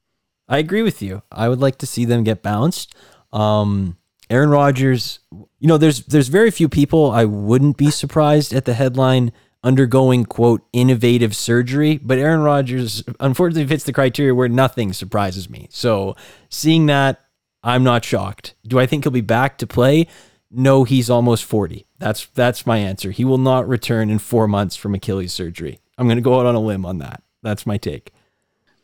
I 0.48 0.58
agree 0.58 0.82
with 0.82 1.02
you. 1.02 1.24
I 1.32 1.50
would 1.50 1.60
like 1.60 1.78
to 1.80 1.86
see 1.86 2.06
them 2.06 2.24
get 2.24 2.44
bounced. 2.44 2.96
Um, 3.32 3.98
Aaron 4.30 4.50
Rodgers, 4.50 5.20
you 5.32 5.68
know, 5.68 5.78
there's 5.78 6.06
there's 6.06 6.28
very 6.28 6.52
few 6.52 6.70
people 6.70 7.12
I 7.12 7.26
wouldn't 7.26 7.78
be 7.78 7.92
surprised 7.92 8.54
at 8.54 8.66
the 8.66 8.74
headline 8.74 9.32
undergoing 9.64 10.26
quote 10.26 10.62
innovative 10.72 11.36
surgery, 11.36 11.98
but 11.98 12.18
Aaron 12.18 12.42
Rodgers 12.42 13.04
unfortunately 13.20 13.68
fits 13.68 13.84
the 13.84 13.94
criteria 13.94 14.34
where 14.34 14.50
nothing 14.50 14.94
surprises 14.94 15.50
me. 15.50 15.68
So 15.72 16.16
seeing 16.50 16.86
that, 16.88 17.22
I'm 17.64 17.84
not 17.84 18.06
shocked. 18.06 18.56
Do 18.66 18.80
I 18.80 18.86
think 18.86 19.04
he'll 19.04 19.12
be 19.12 19.22
back 19.22 19.58
to 19.58 19.68
play? 19.68 20.08
No, 20.52 20.84
he's 20.84 21.10
almost 21.10 21.46
40. 21.46 21.86
That's 22.00 22.26
that's 22.28 22.66
my 22.66 22.78
answer. 22.78 23.12
He 23.12 23.26
will 23.26 23.38
not 23.38 23.68
return 23.68 24.10
in 24.10 24.20
4 24.20 24.48
months 24.48 24.76
from 24.76 24.96
Achilles 24.96 25.34
surgery. 25.34 25.80
I'm 25.98 26.08
going 26.08 26.18
to 26.18 26.22
go 26.22 26.40
out 26.40 26.46
on 26.46 26.56
a 26.56 26.60
limb 26.60 26.86
on 26.86 27.00
that. 27.00 27.24
That's 27.44 27.66
my 27.66 27.78
take. 27.78 28.12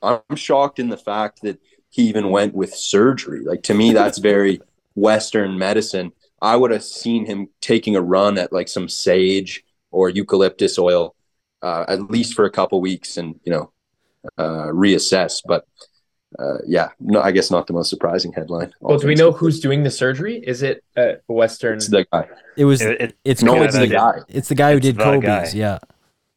I'm 0.01 0.35
shocked 0.35 0.79
in 0.79 0.89
the 0.89 0.97
fact 0.97 1.41
that 1.41 1.59
he 1.89 2.03
even 2.03 2.29
went 2.29 2.53
with 2.53 2.75
surgery. 2.75 3.41
Like 3.43 3.63
to 3.63 3.73
me, 3.73 3.93
that's 3.93 4.17
very 4.33 4.61
Western 4.95 5.57
medicine. 5.57 6.11
I 6.41 6.55
would 6.55 6.71
have 6.71 6.83
seen 6.83 7.25
him 7.25 7.49
taking 7.61 7.95
a 7.95 8.01
run 8.01 8.37
at 8.37 8.53
like 8.53 8.67
some 8.67 8.89
sage 8.89 9.63
or 9.91 10.09
eucalyptus 10.09 10.77
oil, 10.77 11.15
uh, 11.61 11.85
at 11.87 12.11
least 12.11 12.33
for 12.33 12.45
a 12.45 12.51
couple 12.51 12.81
weeks, 12.81 13.17
and 13.17 13.39
you 13.43 13.51
know, 13.51 13.71
uh, 14.37 14.67
reassess. 14.67 15.41
But 15.45 15.65
uh, 16.39 16.57
yeah, 16.67 16.89
no, 16.99 17.21
I 17.21 17.31
guess 17.31 17.49
not 17.51 17.67
the 17.67 17.73
most 17.73 17.89
surprising 17.89 18.31
headline. 18.33 18.73
Well, 18.79 18.97
do 18.97 19.07
we 19.07 19.15
know 19.15 19.31
who's 19.31 19.59
doing 19.59 19.83
the 19.83 19.91
surgery? 19.91 20.37
Is 20.45 20.61
it 20.63 20.83
uh, 20.97 21.13
Western? 21.27 21.75
It's 21.77 21.87
the 21.87 22.05
guy. 22.11 22.27
It 22.57 22.65
was 22.65 22.81
It- 22.81 23.01
it- 23.01 23.17
it's 23.23 23.41
No, 23.43 23.61
it's 23.63 23.77
the 23.77 23.87
guy. 23.87 24.19
It's 24.27 24.49
the 24.49 24.55
guy 24.55 24.71
who 24.71 24.77
It's 24.77 24.85
did 24.85 24.97
the 24.97 25.03
Kobe's. 25.03 25.25
guy. 25.25 25.49
Yeah. 25.53 25.79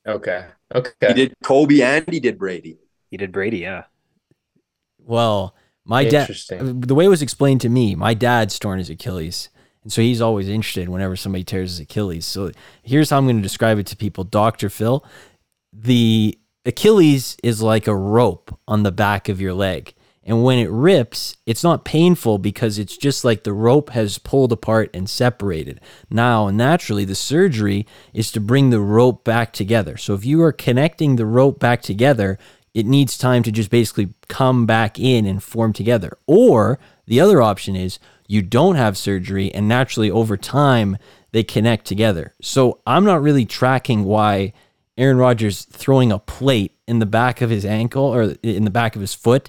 Okay. 0.07 0.45
Okay. 0.75 0.93
He 1.09 1.15
did 1.15 1.35
Kobe 1.43 1.81
and 1.83 2.05
he 2.11 2.21
did 2.21 2.39
Brady. 2.39 2.79
He 3.11 3.17
did 3.17 3.33
Brady, 3.33 3.59
yeah. 3.59 3.85
Well, 5.05 5.55
my 5.85 6.05
dad. 6.05 6.29
The 6.51 6.95
way 6.95 7.05
it 7.07 7.09
was 7.09 7.23
explained 7.23 7.61
to 7.63 7.69
me, 7.69 7.95
my 7.95 8.15
dad's 8.15 8.59
torn 8.59 8.79
his 8.79 8.91
Achilles, 8.91 9.49
and 9.83 9.93
so 9.93 10.03
he's 10.03 10.21
always 10.21 10.49
interested 10.49 10.89
whenever 10.89 11.17
somebody 11.17 11.45
tears 11.45 11.71
his 11.71 11.81
Achilles. 11.81 12.27
So 12.27 12.51
here's 12.83 13.11
how 13.11 13.17
I'm 13.19 13.25
going 13.25 13.37
to 13.37 13.43
describe 13.43 13.79
it 13.79 13.87
to 13.87 13.97
people, 13.97 14.25
Doctor 14.25 14.69
Phil. 14.69 15.05
The 15.73 16.39
Achilles 16.65 17.37
is 17.43 17.63
like 17.63 17.87
a 17.87 17.97
rope 17.97 18.59
on 18.67 18.83
the 18.83 18.93
back 18.93 19.29
of 19.29 19.41
your 19.41 19.55
leg. 19.55 19.95
And 20.25 20.45
when 20.45 20.59
it 20.59 20.71
rips, 20.71 21.37
it's 21.47 21.65
not 21.65 21.87
painful 21.87 22.37
because 22.37 22.79
it's 22.79 22.99
just 22.99 23.25
like 23.25 23.45
the 23.45 23.55
rope 23.55 23.91
has 23.91 24.19
pulled 24.19 24.53
apart 24.53 24.91
and 24.93 25.09
separated. 25.09 25.81
Now, 26.11 26.51
naturally, 26.51 27.07
the 27.07 27.15
surgery 27.15 27.87
is 28.13 28.31
to 28.33 28.41
bring 28.41 28.69
the 28.69 28.81
rope 28.81 29.25
back 29.25 29.55
together. 29.55 29.97
So 29.97 30.13
if 30.13 30.27
you 30.27 30.43
are 30.43 30.53
connecting 30.53 31.17
the 31.17 31.25
rope 31.25 31.59
back 31.59 31.81
together, 31.81 32.39
it 32.75 32.85
needs 32.85 33.17
time 33.17 33.43
to 33.45 33.51
just 33.51 33.71
basically 33.71 34.13
come 34.29 34.67
back 34.67 34.99
in 34.99 35.25
and 35.25 35.43
form 35.43 35.73
together. 35.73 36.19
Or 36.27 36.79
the 37.07 37.21
other 37.21 37.41
option 37.41 37.75
is 37.75 37.99
you 38.27 38.43
don't 38.43 38.77
have 38.77 38.99
surgery 38.99 39.51
and 39.55 39.67
naturally 39.67 40.11
over 40.11 40.37
time 40.37 40.99
they 41.33 41.43
connect 41.43 41.87
together. 41.87 42.35
So 42.43 42.81
I'm 42.87 43.05
not 43.05 43.23
really 43.23 43.47
tracking 43.47 44.05
why 44.05 44.53
Aaron 44.99 45.17
Rodgers 45.17 45.63
throwing 45.65 46.11
a 46.13 46.19
plate 46.19 46.73
in 46.87 46.99
the 46.99 47.07
back 47.07 47.41
of 47.41 47.49
his 47.51 47.65
ankle 47.65 48.03
or 48.05 48.35
in 48.43 48.65
the 48.65 48.71
back 48.71 48.95
of 48.97 49.01
his 49.01 49.15
foot 49.15 49.49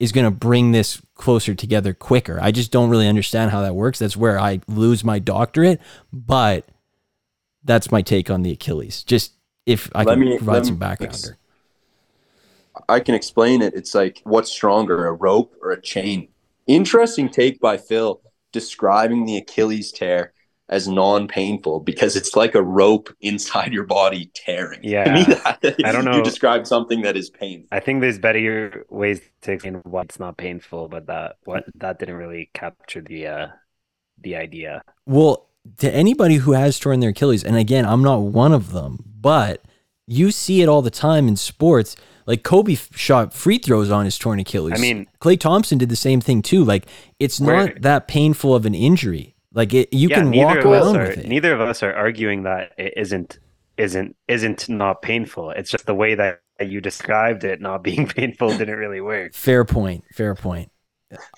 is 0.00 0.10
going 0.10 0.24
to 0.24 0.30
bring 0.30 0.72
this 0.72 1.00
closer 1.14 1.54
together 1.54 1.92
quicker. 1.94 2.38
I 2.40 2.50
just 2.50 2.72
don't 2.72 2.88
really 2.90 3.06
understand 3.06 3.50
how 3.50 3.60
that 3.62 3.74
works. 3.74 3.98
That's 3.98 4.16
where 4.16 4.38
I 4.40 4.60
lose 4.66 5.04
my 5.04 5.18
doctorate, 5.18 5.80
but 6.12 6.66
that's 7.62 7.90
my 7.92 8.02
take 8.02 8.30
on 8.30 8.42
the 8.42 8.52
Achilles. 8.52 9.02
Just 9.04 9.32
if 9.66 9.90
I 9.94 10.02
Let 10.02 10.14
can 10.14 10.20
me- 10.20 10.36
provide 10.38 10.64
some 10.66 10.74
me- 10.74 10.80
background. 10.80 11.16
here. 11.16 11.36
I 12.88 13.00
can 13.00 13.14
explain 13.14 13.62
it. 13.62 13.74
It's 13.74 13.94
like 13.94 14.20
what's 14.24 14.50
stronger, 14.50 15.06
a 15.06 15.12
rope 15.12 15.54
or 15.62 15.72
a 15.72 15.80
chain? 15.80 16.28
Interesting 16.66 17.28
take 17.28 17.58
by 17.60 17.76
Phil 17.78 18.20
describing 18.52 19.24
the 19.24 19.36
Achilles 19.38 19.92
tear 19.92 20.32
as 20.68 20.88
non-painful 20.88 21.80
because 21.80 22.16
it's 22.16 22.34
like 22.34 22.54
a 22.54 22.62
rope 22.62 23.08
inside 23.20 23.72
your 23.72 23.84
body 23.84 24.30
tearing. 24.34 24.80
Yeah. 24.82 25.04
To 25.04 25.12
me, 25.12 25.24
that, 25.24 25.76
I 25.84 25.92
don't 25.92 26.04
know. 26.04 26.16
You 26.16 26.22
described 26.24 26.66
something 26.66 27.02
that 27.02 27.16
is 27.16 27.30
painful. 27.30 27.68
I 27.70 27.80
think 27.80 28.00
there's 28.00 28.18
better 28.18 28.84
ways 28.90 29.20
to 29.42 29.52
explain 29.52 29.80
why 29.84 30.02
it's 30.02 30.18
not 30.18 30.36
painful, 30.36 30.88
but 30.88 31.06
that 31.06 31.36
what 31.44 31.64
that 31.76 31.98
didn't 31.98 32.16
really 32.16 32.50
capture 32.52 33.00
the 33.00 33.26
uh 33.28 33.46
the 34.20 34.34
idea. 34.36 34.82
Well, 35.06 35.48
to 35.78 35.92
anybody 35.92 36.36
who 36.36 36.52
has 36.52 36.78
torn 36.78 37.00
their 37.00 37.10
Achilles, 37.10 37.44
and 37.44 37.56
again, 37.56 37.84
I'm 37.84 38.02
not 38.02 38.22
one 38.22 38.52
of 38.52 38.72
them, 38.72 39.04
but 39.20 39.62
you 40.06 40.30
see 40.30 40.62
it 40.62 40.68
all 40.68 40.82
the 40.82 40.90
time 40.90 41.28
in 41.28 41.36
sports. 41.36 41.94
Like 42.26 42.42
Kobe 42.42 42.74
shot 42.74 43.32
free 43.32 43.58
throws 43.58 43.88
on 43.90 44.04
his 44.04 44.18
torn 44.18 44.40
Achilles. 44.40 44.72
I 44.76 44.80
mean- 44.80 45.06
Klay 45.20 45.38
Thompson 45.38 45.78
did 45.78 45.90
the 45.90 45.96
same 45.96 46.20
thing 46.20 46.42
too. 46.42 46.64
Like 46.64 46.86
it's 47.20 47.40
not 47.40 47.52
Right. 47.52 47.82
that 47.82 48.08
painful 48.08 48.52
of 48.52 48.66
an 48.66 48.74
injury. 48.74 49.35
Like 49.56 49.72
it, 49.72 49.90
you 49.90 50.08
yeah, 50.10 50.16
can 50.16 50.30
neither 50.30 50.44
walk 50.44 50.58
of 50.58 50.66
us 50.66 50.84
around 50.84 50.96
are 50.98 51.08
with 51.08 51.18
it. 51.18 51.26
neither 51.28 51.54
of 51.54 51.62
us 51.62 51.82
are 51.82 51.92
arguing 51.94 52.42
that 52.42 52.72
it 52.76 52.92
isn't 52.96 53.38
isn't 53.78 54.14
isn't 54.28 54.68
not 54.68 55.00
painful. 55.00 55.50
It's 55.50 55.70
just 55.70 55.86
the 55.86 55.94
way 55.94 56.14
that 56.14 56.42
you 56.60 56.82
described 56.82 57.42
it 57.42 57.60
not 57.62 57.82
being 57.82 58.06
painful 58.06 58.50
didn't 58.56 58.76
really 58.76 59.00
work. 59.00 59.32
Fair 59.34 59.64
point. 59.64 60.04
Fair 60.12 60.34
point. 60.34 60.70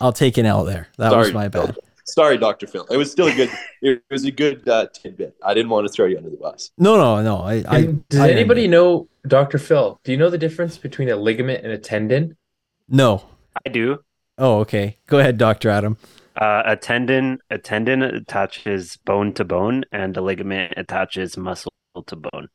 I'll 0.01 0.13
take 0.13 0.37
an 0.37 0.47
L 0.47 0.65
there. 0.65 0.89
That 0.99 1.15
was 1.15 1.29
Sorry, 1.29 1.33
my 1.33 1.49
Phil. 1.49 1.67
bad. 1.67 1.77
Sorry, 2.05 2.39
Doctor 2.39 2.67
Phil. 2.67 2.87
It 2.91 2.97
was 2.97 3.11
still 3.13 3.29
a 3.29 3.35
good. 3.35 3.51
It 3.81 4.03
was 4.11 4.25
a 4.25 4.33
good 4.33 4.69
uh, 4.69 4.89
tidbit. 4.93 5.37
I 5.45 5.55
didn't 5.55 5.71
want 5.71 5.87
to 5.87 5.93
throw 5.93 6.07
you 6.07 6.17
under 6.17 6.31
the 6.31 6.37
bus. 6.37 6.73
No, 6.77 6.97
no, 6.97 7.23
no. 7.23 7.37
I, 7.37 7.63
I 7.69 7.95
Does 8.09 8.19
I 8.19 8.31
anybody 8.31 8.63
earned 8.65 8.73
know, 8.73 9.09
Dr. 9.29 9.59
Phil? 9.59 10.01
Do 10.03 10.11
you 10.11 10.19
know 10.19 10.29
the 10.29 10.39
difference 10.39 10.77
between 10.79 11.09
a 11.11 11.15
ligament 11.15 11.63
and 11.63 11.73
a 11.73 11.79
tendon? 11.79 12.37
No. 12.89 13.23
I 13.65 13.69
do. 13.69 14.03
Oh, 14.37 14.59
okay. 14.61 14.97
Go 15.07 15.21
ahead, 15.21 15.39
Doctor 15.39 15.71
Adam. 15.71 15.97
Uh, 16.37 16.63
a 16.67 16.77
tendon, 16.77 17.39
a 17.51 17.59
tendon 17.59 18.03
attaches 18.03 18.97
bone 19.05 19.33
to 19.35 19.45
bone, 19.45 19.85
and 19.93 20.17
a 20.17 20.21
ligament 20.21 20.75
attaches 20.77 21.37
muscle 21.37 21.73
to 22.07 22.17
bone. 22.17 22.49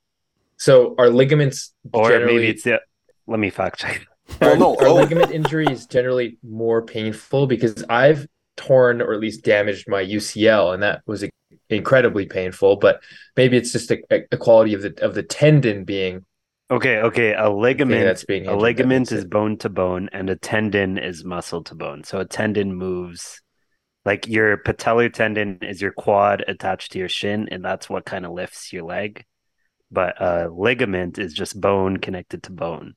So 0.57 0.95
are 0.97 1.09
ligaments 1.09 1.73
Or 1.91 2.09
generally 2.09 2.35
maybe 2.35 2.47
it's 2.49 2.63
the. 2.63 2.79
Let 3.27 3.39
me 3.39 3.49
fact 3.49 3.79
check. 3.79 4.05
Oh 4.41 4.53
are, 4.53 4.57
no! 4.57 4.75
are 4.77 4.87
Oh, 4.87 4.95
ligament 4.95 5.31
injuries 5.31 5.85
generally 5.85 6.37
more 6.43 6.81
painful? 6.81 7.47
Because 7.47 7.83
I've 7.89 8.25
torn 8.55 9.01
or 9.01 9.13
at 9.13 9.19
least 9.19 9.43
damaged 9.43 9.89
my 9.89 10.03
UCL, 10.03 10.73
and 10.73 10.83
that 10.83 11.01
was 11.05 11.25
incredibly 11.69 12.25
painful. 12.25 12.77
But 12.77 13.01
maybe 13.35 13.57
it's 13.57 13.71
just 13.71 13.91
a, 13.91 13.97
a 14.31 14.37
quality 14.37 14.73
of 14.73 14.81
the 14.81 14.93
of 15.03 15.13
the 15.13 15.23
tendon 15.23 15.83
being 15.83 16.25
Okay, 16.73 16.97
okay. 16.97 17.35
A 17.35 17.51
ligament, 17.51 18.03
that's 18.03 18.25
being 18.25 18.47
a 18.47 18.51
injured, 18.51 18.59
that 18.59 18.63
ligament 18.63 19.01
makes 19.01 19.11
is 19.11 19.23
it- 19.25 19.29
bone 19.29 19.57
to 19.59 19.69
bone, 19.69 20.09
and 20.11 20.27
a 20.29 20.35
tendon 20.35 20.97
is 20.97 21.23
muscle 21.23 21.63
to 21.65 21.75
bone. 21.75 22.03
So 22.03 22.19
a 22.19 22.25
tendon 22.25 22.73
moves. 22.73 23.42
Like 24.05 24.27
your 24.27 24.57
patellar 24.57 25.11
tendon 25.11 25.59
is 25.61 25.81
your 25.81 25.91
quad 25.91 26.43
attached 26.47 26.91
to 26.91 26.99
your 26.99 27.09
shin, 27.09 27.47
and 27.51 27.63
that's 27.63 27.89
what 27.89 28.05
kind 28.05 28.25
of 28.25 28.31
lifts 28.33 28.73
your 28.73 28.83
leg. 28.83 29.23
But 29.91 30.21
a 30.21 30.49
ligament 30.49 31.19
is 31.19 31.33
just 31.33 31.59
bone 31.59 31.97
connected 31.97 32.43
to 32.43 32.51
bone. 32.51 32.95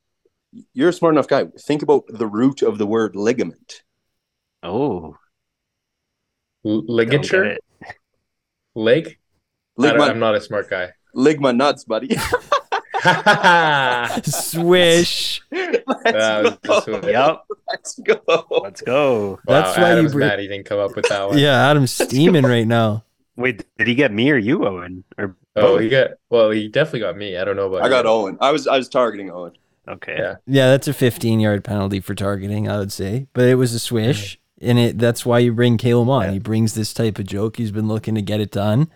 you're 0.72 0.88
a 0.88 0.92
smart 0.92 1.14
enough 1.14 1.28
guy. 1.28 1.44
Think 1.60 1.82
about 1.82 2.04
the 2.08 2.26
root 2.26 2.62
of 2.62 2.78
the 2.78 2.86
word 2.86 3.14
ligament. 3.14 3.82
Oh, 4.62 5.16
l- 6.64 6.84
ligature 6.88 7.58
leg. 8.74 9.18
Ligma, 9.78 10.08
i'm 10.08 10.18
not 10.18 10.34
a 10.34 10.40
smart 10.40 10.70
guy. 10.70 10.90
ligma 11.14 11.54
nuts, 11.54 11.84
buddy. 11.84 12.08
that 13.06 14.26
Swish. 14.26 15.42
Let's 15.50 16.56
go. 16.62 17.00
Yep, 17.02 17.44
Let's 17.68 17.98
go. 18.00 18.46
let's 18.62 18.80
go. 18.82 19.38
That's 19.46 19.76
wow, 19.76 19.82
why 19.82 19.88
you 19.90 19.92
Adam's 19.98 20.12
bring- 20.12 20.28
mad 20.28 20.38
he 20.38 20.48
didn't 20.48 20.66
come 20.66 20.78
up 20.78 20.94
with 20.96 21.08
that 21.08 21.28
one. 21.28 21.38
Yeah, 21.38 21.68
Adam's 21.70 21.90
steaming 21.92 22.44
right 22.44 22.66
now. 22.66 23.04
Wait, 23.36 23.64
did 23.78 23.86
he 23.86 23.94
get 23.94 24.12
me 24.12 24.30
or 24.30 24.36
you, 24.38 24.66
Owen? 24.66 25.04
Or 25.18 25.36
Oh, 25.58 25.74
both? 25.74 25.80
he 25.80 25.88
got 25.88 26.10
well. 26.30 26.50
He 26.50 26.68
definitely 26.68 27.00
got 27.00 27.16
me. 27.16 27.36
I 27.38 27.44
don't 27.44 27.56
know 27.56 27.66
about. 27.66 27.82
I 27.82 27.88
got. 27.88 28.04
Owen. 28.06 28.36
I 28.40 28.50
was 28.52 28.66
I 28.66 28.76
was 28.76 28.88
targeting 28.90 29.30
Owen. 29.30 29.52
okay. 29.88 30.16
Yeah. 30.18 30.34
Yeah, 30.46 30.70
that's 30.70 30.86
a 30.88 30.92
15 30.92 31.40
yard 31.40 31.64
penalty 31.64 32.00
for 32.00 32.14
targeting, 32.14 32.68
I 32.68 32.78
would 32.78 32.92
say. 32.92 33.26
But 33.32 33.44
it 33.46 33.54
was 33.54 33.72
a 33.72 33.78
swish. 33.78 34.36
Mm. 34.36 34.40
And 34.68 34.78
it 34.78 34.98
that's 34.98 35.24
why 35.26 35.38
you 35.40 35.52
bring 35.52 35.76
Caleb 35.78 36.08
on. 36.10 36.24
Yeah. 36.26 36.32
He 36.32 36.38
brings 36.38 36.74
this 36.74 36.92
type 36.94 37.18
of 37.18 37.26
joke. 37.26 37.56
He's 37.56 37.70
been 37.72 37.88
looking 37.88 38.14
to 38.16 38.22
get 38.22 38.40
it 38.40 38.50
done. 38.50 38.90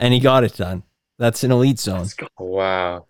And 0.00 0.12
he 0.14 0.20
got 0.20 0.44
it 0.44 0.54
done. 0.56 0.82
That's 1.18 1.42
an 1.44 1.52
elite 1.52 1.78
zone. 1.78 2.06
Wow. 2.38 3.06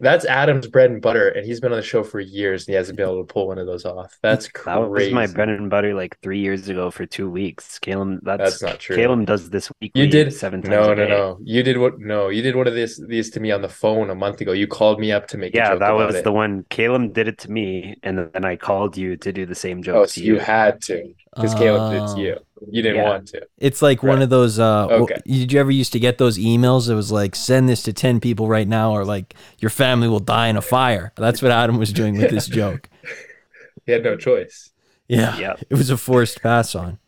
That's 0.00 0.24
Adam's 0.24 0.66
bread 0.66 0.90
and 0.90 1.00
butter, 1.02 1.28
and 1.28 1.44
he's 1.46 1.60
been 1.60 1.72
on 1.72 1.78
the 1.78 1.84
show 1.84 2.02
for 2.02 2.20
years, 2.20 2.62
and 2.66 2.72
he 2.72 2.76
hasn't 2.76 2.96
been 2.96 3.06
able 3.06 3.24
to 3.24 3.32
pull 3.32 3.48
one 3.48 3.58
of 3.58 3.66
those 3.66 3.84
off. 3.84 4.18
That's 4.22 4.48
That 4.64 4.76
was 4.76 5.10
my 5.12 5.26
bread 5.26 5.50
and 5.50 5.68
butter 5.70 5.94
like 5.94 6.18
three 6.20 6.40
years 6.40 6.68
ago 6.68 6.90
for 6.90 7.04
two 7.06 7.28
weeks. 7.30 7.78
Caleb, 7.78 8.20
that's, 8.22 8.60
That's 8.60 8.62
not 8.62 8.80
true. 8.80 8.96
Caleb 8.96 9.26
does 9.26 9.50
this 9.50 9.70
weekly 9.80 10.00
You 10.02 10.08
did 10.08 10.32
seven 10.32 10.62
times. 10.62 10.70
no, 10.70 10.92
a 10.92 10.94
no, 10.94 10.94
day. 10.94 11.08
no. 11.08 11.38
You 11.44 11.62
did 11.62 11.78
what? 11.78 11.98
No, 12.00 12.28
you 12.30 12.42
did 12.42 12.56
one 12.56 12.66
of 12.66 12.74
these 12.74 12.96
these 13.06 13.30
to 13.30 13.40
me 13.40 13.50
on 13.52 13.62
the 13.62 13.68
phone 13.68 14.10
a 14.10 14.14
month 14.14 14.40
ago. 14.40 14.52
You 14.52 14.66
called 14.66 14.98
me 15.00 15.12
up 15.12 15.26
to 15.28 15.38
make. 15.38 15.54
a 15.54 15.58
Yeah, 15.58 15.70
joke 15.70 15.80
that 15.80 15.90
about 15.92 16.06
was 16.06 16.16
it. 16.16 16.24
the 16.24 16.32
one. 16.32 16.64
Caleb 16.70 17.12
did 17.12 17.28
it 17.28 17.38
to 17.38 17.50
me, 17.50 17.96
and 18.02 18.30
then 18.32 18.44
I 18.44 18.56
called 18.56 18.96
you 18.96 19.16
to 19.18 19.32
do 19.32 19.46
the 19.46 19.54
same 19.54 19.82
joke 19.82 19.96
Oh, 19.96 20.04
to 20.06 20.08
so 20.10 20.20
you. 20.20 20.34
you 20.34 20.38
had 20.40 20.80
to 20.82 21.14
because 21.34 21.54
Caleb 21.54 21.92
did 21.92 22.02
it 22.02 22.06
to 22.06 22.12
uh, 22.12 22.16
you. 22.16 22.36
You 22.68 22.82
didn't 22.82 22.98
Yeah. 22.98 23.08
want 23.08 23.28
to. 23.28 23.46
It's 23.58 23.80
like 23.82 24.02
one 24.02 24.20
of 24.22 24.28
those. 24.30 24.58
Uh, 24.58 24.86
Okay. 24.90 25.16
Did 25.26 25.52
you 25.52 25.60
ever 25.60 25.70
used 25.70 25.92
to 25.94 25.98
get 26.00 26.18
those 26.18 26.38
emails 26.38 26.88
that 26.88 26.94
was 26.96 27.10
like, 27.10 27.34
send 27.34 27.68
this 27.68 27.82
to 27.84 27.92
10 27.92 28.20
people 28.20 28.48
right 28.48 28.68
now, 28.68 28.92
or 28.92 29.04
like, 29.04 29.34
your 29.60 29.70
family 29.70 30.08
will 30.08 30.20
die 30.20 30.48
in 30.48 30.56
a 30.56 30.62
fire? 30.62 31.12
That's 31.16 31.40
what 31.42 31.52
Adam 31.52 31.78
was 31.78 31.92
doing 31.92 32.18
with 32.18 32.30
this 32.30 32.46
joke. 32.60 32.88
He 33.86 33.92
had 33.92 34.02
no 34.04 34.16
choice. 34.16 34.70
Yeah. 35.08 35.36
Yep. 35.38 35.62
It 35.70 35.74
was 35.74 35.90
a 35.90 35.96
forced 35.96 36.42
pass 36.42 36.74
on. 36.74 36.98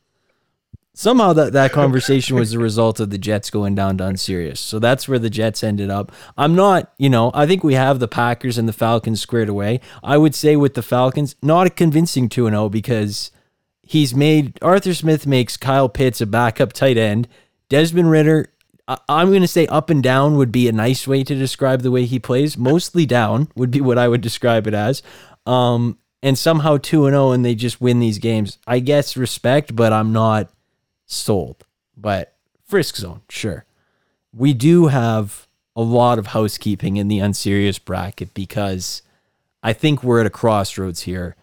Somehow 0.95 1.33
that, 1.33 1.55
that 1.55 1.73
conversation 1.73 2.37
was 2.37 2.51
the 2.51 2.59
result 2.59 3.01
of 3.01 3.09
the 3.09 3.17
Jets 3.17 3.49
going 3.49 3.75
down 3.75 3.97
to 3.99 4.05
unserious. 4.07 4.61
So 4.61 4.79
that's 4.79 5.09
where 5.09 5.19
the 5.19 5.31
Jets 5.31 5.65
ended 5.65 5.89
up. 5.89 6.13
I'm 6.37 6.55
not, 6.55 6.93
you 6.99 7.09
know, 7.09 7.31
I 7.35 7.47
think 7.47 7.65
we 7.65 7.75
have 7.75 7.99
the 7.99 8.09
Packers 8.09 8.59
and 8.59 8.69
the 8.69 8.75
Falcons 8.75 9.19
squared 9.21 9.49
away. 9.49 9.81
I 10.05 10.19
would 10.19 10.35
say 10.35 10.55
with 10.55 10.75
the 10.75 10.83
Falcons, 10.83 11.35
not 11.41 11.67
a 11.67 11.71
convincing 11.71 12.29
2 12.29 12.47
0 12.49 12.69
because 12.69 13.31
he's 13.93 14.15
made 14.15 14.59
Arthur 14.63 14.95
Smith 14.95 15.27
makes 15.27 15.59
Kyle 15.59 15.89
Pitts 15.89 16.23
a 16.23 16.27
backup 16.27 16.73
tight 16.73 16.97
end. 16.97 17.29
Desmond 17.69 18.11
Ridder, 18.11 18.51
I, 18.89 18.97
I'm 19.07 19.29
going 19.29 19.43
to 19.43 19.49
say 19.49 19.67
up 19.67 19.91
and 19.91 20.03
down 20.03 20.37
would 20.37 20.51
be 20.51 20.67
a 20.67 20.73
nice 20.73 21.07
way 21.07 21.23
to 21.25 21.35
describe 21.35 21.83
the 21.83 21.91
way 21.91 22.07
he 22.07 22.19
plays. 22.19 22.57
Mostly 22.57 23.05
down 23.05 23.49
would 23.55 23.71
be 23.71 23.83
what 23.83 23.99
I 23.99 24.09
would 24.09 24.23
describe 24.23 24.67
it 24.67 24.73
as. 24.73 25.03
Um, 25.45 25.99
and 26.23 26.39
somehow 26.39 26.79
2 26.79 27.05
and 27.05 27.13
0 27.13 27.33
and 27.33 27.45
they 27.45 27.55
just 27.55 27.83
win 27.83 28.01
these 28.01 28.19
games. 28.19 28.57
I 28.67 28.79
guess 28.79 29.15
respect, 29.15 29.77
but 29.77 29.93
I'm 29.93 30.11
not 30.11 30.51
sold. 31.05 31.67
But 31.95 32.35
Frisk 32.65 32.97
Zone, 32.97 33.21
sure. 33.29 33.67
We 34.33 34.55
do 34.55 34.87
have 34.87 35.47
a 35.77 35.83
lot 35.83 36.19
of 36.19 36.29
housekeeping 36.29 36.97
in 36.97 37.09
the 37.09 37.19
unserious 37.19 37.79
bracket 37.79 38.33
because 38.33 39.03
I 39.63 39.75
think 39.75 40.03
we're 40.03 40.21
at 40.21 40.27
a 40.27 40.31
crossroads 40.31 41.03
here. 41.03 41.37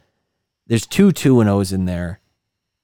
There's 0.66 0.88
two 0.88 1.12
2 1.12 1.42
and 1.42 1.50
0s 1.50 1.72
in 1.72 1.86
there, 1.86 2.19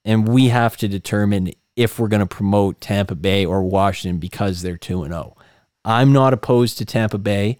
and 0.06 0.28
we 0.28 0.48
have 0.48 0.76
to 0.78 0.88
determine 0.88 1.50
if 1.74 1.98
we're 1.98 2.08
going 2.08 2.20
to 2.20 2.26
promote 2.26 2.80
Tampa 2.80 3.16
Bay 3.16 3.44
or 3.44 3.62
Washington 3.62 4.18
because 4.18 4.62
they're 4.62 4.78
2 4.78 5.02
and 5.02 5.12
0. 5.12 5.36
I'm 5.84 6.12
not 6.12 6.32
opposed 6.32 6.78
to 6.78 6.86
Tampa 6.86 7.18
Bay. 7.18 7.58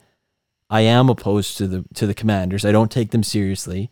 I 0.70 0.80
am 0.80 1.10
opposed 1.10 1.58
to 1.58 1.66
the 1.66 1.84
to 1.94 2.06
the 2.06 2.14
Commanders. 2.14 2.64
I 2.64 2.72
don't 2.72 2.90
take 2.90 3.10
them 3.10 3.22
seriously, 3.22 3.90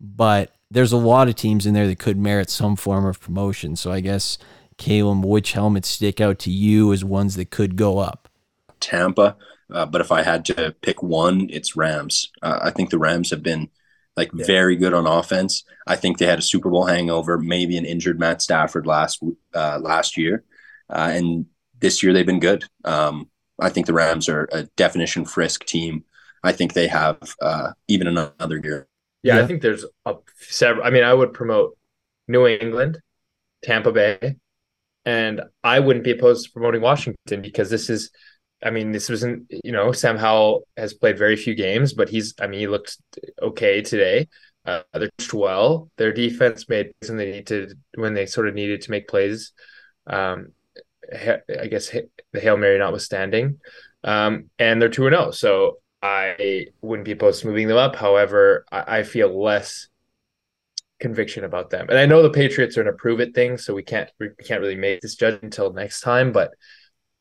but 0.00 0.54
there's 0.70 0.92
a 0.92 0.96
lot 0.96 1.28
of 1.28 1.34
teams 1.34 1.66
in 1.66 1.74
there 1.74 1.86
that 1.86 1.98
could 1.98 2.16
merit 2.16 2.50
some 2.50 2.76
form 2.76 3.04
of 3.04 3.20
promotion. 3.20 3.76
So 3.76 3.90
I 3.90 4.00
guess 4.00 4.38
Caleb, 4.78 5.24
which 5.24 5.52
helmets 5.52 5.88
stick 5.88 6.20
out 6.20 6.38
to 6.40 6.50
you 6.50 6.92
as 6.92 7.04
ones 7.04 7.36
that 7.36 7.50
could 7.50 7.76
go 7.76 7.98
up? 7.98 8.28
Tampa, 8.80 9.36
uh, 9.70 9.86
but 9.86 10.00
if 10.00 10.12
I 10.12 10.22
had 10.22 10.44
to 10.46 10.74
pick 10.82 11.02
one, 11.02 11.48
it's 11.50 11.76
Rams. 11.76 12.30
Uh, 12.42 12.60
I 12.62 12.70
think 12.70 12.90
the 12.90 12.98
Rams 12.98 13.30
have 13.30 13.42
been 13.42 13.68
like 14.16 14.30
Yeah. 14.34 14.46
very 14.46 14.76
good 14.76 14.94
on 14.94 15.06
offense. 15.06 15.64
I 15.86 15.96
think 15.96 16.18
they 16.18 16.26
had 16.26 16.38
a 16.38 16.42
Super 16.42 16.70
Bowl 16.70 16.86
hangover, 16.86 17.38
maybe 17.38 17.76
an 17.76 17.84
injured 17.84 18.18
Matt 18.18 18.42
Stafford 18.42 18.86
last 18.86 19.22
uh, 19.54 19.78
last 19.82 20.16
year, 20.16 20.44
uh, 20.90 21.10
and 21.12 21.46
this 21.80 22.02
year 22.02 22.12
they've 22.12 22.26
been 22.26 22.40
good. 22.40 22.64
Um, 22.84 23.28
I 23.60 23.68
think 23.70 23.86
the 23.86 23.92
Rams 23.92 24.28
are 24.28 24.48
a 24.52 24.64
definition 24.76 25.24
frisk 25.24 25.64
team. 25.64 26.04
I 26.42 26.52
think 26.52 26.72
they 26.72 26.88
have 26.88 27.18
uh, 27.40 27.72
even 27.88 28.06
another 28.06 28.60
year. 28.62 28.88
Yeah, 29.22 29.36
Yeah. 29.36 29.44
I 29.44 29.46
think 29.46 29.62
there's 29.62 29.84
a 30.06 30.14
several. 30.38 30.84
I 30.86 30.90
mean, 30.90 31.04
I 31.04 31.14
would 31.14 31.32
promote 31.32 31.76
New 32.28 32.46
England, 32.46 33.00
Tampa 33.62 33.92
Bay, 33.92 34.36
and 35.04 35.42
I 35.62 35.80
wouldn't 35.80 36.04
be 36.04 36.10
opposed 36.12 36.46
to 36.46 36.52
promoting 36.52 36.80
Washington 36.82 37.42
because 37.42 37.70
this 37.70 37.90
is. 37.90 38.10
I 38.62 38.70
mean, 38.70 38.92
this 38.92 39.08
wasn't. 39.08 39.50
You 39.62 39.72
know, 39.72 39.92
Sam 39.92 40.16
Howell 40.16 40.66
has 40.76 40.94
played 40.94 41.18
very 41.18 41.36
few 41.36 41.54
games, 41.54 41.92
but 41.92 42.08
he's. 42.08 42.34
I 42.40 42.46
mean, 42.46 42.60
he 42.60 42.66
looked 42.66 42.98
okay 43.40 43.82
today. 43.82 44.28
Uh, 44.64 44.82
they're 44.94 45.10
well. 45.32 45.90
Their 45.96 46.12
defense 46.12 46.68
made 46.68 46.92
when 47.06 47.18
they 47.18 47.30
need 47.30 47.46
to 47.48 47.74
when 47.96 48.14
they 48.14 48.26
sort 48.26 48.48
of 48.48 48.54
needed 48.54 48.82
to 48.82 48.90
make 48.90 49.08
plays. 49.08 49.52
Um, 50.06 50.52
I 51.12 51.66
guess 51.70 51.90
the 52.32 52.40
hail 52.40 52.56
mary 52.56 52.78
notwithstanding, 52.78 53.60
um, 54.02 54.50
and 54.58 54.80
they're 54.80 54.88
two 54.88 55.06
and 55.06 55.14
zero. 55.14 55.30
So 55.32 55.78
I 56.02 56.66
wouldn't 56.80 57.04
be 57.04 57.12
opposed 57.12 57.42
to 57.42 57.48
moving 57.48 57.68
them 57.68 57.76
up. 57.76 57.96
However, 57.96 58.64
I, 58.72 58.98
I 58.98 59.02
feel 59.02 59.42
less 59.42 59.88
conviction 61.00 61.44
about 61.44 61.70
them. 61.70 61.86
And 61.88 61.98
I 61.98 62.06
know 62.06 62.22
the 62.22 62.30
Patriots 62.30 62.78
are 62.78 62.82
an 62.82 62.88
approve 62.88 63.20
it 63.20 63.34
thing, 63.34 63.58
so 63.58 63.74
we 63.74 63.82
can't 63.82 64.10
we 64.18 64.30
can't 64.46 64.60
really 64.60 64.76
make 64.76 65.00
this 65.00 65.16
judgment 65.16 65.44
until 65.44 65.72
next 65.72 66.00
time. 66.00 66.32
But 66.32 66.52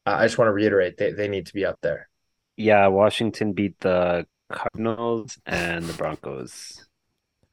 I 0.05 0.25
just 0.25 0.37
want 0.37 0.49
to 0.49 0.53
reiterate 0.53 0.97
they 0.97 1.11
they 1.11 1.27
need 1.27 1.45
to 1.47 1.53
be 1.53 1.65
up 1.65 1.79
there. 1.81 2.09
Yeah, 2.57 2.87
Washington 2.87 3.53
beat 3.53 3.79
the 3.79 4.25
Cardinals 4.51 5.37
and 5.45 5.85
the 5.85 5.93
Broncos. 5.93 6.85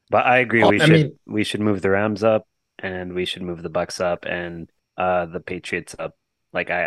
But 0.09 0.25
I 0.25 0.39
agree 0.39 0.63
we 0.63 0.79
I 0.81 0.85
should 0.85 0.93
mean- 0.93 1.19
we 1.25 1.43
should 1.43 1.61
move 1.61 1.81
the 1.81 1.89
Rams 1.89 2.23
up 2.23 2.47
and 2.79 3.13
we 3.13 3.25
should 3.25 3.41
move 3.43 3.63
the 3.63 3.69
Bucks 3.69 3.99
up 4.01 4.25
and 4.25 4.69
uh 4.97 5.25
the 5.27 5.39
Patriots 5.39 5.95
up. 5.97 6.15
Like 6.53 6.69
I 6.69 6.85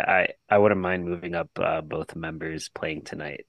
I, 0.49 0.55
I 0.55 0.57
wouldn't 0.59 0.81
mind 0.81 1.05
moving 1.05 1.33
up 1.35 1.49
uh, 1.57 1.81
both 1.81 2.15
members 2.15 2.69
playing 2.69 3.01
tonight. 3.03 3.45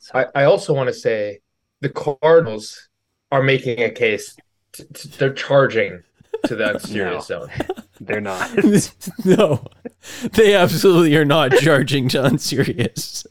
So 0.00 0.18
I, 0.34 0.42
I 0.42 0.44
also 0.44 0.74
want 0.74 0.88
to 0.88 0.92
say 0.94 1.38
the 1.80 1.88
Cardinals 1.88 2.88
are 3.30 3.42
making 3.42 3.80
a 3.80 3.90
case. 3.90 4.36
t- 4.72 4.84
t- 4.92 5.08
they're 5.16 5.32
charging 5.32 6.02
to 6.46 6.56
the 6.56 6.74
unserious 6.74 7.26
zone. 7.26 7.50
they're 8.00 8.20
not. 8.20 8.50
no, 9.24 9.64
they 10.32 10.54
absolutely 10.54 11.16
are 11.16 11.24
not 11.24 11.52
charging 11.52 12.08
to 12.10 12.24
unserious. 12.24 13.26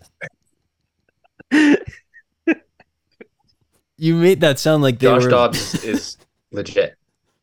You 4.01 4.15
made 4.15 4.41
that 4.41 4.57
sound 4.57 4.81
like 4.81 4.97
they 4.97 5.05
Josh 5.05 5.25
were. 5.25 5.29
Dobbs 5.29 5.83
is 5.83 6.17
legit. 6.51 6.97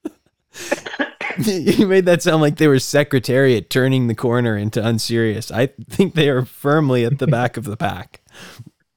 you 1.39 1.87
made 1.87 2.05
that 2.07 2.21
sound 2.21 2.43
like 2.43 2.57
they 2.57 2.67
were 2.67 2.81
secretariat 2.81 3.71
turning 3.71 4.09
the 4.09 4.15
corner 4.17 4.57
into 4.57 4.85
unserious. 4.85 5.53
I 5.53 5.67
think 5.89 6.15
they 6.15 6.29
are 6.29 6.45
firmly 6.45 7.05
at 7.05 7.21
the 7.21 7.29
back 7.29 7.57
of 7.57 7.65
the 7.65 7.77
pack. 7.77 8.23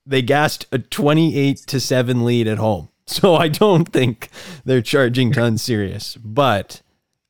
They 0.07 0.23
gassed 0.23 0.65
a 0.71 0.79
28 0.79 1.57
to 1.67 1.79
7 1.79 2.25
lead 2.25 2.47
at 2.47 2.57
home. 2.57 2.89
So 3.21 3.35
I 3.35 3.49
don't 3.49 3.85
think 3.91 4.29
they're 4.63 4.81
charging 4.81 5.33
to 5.33 5.43
unserious. 5.43 6.17
But 6.23 6.81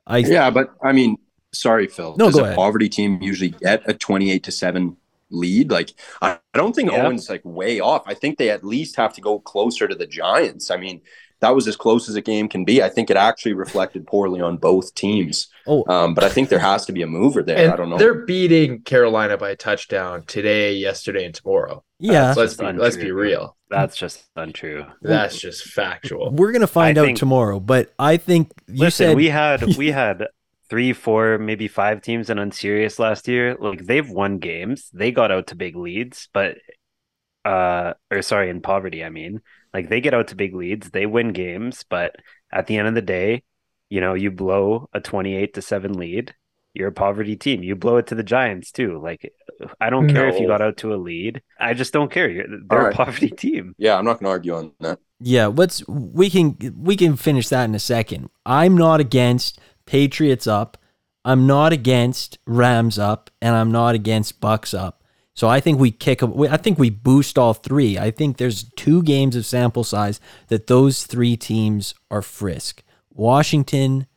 I 0.06 0.20
Yeah, 0.20 0.50
but 0.52 0.74
I 0.84 0.92
mean, 0.92 1.18
sorry, 1.54 1.88
Phil. 1.88 2.16
No, 2.18 2.26
Does 2.26 2.36
go 2.36 2.42
a 2.42 2.44
ahead. 2.44 2.56
poverty 2.56 2.88
team 2.90 3.20
usually 3.22 3.50
get 3.50 3.82
a 3.90 3.94
28 3.94 4.44
to 4.44 4.52
7 4.52 4.96
lead? 5.32 5.72
Like, 5.72 5.92
I, 6.22 6.38
I 6.54 6.58
don't 6.58 6.76
think 6.76 6.92
Yeah. 6.92 7.06
Owen's 7.06 7.30
like 7.30 7.42
way 7.44 7.80
off. 7.80 8.04
I 8.06 8.14
think 8.14 8.38
they 8.38 8.50
at 8.50 8.64
least 8.64 8.96
have 8.98 9.14
to 9.14 9.22
go 9.22 9.40
closer 9.40 9.88
to 9.88 9.96
the 9.96 10.06
Giants. 10.08 10.70
I 10.70 10.78
mean, 10.78 11.02
that 11.40 11.56
was 11.56 11.68
as 11.68 11.76
close 11.76 12.08
as 12.08 12.16
a 12.16 12.22
game 12.22 12.48
can 12.48 12.64
be. 12.64 12.84
I 12.84 12.90
think 12.90 13.10
it 13.10 13.18
actually 13.18 13.54
reflected 13.54 14.06
poorly 14.06 14.40
on 14.40 14.58
both 14.58 14.94
teams. 14.94 15.48
oh 15.66 15.84
Um, 15.92 16.14
but 16.14 16.24
I 16.24 16.30
think 16.30 16.50
there 16.50 16.60
has 16.60 16.86
to 16.86 16.94
be 16.94 17.02
a 17.02 17.08
mover 17.08 17.42
there. 17.42 17.58
And 17.58 17.74
I 17.74 17.76
don't 17.76 17.90
know. 17.90 17.98
they're 17.98 18.26
beating 18.26 18.84
Carolina 18.84 19.38
by 19.38 19.50
a 19.50 19.56
touchdown 19.56 20.24
today, 20.28 20.74
yesterday, 20.74 21.26
and 21.26 21.34
tomorrow. 21.34 21.84
yeah. 21.98 22.36
let's 22.38 22.54
be 22.54 22.72
let's 22.72 22.98
be 22.98 23.12
real. 23.12 23.58
That's 23.72 23.96
just 23.96 24.26
untrue. 24.36 24.86
That's 25.02 25.40
just 25.40 25.64
factual. 25.64 26.32
We're 26.32 26.52
gonna 26.52 26.68
find 26.68 26.98
I 26.98 27.02
out 27.02 27.06
think- 27.06 27.18
tomorrow, 27.18 27.60
but 27.60 27.94
I 27.98 28.18
think 28.18 28.52
you 28.68 28.80
Listen, 28.82 29.08
said 29.08 29.16
we 29.16 29.30
had 29.30 29.64
we 29.78 29.92
had 29.92 30.28
three, 30.70 30.94
four, 30.94 31.38
maybe 31.38 31.68
five 31.68 32.02
teams 32.02 32.30
in 32.30 32.38
unserious 32.38 33.00
last 33.00 33.28
year. 33.28 33.58
Like 33.60 33.86
they've 33.86 34.10
won 34.10 34.38
games. 34.40 34.90
They 34.94 35.12
got 35.12 35.32
out 35.32 35.48
to 35.48 35.56
big 35.56 35.76
leads, 35.76 36.30
but 36.34 36.58
uh 37.46 37.94
or 38.12 38.22
sorry, 38.22 38.50
in 38.50 38.62
poverty, 38.62 39.04
I 39.04 39.10
mean. 39.10 39.42
Like 39.74 39.90
they 39.90 40.02
get 40.02 40.14
out 40.14 40.28
to 40.28 40.36
big 40.36 40.54
leads, 40.54 40.90
they 40.90 41.06
win 41.06 41.30
games, 41.32 41.86
but 41.90 42.16
at 42.52 42.68
the 42.68 42.78
end 42.78 42.90
of 42.90 42.94
the 42.96 43.02
day, 43.02 43.44
you 43.90 44.02
know, 44.02 44.14
you 44.16 44.30
blow 44.30 44.90
a 44.94 45.00
28 45.00 45.54
to 45.54 45.62
7 45.62 45.94
lead, 45.94 46.36
you're 46.74 46.88
a 46.90 46.92
poverty 46.94 47.36
team. 47.36 47.64
You 47.64 47.76
blow 47.76 47.98
it 47.98 48.08
to 48.08 48.16
the 48.16 48.24
Giants 48.24 48.72
too. 48.72 49.00
Like 49.02 49.34
I 49.80 49.90
don't 49.90 50.08
care 50.10 50.28
if 50.30 50.40
you 50.40 50.48
got 50.48 50.62
out 50.62 50.78
to 50.78 50.94
a 50.94 50.96
lead. 50.96 51.42
I 51.60 51.74
just 51.74 51.94
don't 51.94 52.12
care. 52.12 52.30
You're, 52.30 52.46
they're 52.48 52.80
All 52.80 52.86
right. 52.86 52.94
a 52.94 52.98
poverty 52.98 53.30
team. 53.30 53.76
yeah, 53.78 53.98
I'm 53.98 54.06
not 54.06 54.14
going 54.20 54.26
to 54.26 54.30
argue 54.32 54.56
on 54.56 54.72
that. 54.80 55.00
Yeah, 55.20 55.48
let's 55.48 55.86
we 55.88 56.30
can 56.30 56.58
we 56.78 56.96
can 56.96 57.16
finish 57.16 57.50
that 57.50 57.66
in 57.66 57.76
a 57.76 57.80
second. 57.80 58.30
I'm 58.46 58.76
not 58.78 59.00
against 59.00 59.60
Patriots 59.86 60.48
up. 60.48 60.78
I'm 61.24 61.46
not 61.46 61.72
against 61.74 62.40
Rams 62.48 62.98
up, 62.98 63.30
and 63.42 63.56
I'm 63.56 63.72
not 63.72 63.94
against 63.94 64.40
Bucks 64.42 64.74
up. 64.74 65.04
So 65.36 65.48
I 65.48 65.60
think 65.60 65.80
we 65.80 65.92
kick. 65.92 66.22
we- 66.24 66.50
I 66.50 66.58
think 66.58 66.80
we 66.80 66.90
boost 66.90 67.38
all 67.38 67.54
three. 67.54 67.98
I 68.00 68.10
think 68.10 68.38
there's 68.38 68.64
two 68.76 69.04
games 69.04 69.36
of 69.36 69.46
sample 69.46 69.84
size 69.84 70.20
that 70.48 70.66
those 70.68 71.06
three 71.06 71.38
teams 71.38 71.94
are 72.10 72.22
frisk. 72.24 72.82
Washington, 73.14 74.08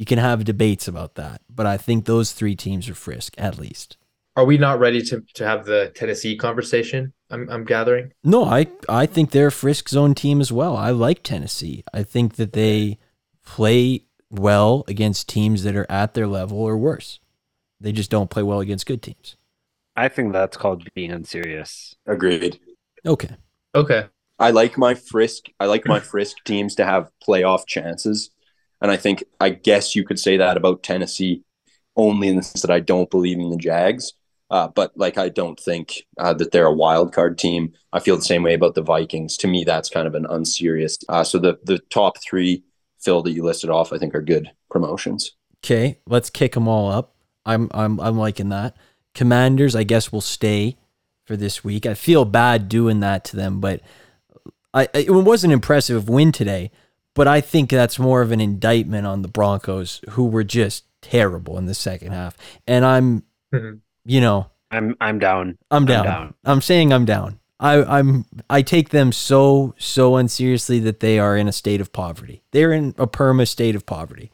you 0.00 0.06
can 0.06 0.18
have 0.18 0.44
debates 0.44 0.88
about 0.88 1.16
that, 1.16 1.42
but 1.50 1.66
I 1.66 1.76
think 1.76 2.06
those 2.06 2.32
three 2.32 2.56
teams 2.56 2.88
are 2.88 2.94
frisk 2.94 3.34
at 3.36 3.58
least. 3.58 3.98
Are 4.34 4.46
we 4.46 4.56
not 4.56 4.78
ready 4.78 5.02
to, 5.02 5.22
to 5.34 5.46
have 5.46 5.66
the 5.66 5.92
Tennessee 5.94 6.38
conversation? 6.38 7.12
I'm 7.28 7.50
I'm 7.50 7.64
gathering. 7.64 8.14
No, 8.24 8.44
I 8.46 8.68
I 8.88 9.04
think 9.04 9.30
they're 9.30 9.48
a 9.48 9.52
frisk 9.52 9.90
zone 9.90 10.14
team 10.14 10.40
as 10.40 10.50
well. 10.50 10.74
I 10.74 10.88
like 10.88 11.22
Tennessee. 11.22 11.84
I 11.92 12.02
think 12.02 12.36
that 12.36 12.54
they 12.54 12.96
play 13.44 14.06
well 14.30 14.84
against 14.88 15.28
teams 15.28 15.64
that 15.64 15.76
are 15.76 15.90
at 15.90 16.14
their 16.14 16.26
level 16.26 16.56
or 16.58 16.78
worse. 16.78 17.20
They 17.78 17.92
just 17.92 18.10
don't 18.10 18.30
play 18.30 18.42
well 18.42 18.60
against 18.60 18.86
good 18.86 19.02
teams. 19.02 19.36
I 19.96 20.08
think 20.08 20.32
that's 20.32 20.56
called 20.56 20.82
being 20.94 21.12
unserious. 21.12 21.94
Agreed. 22.06 22.58
Okay. 23.04 23.36
Okay. 23.74 24.06
I 24.38 24.50
like 24.50 24.78
my 24.78 24.94
frisk. 24.94 25.50
I 25.60 25.66
like 25.66 25.86
my 25.86 26.00
frisk 26.00 26.38
teams 26.46 26.74
to 26.76 26.86
have 26.86 27.10
playoff 27.22 27.66
chances, 27.66 28.30
and 28.80 28.90
I 28.90 28.96
think 28.96 29.24
I 29.40 29.50
guess 29.50 29.94
you 29.94 30.04
could 30.04 30.18
say 30.18 30.36
that 30.36 30.56
about 30.56 30.82
Tennessee, 30.82 31.42
only 31.96 32.28
in 32.28 32.36
the 32.36 32.42
sense 32.42 32.62
that 32.62 32.70
I 32.70 32.80
don't 32.80 33.10
believe 33.10 33.38
in 33.38 33.50
the 33.50 33.56
Jags. 33.56 34.12
Uh, 34.50 34.66
but 34.66 34.90
like 34.96 35.16
I 35.16 35.28
don't 35.28 35.58
think 35.58 36.02
uh, 36.18 36.34
that 36.34 36.50
they're 36.50 36.66
a 36.66 36.72
wild 36.72 37.12
card 37.12 37.38
team. 37.38 37.72
I 37.92 38.00
feel 38.00 38.16
the 38.16 38.22
same 38.22 38.42
way 38.42 38.54
about 38.54 38.74
the 38.74 38.82
Vikings. 38.82 39.36
To 39.38 39.46
me, 39.46 39.62
that's 39.62 39.88
kind 39.88 40.08
of 40.08 40.14
an 40.16 40.26
unserious. 40.28 40.98
Uh, 41.08 41.22
so 41.22 41.38
the 41.38 41.58
the 41.64 41.78
top 41.90 42.18
three, 42.20 42.64
Phil, 42.98 43.22
that 43.22 43.32
you 43.32 43.44
listed 43.44 43.70
off, 43.70 43.92
I 43.92 43.98
think 43.98 44.14
are 44.14 44.22
good 44.22 44.50
promotions. 44.68 45.32
Okay, 45.64 45.98
let's 46.06 46.30
kick 46.30 46.54
them 46.54 46.66
all 46.66 46.90
up. 46.90 47.14
I'm 47.46 47.68
I'm 47.72 48.00
I'm 48.00 48.18
liking 48.18 48.48
that. 48.48 48.76
Commanders, 49.14 49.76
I 49.76 49.84
guess 49.84 50.10
will 50.10 50.20
stay 50.20 50.76
for 51.24 51.36
this 51.36 51.62
week. 51.62 51.86
I 51.86 51.94
feel 51.94 52.24
bad 52.24 52.68
doing 52.68 53.00
that 53.00 53.24
to 53.26 53.36
them, 53.36 53.60
but 53.60 53.82
I 54.74 54.88
it 54.94 55.10
was 55.10 55.44
an 55.44 55.52
impressive 55.52 56.08
win 56.08 56.32
today, 56.32 56.72
but 57.20 57.28
I 57.28 57.42
think 57.42 57.68
that's 57.68 57.98
more 57.98 58.22
of 58.22 58.32
an 58.32 58.40
indictment 58.40 59.06
on 59.06 59.20
the 59.20 59.28
Broncos 59.28 60.00
who 60.12 60.24
were 60.24 60.42
just 60.42 60.86
terrible 61.02 61.58
in 61.58 61.66
the 61.66 61.74
second 61.74 62.12
half. 62.12 62.34
And 62.66 62.82
I'm 62.82 63.24
Mhm. 63.52 63.82
you 64.06 64.22
know, 64.22 64.46
I'm 64.70 64.96
I'm 65.02 65.18
down. 65.18 65.58
I'm 65.70 65.84
I'm 65.84 65.84
down. 65.84 66.06
down. 66.06 66.34
I'm 66.46 66.62
saying 66.62 66.94
I'm 66.94 67.04
down. 67.04 67.40
I, 67.60 67.82
I'm 67.98 68.24
I 68.48 68.62
take 68.62 68.88
them 68.88 69.12
so 69.12 69.74
so 69.76 70.16
unseriously 70.16 70.78
that 70.80 71.00
they 71.00 71.18
are 71.18 71.36
in 71.36 71.46
a 71.46 71.52
state 71.52 71.82
of 71.82 71.92
poverty. 71.92 72.42
They're 72.52 72.72
in 72.72 72.94
a 72.96 73.06
perma 73.06 73.46
state 73.46 73.76
of 73.76 73.84
poverty. 73.84 74.30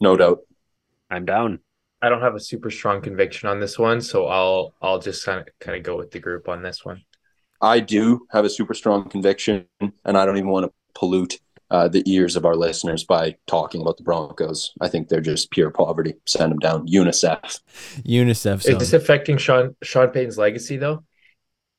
No 0.00 0.16
doubt. 0.16 0.38
I'm 1.10 1.24
down. 1.26 1.60
I 2.02 2.08
don't 2.08 2.22
have 2.22 2.34
a 2.34 2.40
super 2.40 2.70
strong 2.70 3.02
conviction 3.02 3.48
on 3.50 3.60
this 3.60 3.78
one, 3.78 4.00
so 4.00 4.28
I'll 4.28 4.74
I'll 4.82 4.98
just 4.98 5.26
kind 5.26 5.40
of 5.40 5.48
kind 5.60 5.76
of 5.76 5.82
go 5.82 5.98
with 5.98 6.10
the 6.10 6.20
group 6.20 6.48
on 6.48 6.62
this 6.62 6.84
one. 6.84 7.02
I 7.60 7.80
do 7.80 8.26
have 8.30 8.44
a 8.44 8.50
super 8.50 8.74
strong 8.74 9.08
conviction, 9.08 9.66
and 9.80 10.18
I 10.18 10.26
don't 10.26 10.36
even 10.36 10.50
want 10.50 10.66
to 10.66 10.72
pollute 10.94 11.38
uh, 11.74 11.88
the 11.88 12.02
ears 12.06 12.36
of 12.36 12.44
our 12.44 12.56
listeners 12.56 13.04
by 13.04 13.36
talking 13.46 13.80
about 13.82 13.96
the 13.98 14.04
Broncos. 14.04 14.72
I 14.80 14.88
think 14.88 15.08
they're 15.08 15.20
just 15.32 15.50
pure 15.50 15.70
poverty. 15.70 16.14
Send 16.26 16.52
them 16.52 16.58
down. 16.60 16.86
UNICEF. 16.86 17.60
UNICEF. 18.18 18.58
Is 18.68 18.78
this 18.78 18.92
affecting 18.92 19.38
Sean 19.38 19.74
Sean 19.82 20.08
Payton's 20.10 20.38
legacy 20.38 20.76
though? 20.76 21.02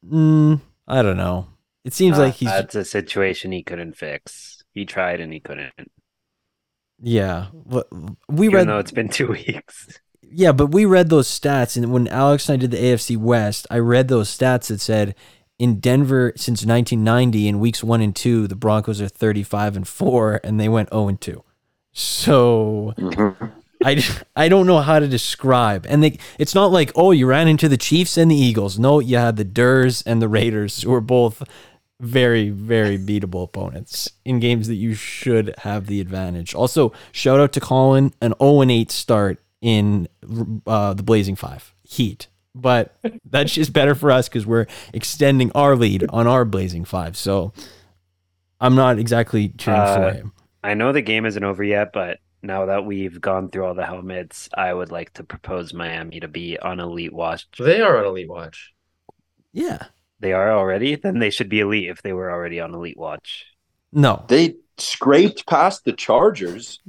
Mm, 0.05 0.61
I 0.87 1.01
don't 1.01 1.17
know. 1.17 1.47
It 1.83 1.93
seems 1.93 2.17
Uh, 2.17 2.23
like 2.23 2.35
he's 2.35 2.49
that's 2.49 2.75
a 2.75 2.85
situation 2.85 3.51
he 3.51 3.63
couldn't 3.63 3.95
fix. 3.97 4.63
He 4.73 4.85
tried 4.85 5.19
and 5.21 5.31
he 5.31 5.39
couldn't. 5.39 5.73
yeah. 7.01 7.47
Wh- 7.71 7.89
We 8.29 8.49
Even 8.49 8.55
read 8.55 8.67
though 8.67 8.79
it's 8.79 8.91
been 8.91 9.09
two 9.09 9.27
weeks. 9.37 9.99
yeah, 10.21 10.51
but 10.51 10.67
we 10.67 10.85
read 10.85 11.09
those 11.09 11.27
stats, 11.27 11.77
and 11.77 11.91
when 11.91 12.07
Alex 12.07 12.49
and 12.49 12.57
I 12.57 12.61
did 12.61 12.71
the 12.71 12.77
AFC 12.77 13.17
West, 13.17 13.67
I 13.69 13.77
read 13.79 14.07
those 14.07 14.29
stats 14.35 14.67
that 14.67 14.81
said 14.81 15.15
in 15.57 15.79
Denver 15.79 16.33
since 16.35 16.65
1990 16.65 17.47
in 17.47 17.59
weeks 17.59 17.83
one 17.83 18.01
and 18.01 18.15
two, 18.15 18.47
the 18.47 18.55
Broncos 18.55 19.01
are 19.01 19.07
35 19.07 19.77
and 19.77 19.87
four, 19.87 20.39
and 20.43 20.59
they 20.59 20.69
went 20.69 20.89
0 20.89 21.07
and 21.07 21.21
two. 21.21 21.43
So 21.93 22.93
I, 23.83 24.03
I 24.35 24.49
don't 24.49 24.67
know 24.67 24.79
how 24.79 24.99
to 24.99 25.07
describe. 25.07 25.85
And 25.87 26.03
they, 26.03 26.17
it's 26.37 26.55
not 26.55 26.71
like, 26.71 26.91
oh, 26.95 27.11
you 27.11 27.25
ran 27.25 27.47
into 27.47 27.69
the 27.69 27.77
Chiefs 27.77 28.17
and 28.17 28.29
the 28.29 28.35
Eagles. 28.35 28.77
No, 28.77 28.99
you 28.99 29.17
had 29.17 29.37
the 29.37 29.45
Durs 29.45 30.03
and 30.05 30.21
the 30.21 30.27
Raiders, 30.27 30.81
who 30.81 30.93
are 30.93 31.01
both 31.01 31.41
very, 32.01 32.49
very 32.49 32.97
beatable 32.97 33.43
opponents 33.43 34.11
in 34.25 34.39
games 34.39 34.67
that 34.67 34.75
you 34.75 34.93
should 34.93 35.55
have 35.59 35.87
the 35.87 36.01
advantage. 36.01 36.53
Also, 36.53 36.91
shout 37.11 37.39
out 37.39 37.53
to 37.53 37.61
Colin, 37.61 38.13
an 38.21 38.33
0 38.41 38.61
and 38.61 38.71
8 38.71 38.91
start 38.91 39.39
in 39.61 40.09
uh, 40.67 40.93
the 40.93 41.03
Blazing 41.03 41.35
Five 41.35 41.73
Heat. 41.83 42.27
But 42.57 42.95
that's 43.25 43.53
just 43.53 43.73
better 43.73 43.95
for 43.95 44.11
us 44.11 44.29
because 44.29 44.45
we're 44.45 44.65
extending 44.93 45.51
our 45.53 45.75
lead 45.75 46.05
on 46.09 46.25
our 46.25 46.45
Blazing 46.45 46.85
Five. 46.85 47.17
So 47.17 47.51
I'm 48.61 48.75
not 48.75 48.97
exactly 48.97 49.49
cheering 49.49 49.81
for 49.81 50.05
Uh, 50.05 50.13
him. 50.13 50.33
I 50.63 50.73
know 50.73 50.93
the 50.93 51.01
game 51.01 51.25
isn't 51.25 51.43
over 51.43 51.63
yet, 51.63 51.91
but 51.93 52.19
now 52.41 52.67
that 52.67 52.85
we've 52.85 53.19
gone 53.19 53.49
through 53.49 53.65
all 53.65 53.75
the 53.75 53.85
helmets, 53.85 54.47
I 54.57 54.73
would 54.73 54.89
like 54.89 55.11
to 55.13 55.23
propose 55.23 55.73
Miami 55.73 56.21
to 56.21 56.27
be 56.29 56.57
on 56.57 56.79
elite 56.79 57.13
watch. 57.13 57.45
They 57.59 57.81
are 57.81 57.97
on 57.97 58.05
elite 58.05 58.29
watch. 58.29 58.71
Yeah. 59.51 59.87
They 60.21 60.31
are 60.31 60.51
already? 60.51 60.95
Then 60.95 61.19
they 61.19 61.29
should 61.29 61.49
be 61.49 61.59
elite 61.59 61.89
if 61.89 62.01
they 62.01 62.13
were 62.13 62.31
already 62.31 62.61
on 62.61 62.73
elite 62.73 62.97
watch. 62.97 63.45
No. 63.91 64.23
They 64.29 64.55
scraped 64.77 65.45
past 65.45 65.83
the 65.83 65.93
Chargers, 65.93 66.79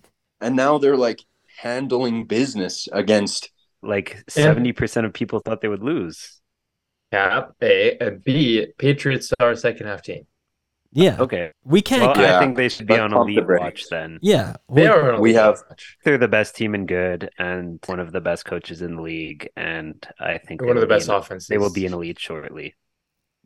and 0.41 0.55
now 0.55 0.79
they're 0.79 0.97
like 0.97 1.21
handling 1.59 2.25
business 2.27 2.89
against. 2.93 3.51
Like 3.87 4.25
Yeah. 4.37 4.55
70% 4.55 5.05
of 5.05 5.13
people 5.13 5.41
thought 5.41 5.61
they 5.61 5.69
would 5.69 5.83
lose. 5.83 6.41
Cap 7.13 7.53
A 7.63 7.97
and 7.99 8.23
B. 8.25 8.67
Patriots 8.79 9.33
are 9.41 9.51
a 9.53 9.57
second 9.57 9.87
half 9.87 10.03
team. 10.03 10.27
Yeah. 10.93 11.17
Okay. 11.21 11.53
We 11.65 11.83
can't. 11.83 12.03
Well, 12.03 12.15
get, 12.15 12.23
Yeah. 12.23 12.37
I 12.39 12.41
think 12.41 12.57
they 12.57 12.69
should 12.69 12.87
be 12.87 12.95
Let's 12.95 13.03
on 13.05 13.11
pump 13.11 13.27
the 13.29 13.37
elite 13.37 13.61
watch 13.61 13.85
then. 13.91 14.19
yeah. 14.23 14.57
They 14.73 14.87
are. 14.87 15.21
we 15.21 15.35
have- 15.35 15.63
watch. 15.69 15.99
They're 16.05 16.17
the 16.19 16.27
best 16.29 16.57
team 16.57 16.75
in 16.75 16.87
good 16.87 17.31
and 17.39 17.79
one 17.87 18.01
of 18.01 18.13
the 18.13 18.21
best 18.21 18.45
coaches 18.47 18.83
in 18.83 18.97
the 18.97 19.03
league. 19.03 19.49
And 19.57 20.05
I 20.19 20.39
think 20.39 20.63
One 20.63 20.77
of 20.77 20.81
the 20.81 20.87
best 20.87 21.09
in- 21.09 21.15
offenses. 21.15 21.49
They 21.49 21.59
will 21.59 21.73
be 21.73 21.87
in 21.87 21.93
elite 21.93 22.19
shortly. 22.19 22.75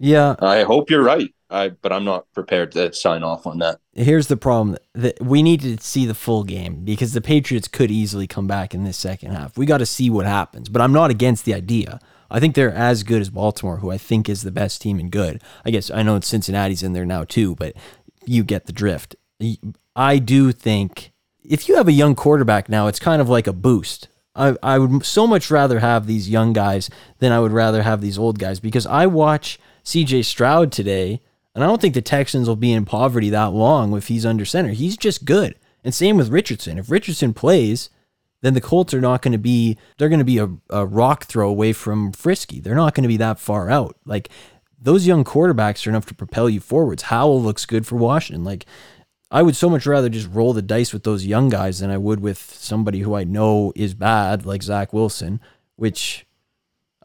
Yeah. 0.00 0.34
I 0.40 0.62
hope 0.62 0.88
you're 0.90 1.04
right, 1.04 1.32
I 1.50 1.68
but 1.68 1.92
I'm 1.92 2.04
not 2.04 2.24
prepared 2.32 2.72
to 2.72 2.92
sign 2.94 3.22
off 3.22 3.46
on 3.46 3.58
that. 3.58 3.78
Here's 3.92 4.28
the 4.28 4.36
problem 4.36 4.78
that 4.94 5.20
we 5.20 5.42
need 5.42 5.60
to 5.60 5.78
see 5.78 6.06
the 6.06 6.14
full 6.14 6.42
game 6.42 6.84
because 6.84 7.12
the 7.12 7.20
Patriots 7.20 7.68
could 7.68 7.90
easily 7.90 8.26
come 8.26 8.46
back 8.46 8.74
in 8.74 8.82
this 8.84 8.96
second 8.96 9.32
half. 9.32 9.58
We 9.58 9.66
got 9.66 9.78
to 9.78 9.86
see 9.86 10.08
what 10.08 10.24
happens, 10.24 10.70
but 10.70 10.80
I'm 10.80 10.92
not 10.92 11.10
against 11.10 11.44
the 11.44 11.54
idea. 11.54 12.00
I 12.30 12.40
think 12.40 12.54
they're 12.54 12.72
as 12.72 13.02
good 13.02 13.20
as 13.20 13.28
Baltimore, 13.28 13.78
who 13.78 13.90
I 13.90 13.98
think 13.98 14.28
is 14.28 14.42
the 14.42 14.50
best 14.50 14.80
team 14.80 14.98
in 14.98 15.10
good. 15.10 15.42
I 15.66 15.70
guess 15.70 15.90
I 15.90 16.02
know 16.02 16.18
Cincinnati's 16.20 16.82
in 16.82 16.94
there 16.94 17.04
now 17.04 17.24
too, 17.24 17.54
but 17.56 17.74
you 18.24 18.42
get 18.42 18.64
the 18.64 18.72
drift. 18.72 19.16
I 19.94 20.18
do 20.18 20.52
think 20.52 21.12
if 21.44 21.68
you 21.68 21.76
have 21.76 21.88
a 21.88 21.92
young 21.92 22.14
quarterback 22.14 22.70
now, 22.70 22.86
it's 22.86 23.00
kind 23.00 23.20
of 23.20 23.28
like 23.28 23.46
a 23.46 23.52
boost. 23.52 24.08
I, 24.34 24.56
I 24.62 24.78
would 24.78 25.04
so 25.04 25.26
much 25.26 25.50
rather 25.50 25.80
have 25.80 26.06
these 26.06 26.30
young 26.30 26.52
guys 26.52 26.88
than 27.18 27.32
I 27.32 27.40
would 27.40 27.52
rather 27.52 27.82
have 27.82 28.00
these 28.00 28.16
old 28.16 28.38
guys 28.38 28.60
because 28.60 28.86
I 28.86 29.06
watch 29.06 29.58
CJ 29.90 30.24
Stroud 30.24 30.70
today, 30.70 31.20
and 31.52 31.64
I 31.64 31.66
don't 31.66 31.80
think 31.80 31.94
the 31.94 32.00
Texans 32.00 32.46
will 32.46 32.54
be 32.54 32.72
in 32.72 32.84
poverty 32.84 33.28
that 33.30 33.52
long 33.52 33.96
if 33.96 34.06
he's 34.06 34.24
under 34.24 34.44
center. 34.44 34.70
He's 34.70 34.96
just 34.96 35.24
good. 35.24 35.56
And 35.82 35.92
same 35.92 36.16
with 36.16 36.28
Richardson. 36.28 36.78
If 36.78 36.90
Richardson 36.92 37.34
plays, 37.34 37.90
then 38.40 38.54
the 38.54 38.60
Colts 38.60 38.94
are 38.94 39.00
not 39.00 39.20
going 39.20 39.32
to 39.32 39.38
be, 39.38 39.76
they're 39.98 40.08
going 40.08 40.20
to 40.20 40.24
be 40.24 40.38
a, 40.38 40.48
a 40.70 40.86
rock 40.86 41.24
throw 41.24 41.48
away 41.48 41.72
from 41.72 42.12
Frisky. 42.12 42.60
They're 42.60 42.76
not 42.76 42.94
going 42.94 43.02
to 43.02 43.08
be 43.08 43.16
that 43.16 43.40
far 43.40 43.68
out. 43.68 43.96
Like 44.04 44.28
those 44.80 45.08
young 45.08 45.24
quarterbacks 45.24 45.84
are 45.84 45.90
enough 45.90 46.06
to 46.06 46.14
propel 46.14 46.48
you 46.48 46.60
forwards. 46.60 47.04
Howell 47.04 47.42
looks 47.42 47.66
good 47.66 47.84
for 47.84 47.96
Washington. 47.96 48.44
Like 48.44 48.66
I 49.28 49.42
would 49.42 49.56
so 49.56 49.68
much 49.68 49.86
rather 49.86 50.08
just 50.08 50.30
roll 50.30 50.52
the 50.52 50.62
dice 50.62 50.92
with 50.92 51.02
those 51.02 51.26
young 51.26 51.48
guys 51.48 51.80
than 51.80 51.90
I 51.90 51.98
would 51.98 52.20
with 52.20 52.38
somebody 52.38 53.00
who 53.00 53.16
I 53.16 53.24
know 53.24 53.72
is 53.74 53.94
bad, 53.94 54.46
like 54.46 54.62
Zach 54.62 54.92
Wilson, 54.92 55.40
which 55.74 56.26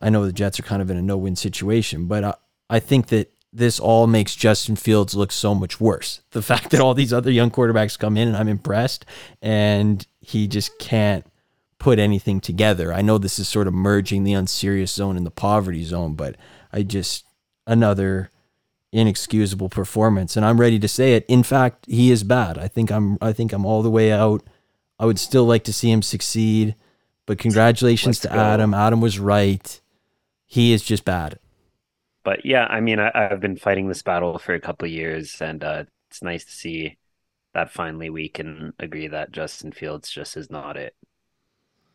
I 0.02 0.12
know 0.12 0.24
the 0.24 0.32
Jets 0.32 0.60
are 0.60 0.64
kind 0.64 0.84
of 0.84 0.92
in 0.92 0.98
a 0.98 1.02
no 1.02 1.18
win 1.18 1.36
situation, 1.36 2.06
but 2.06 2.40
I, 2.70 2.80
think 2.80 3.08
that 3.08 3.32
this 3.52 3.80
all 3.80 4.08
makes 4.08 4.36
Justin 4.36 4.76
Fields 4.76 5.16
look 5.16 5.32
so 5.32 5.56
much 5.56 5.80
worse. 5.80 6.22
The 6.32 6.42
fact 6.52 6.72
that 6.72 6.82
all 6.82 6.94
these 6.94 7.14
other 7.14 7.32
young 7.32 7.52
quarterbacks 7.52 7.98
come 7.98 8.18
in 8.18 8.28
and 8.28 8.38
I'm 8.38 8.48
impressed 8.48 9.06
and 9.42 10.06
he 10.20 10.48
just 10.48 10.78
can't 10.80 11.26
put 11.80 12.00
anything 12.00 12.40
together. 12.40 12.94
I 12.94 13.02
know 13.02 13.18
this 13.18 13.40
is 13.40 13.48
sort 13.48 13.68
of 13.68 13.74
merging 13.74 14.24
the 14.24 14.34
unserious 14.34 14.92
zone 14.92 15.18
and 15.18 15.26
the 15.26 15.32
poverty 15.32 15.84
zone, 15.84 16.16
but 16.16 16.36
I 16.74 16.84
just 16.84 17.26
another 17.68 18.32
inexcusable 18.92 19.70
performance 19.70 20.38
and 20.38 20.46
I'm 20.46 20.60
ready 20.60 20.80
to 20.80 20.88
say 20.88 21.16
it. 21.16 21.26
In 21.28 21.44
fact, 21.44 21.86
he 21.88 22.12
is 22.12 22.24
bad. 22.24 22.58
I 22.58 22.68
think 22.68 22.92
I'm 22.92 23.18
I 23.22 23.34
think 23.34 23.54
I'm 23.54 23.66
all 23.66 23.84
the 23.84 23.90
way 23.90 24.12
out. 24.12 24.44
I 24.98 25.06
would 25.06 25.20
still 25.20 25.46
like 25.46 25.64
to 25.66 25.74
see 25.74 25.92
him 25.92 26.02
succeed, 26.02 26.76
but 27.26 27.38
congratulations 27.38 28.24
Let's 28.24 28.34
to 28.34 28.40
go. 28.40 28.44
Adam. 28.44 28.74
Adam 28.74 29.02
was 29.02 29.20
right. 29.20 29.82
He 30.46 30.72
is 30.72 30.84
just 30.84 31.04
bad. 31.06 31.40
But 32.26 32.46
yeah, 32.46 32.66
I 32.66 32.82
mean, 32.82 33.00
I, 33.00 33.12
I've 33.16 33.40
been 33.40 33.56
fighting 33.58 33.88
this 33.88 34.02
battle 34.04 34.38
for 34.40 34.54
a 34.54 34.60
couple 34.62 34.88
years, 34.90 35.42
and 35.42 35.64
uh, 35.64 35.86
it's 36.12 36.24
nice 36.24 36.44
to 36.46 36.52
see 36.52 36.98
that 37.54 37.72
finally 37.72 38.10
we 38.10 38.28
can 38.30 38.74
agree 38.80 39.08
that 39.08 39.32
Justin 39.32 39.72
Fields 39.72 40.12
just 40.12 40.36
is 40.38 40.50
not 40.52 40.76
it. 40.78 40.94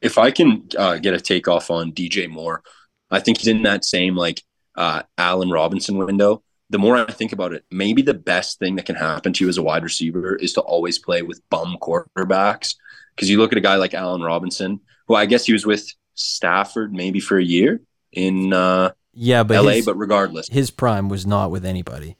if 0.00 0.18
I 0.18 0.30
can 0.30 0.68
uh, 0.78 0.98
get 0.98 1.14
a 1.14 1.20
takeoff 1.20 1.70
on 1.70 1.92
DJ 1.92 2.28
Moore, 2.28 2.62
I 3.10 3.20
think 3.20 3.38
he's 3.38 3.48
in 3.48 3.62
that 3.62 3.84
same 3.84 4.16
like 4.16 4.42
uh, 4.76 5.02
Allen 5.18 5.50
Robinson 5.50 5.98
window. 5.98 6.42
The 6.70 6.78
more 6.78 6.96
I 6.96 7.10
think 7.10 7.32
about 7.32 7.52
it, 7.52 7.64
maybe 7.70 8.02
the 8.02 8.14
best 8.14 8.58
thing 8.58 8.76
that 8.76 8.86
can 8.86 8.94
happen 8.96 9.32
to 9.32 9.44
you 9.44 9.48
as 9.48 9.58
a 9.58 9.62
wide 9.62 9.82
receiver 9.82 10.36
is 10.36 10.52
to 10.54 10.60
always 10.60 10.98
play 10.98 11.22
with 11.22 11.42
bum 11.50 11.76
quarterbacks. 11.80 12.76
Because 13.14 13.28
you 13.28 13.38
look 13.38 13.52
at 13.52 13.58
a 13.58 13.62
guy 13.62 13.76
like 13.76 13.92
Allen 13.94 14.22
Robinson, 14.22 14.80
who 15.08 15.14
I 15.16 15.26
guess 15.26 15.44
he 15.44 15.52
was 15.52 15.66
with 15.66 15.86
Stafford 16.14 16.92
maybe 16.92 17.20
for 17.20 17.38
a 17.38 17.44
year 17.44 17.82
in 18.12 18.52
uh, 18.52 18.92
Yeah, 19.12 19.42
but 19.42 19.62
LA, 19.64 19.72
his, 19.72 19.86
but 19.86 19.96
regardless, 19.96 20.48
his 20.48 20.70
prime 20.70 21.08
was 21.08 21.26
not 21.26 21.50
with 21.50 21.64
anybody. 21.64 22.16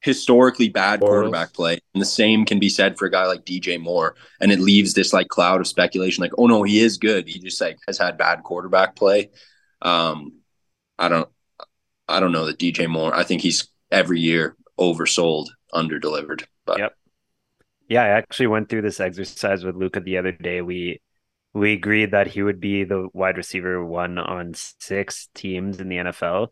historically 0.00 0.68
bad 0.68 1.00
Bortles. 1.00 1.06
quarterback 1.08 1.52
play. 1.54 1.80
And 1.94 2.00
the 2.00 2.06
same 2.06 2.44
can 2.44 2.58
be 2.58 2.68
said 2.68 2.98
for 2.98 3.06
a 3.06 3.10
guy 3.10 3.26
like 3.26 3.44
DJ 3.44 3.80
Moore. 3.80 4.16
And 4.40 4.52
it 4.52 4.60
leaves 4.60 4.94
this 4.94 5.12
like 5.12 5.28
cloud 5.28 5.60
of 5.60 5.66
speculation 5.66 6.22
like, 6.22 6.32
oh 6.38 6.46
no, 6.46 6.62
he 6.62 6.80
is 6.80 6.98
good. 6.98 7.26
He 7.26 7.38
just 7.38 7.60
like 7.60 7.78
has 7.86 7.98
had 7.98 8.18
bad 8.18 8.42
quarterback 8.42 8.96
play. 8.96 9.30
Um, 9.82 10.40
I 10.98 11.08
don't 11.08 11.28
I 12.08 12.20
don't 12.20 12.32
know 12.32 12.44
that 12.46 12.58
DJ 12.58 12.88
Moore. 12.88 13.14
I 13.14 13.24
think 13.24 13.40
he's 13.40 13.66
every 13.90 14.20
year 14.20 14.56
oversold, 14.78 15.48
underdelivered. 15.72 16.44
But 16.66 16.78
Yep. 16.78 16.96
Yeah, 17.88 18.02
I 18.02 18.08
actually 18.08 18.46
went 18.46 18.68
through 18.68 18.82
this 18.82 19.00
exercise 19.00 19.64
with 19.64 19.76
Luca 19.76 20.00
the 20.00 20.18
other 20.18 20.32
day. 20.32 20.60
We 20.62 21.00
we 21.54 21.72
agreed 21.72 22.10
that 22.10 22.26
he 22.26 22.42
would 22.42 22.60
be 22.60 22.82
the 22.84 23.08
wide 23.12 23.36
receiver 23.36 23.82
one 23.84 24.18
on 24.18 24.52
six 24.54 25.28
teams 25.34 25.80
in 25.80 25.88
the 25.88 25.96
NFL. 25.96 26.48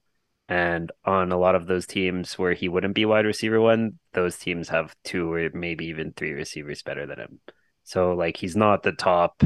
And 0.48 0.92
on 1.04 1.32
a 1.32 1.38
lot 1.38 1.54
of 1.54 1.66
those 1.66 1.86
teams 1.86 2.38
where 2.38 2.52
he 2.52 2.68
wouldn't 2.68 2.94
be 2.94 3.04
wide 3.04 3.26
receiver 3.26 3.60
one, 3.60 3.98
those 4.12 4.38
teams 4.38 4.68
have 4.68 4.94
two 5.02 5.32
or 5.32 5.50
maybe 5.52 5.86
even 5.86 6.12
three 6.12 6.32
receivers 6.32 6.82
better 6.82 7.06
than 7.06 7.18
him. 7.18 7.40
So 7.82 8.14
like 8.14 8.36
he's 8.36 8.54
not 8.54 8.82
the 8.82 8.92
top 8.92 9.42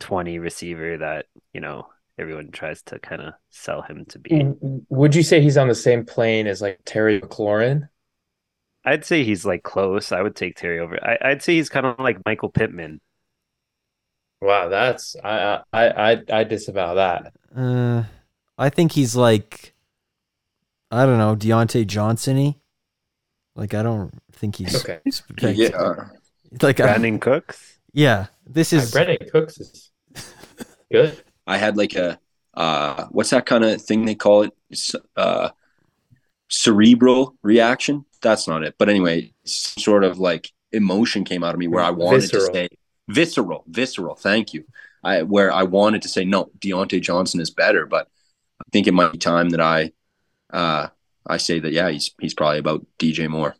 20 0.00 0.38
receiver 0.38 0.98
that, 0.98 1.26
you 1.52 1.60
know, 1.60 1.86
everyone 2.18 2.50
tries 2.50 2.82
to 2.82 2.98
kind 2.98 3.20
of 3.20 3.34
sell 3.50 3.82
him 3.82 4.06
to 4.06 4.18
be. 4.18 4.30
Would 4.88 5.14
you 5.14 5.22
say 5.22 5.42
he's 5.42 5.58
on 5.58 5.68
the 5.68 5.74
same 5.74 6.06
plane 6.06 6.46
as 6.46 6.62
like 6.62 6.80
Terry 6.84 7.20
McLaurin? 7.20 7.88
I'd 8.84 9.04
say 9.04 9.22
he's 9.22 9.44
like 9.44 9.62
close. 9.62 10.12
I 10.12 10.22
would 10.22 10.36
take 10.36 10.56
Terry 10.56 10.78
over. 10.78 10.98
I, 11.04 11.18
I'd 11.20 11.42
say 11.42 11.56
he's 11.56 11.68
kind 11.68 11.86
of 11.86 11.98
like 11.98 12.24
Michael 12.24 12.50
Pittman. 12.50 13.00
Wow, 14.42 14.68
that's 14.68 15.14
I 15.22 15.60
I 15.72 16.10
I 16.12 16.22
I 16.32 16.44
disavow 16.44 16.94
that. 16.94 17.32
Uh, 17.54 18.04
I 18.58 18.70
think 18.70 18.92
he's 18.92 19.14
like, 19.14 19.72
I 20.90 21.06
don't 21.06 21.18
know, 21.18 21.36
Diontae 21.36 21.86
Johnson-y. 21.86 22.56
Like 23.54 23.74
I 23.74 23.82
don't 23.84 24.10
think 24.32 24.56
he's 24.56 24.74
Okay. 24.74 24.98
spectac- 25.08 25.56
yeah, 25.56 26.08
Like 26.60 26.80
I, 26.80 26.94
Brandin 26.98 27.20
Cooks. 27.20 27.78
yeah, 27.92 28.26
this 28.44 28.72
is 28.72 28.92
Brandin 28.92 29.30
Cooks 29.30 29.60
is 29.60 29.90
good. 30.92 31.22
I 31.46 31.56
had 31.58 31.76
like 31.76 31.94
a 31.94 32.18
uh, 32.54 33.06
what's 33.10 33.30
that 33.30 33.46
kind 33.46 33.64
of 33.64 33.80
thing 33.80 34.04
they 34.06 34.14
call 34.16 34.42
it? 34.42 34.52
Uh, 35.16 35.50
cerebral 36.48 37.36
reaction. 37.42 38.04
That's 38.20 38.46
not 38.48 38.62
it. 38.62 38.74
But 38.78 38.88
anyway, 38.88 39.32
sort 39.44 40.04
of 40.04 40.18
like 40.18 40.50
emotion 40.72 41.24
came 41.24 41.44
out 41.44 41.54
of 41.54 41.58
me 41.58 41.68
where 41.68 41.84
I 41.84 41.90
wanted 41.90 42.22
Visceral. 42.22 42.46
to 42.48 42.52
say 42.52 42.68
visceral, 43.08 43.64
visceral. 43.68 44.14
Thank 44.14 44.54
you. 44.54 44.64
I 45.04 45.22
where 45.22 45.52
I 45.52 45.64
wanted 45.64 46.02
to 46.02 46.08
say 46.08 46.24
no, 46.24 46.50
Diontae 46.58 47.00
Johnson 47.02 47.40
is 47.40 47.50
better, 47.50 47.86
but 47.86 48.08
I 48.60 48.64
think 48.72 48.86
it 48.86 48.94
might 48.94 49.12
be 49.12 49.18
time 49.18 49.50
that 49.50 49.60
I 49.60 49.92
uh, 50.52 50.88
I 51.26 51.36
say 51.38 51.58
that 51.60 51.72
yeah, 51.72 51.90
he's 51.90 52.14
he's 52.20 52.34
probably 52.34 52.58
about 52.58 52.86
DJ 52.98 53.28
Moore. 53.28 53.56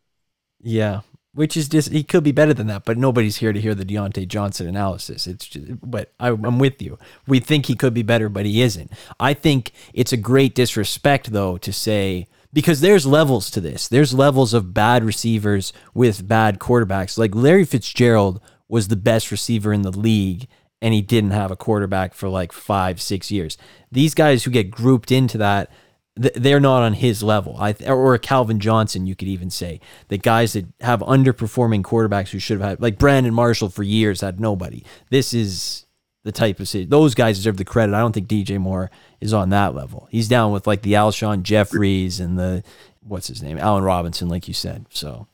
yeah, 0.61 1.01
which 1.35 1.57
is 1.57 1.69
just 1.69 1.91
he 1.91 2.05
could 2.05 2.25
be 2.25 2.33
better 2.33 2.55
than 2.55 2.67
that, 2.69 2.85
but 2.85 2.99
nobody's 2.99 3.37
here 3.39 3.53
to 3.53 3.61
hear 3.61 3.75
the 3.75 3.85
Diontae 3.85 4.29
Johnson 4.29 4.69
analysis. 4.69 5.27
It's 5.27 5.47
just, 5.49 5.67
but 5.83 6.13
I, 6.21 6.29
I'm 6.29 6.59
with 6.59 6.81
you. 6.83 6.99
We 7.27 7.41
think 7.41 7.67
he 7.67 7.75
could 7.75 7.95
be 7.95 8.03
better, 8.03 8.29
but 8.29 8.47
he 8.47 8.63
isn't. 8.63 8.93
I 9.19 9.35
think 9.35 9.73
it's 9.95 10.13
a 10.13 10.17
great 10.17 10.55
disrespect 10.55 11.33
though 11.33 11.59
to 11.59 11.73
say 11.73 12.29
because 12.53 12.81
there's 12.81 13.07
levels 13.07 13.51
to 13.53 13.61
this. 13.61 13.89
There's 13.89 14.13
levels 14.15 14.53
of 14.55 14.75
bad 14.75 15.05
receivers 15.05 15.73
with 15.95 16.29
bad 16.29 16.59
quarterbacks. 16.59 17.19
Like 17.19 17.35
Larry 17.35 17.65
Fitzgerald 17.65 18.41
was 18.73 18.89
the 18.89 18.97
best 18.97 19.31
receiver 19.31 19.71
in 19.71 19.83
the 19.83 19.91
league 19.91 20.49
and 20.81 20.95
he 20.95 21.03
didn't 21.03 21.33
have 21.33 21.51
a 21.51 21.57
quarterback 21.57 22.15
for 22.15 22.31
like 22.31 22.53
five, 22.53 23.03
six 23.03 23.31
years. 23.31 23.59
These 23.93 24.15
guys 24.15 24.45
who 24.45 24.51
get 24.51 24.71
grouped 24.71 25.13
into 25.13 25.37
that, 25.37 25.71
they're 26.17 26.59
not 26.59 26.83
on 26.83 26.95
his 26.95 27.23
level. 27.23 27.55
I 27.59 27.75
or 27.87 28.15
a 28.15 28.19
Calvin 28.19 28.61
Johnson, 28.61 29.07
you 29.07 29.15
could 29.15 29.29
even 29.29 29.51
say 29.51 29.79
the 30.09 30.17
guys 30.17 30.55
that 30.55 30.65
have 30.81 31.01
underperforming 31.01 31.83
quarterbacks 31.83 32.31
who 32.31 32.39
should 32.39 32.61
have 32.61 32.69
had, 32.71 32.81
like 32.81 32.99
Brandon 32.99 33.35
Marshall 33.35 33.69
for 33.69 33.83
years 33.83 34.23
had 34.23 34.41
nobody. 34.41 34.83
This 35.11 35.35
is 35.35 35.85
the 36.25 36.33
type 36.33 36.59
of 36.59 36.67
si- 36.67 36.87
those 36.87 37.15
guys 37.15 37.37
deserve 37.37 37.59
the 37.59 37.67
credit. 37.67 37.95
I 37.95 38.01
don't 38.01 38.13
think 38.13 38.27
DJ 38.27 38.59
Moore 38.59 38.91
is 39.21 39.35
on 39.35 39.51
that 39.51 39.75
level. 39.75 40.09
He's 40.11 40.29
down 40.29 40.51
with 40.51 40.67
like 40.67 40.81
the 40.81 40.95
Alshon 40.95 41.43
Jefferys 41.43 42.21
and 42.21 42.39
the 42.39 42.65
what's 43.03 43.27
his 43.27 43.43
name, 43.43 43.59
Allen 43.59 43.85
Robinson, 43.85 44.31
like 44.31 44.49
you 44.49 44.55
said. 44.55 44.87
So. 44.89 45.29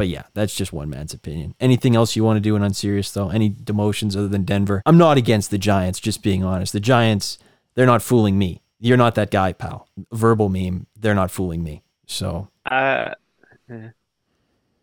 But 0.00 0.08
yeah, 0.08 0.22
that's 0.32 0.54
just 0.54 0.72
one 0.72 0.88
man's 0.88 1.12
opinion. 1.12 1.54
Anything 1.60 1.94
else 1.94 2.16
you 2.16 2.24
want 2.24 2.38
to 2.38 2.40
do 2.40 2.56
in 2.56 2.62
unserious 2.62 3.10
though? 3.10 3.28
Any 3.28 3.50
demotions 3.50 4.16
other 4.16 4.28
than 4.28 4.44
Denver? 4.44 4.80
I'm 4.86 4.96
not 4.96 5.18
against 5.18 5.50
the 5.50 5.58
Giants, 5.58 6.00
just 6.00 6.22
being 6.22 6.42
honest. 6.42 6.72
The 6.72 6.80
Giants, 6.80 7.36
they're 7.74 7.84
not 7.84 8.00
fooling 8.00 8.38
me. 8.38 8.62
You're 8.78 8.96
not 8.96 9.14
that 9.16 9.30
guy, 9.30 9.52
pal. 9.52 9.90
Verbal 10.10 10.48
meme, 10.48 10.86
they're 10.98 11.14
not 11.14 11.30
fooling 11.30 11.62
me. 11.62 11.82
So 12.06 12.48
Uh, 12.64 13.12
eh. 13.68 13.90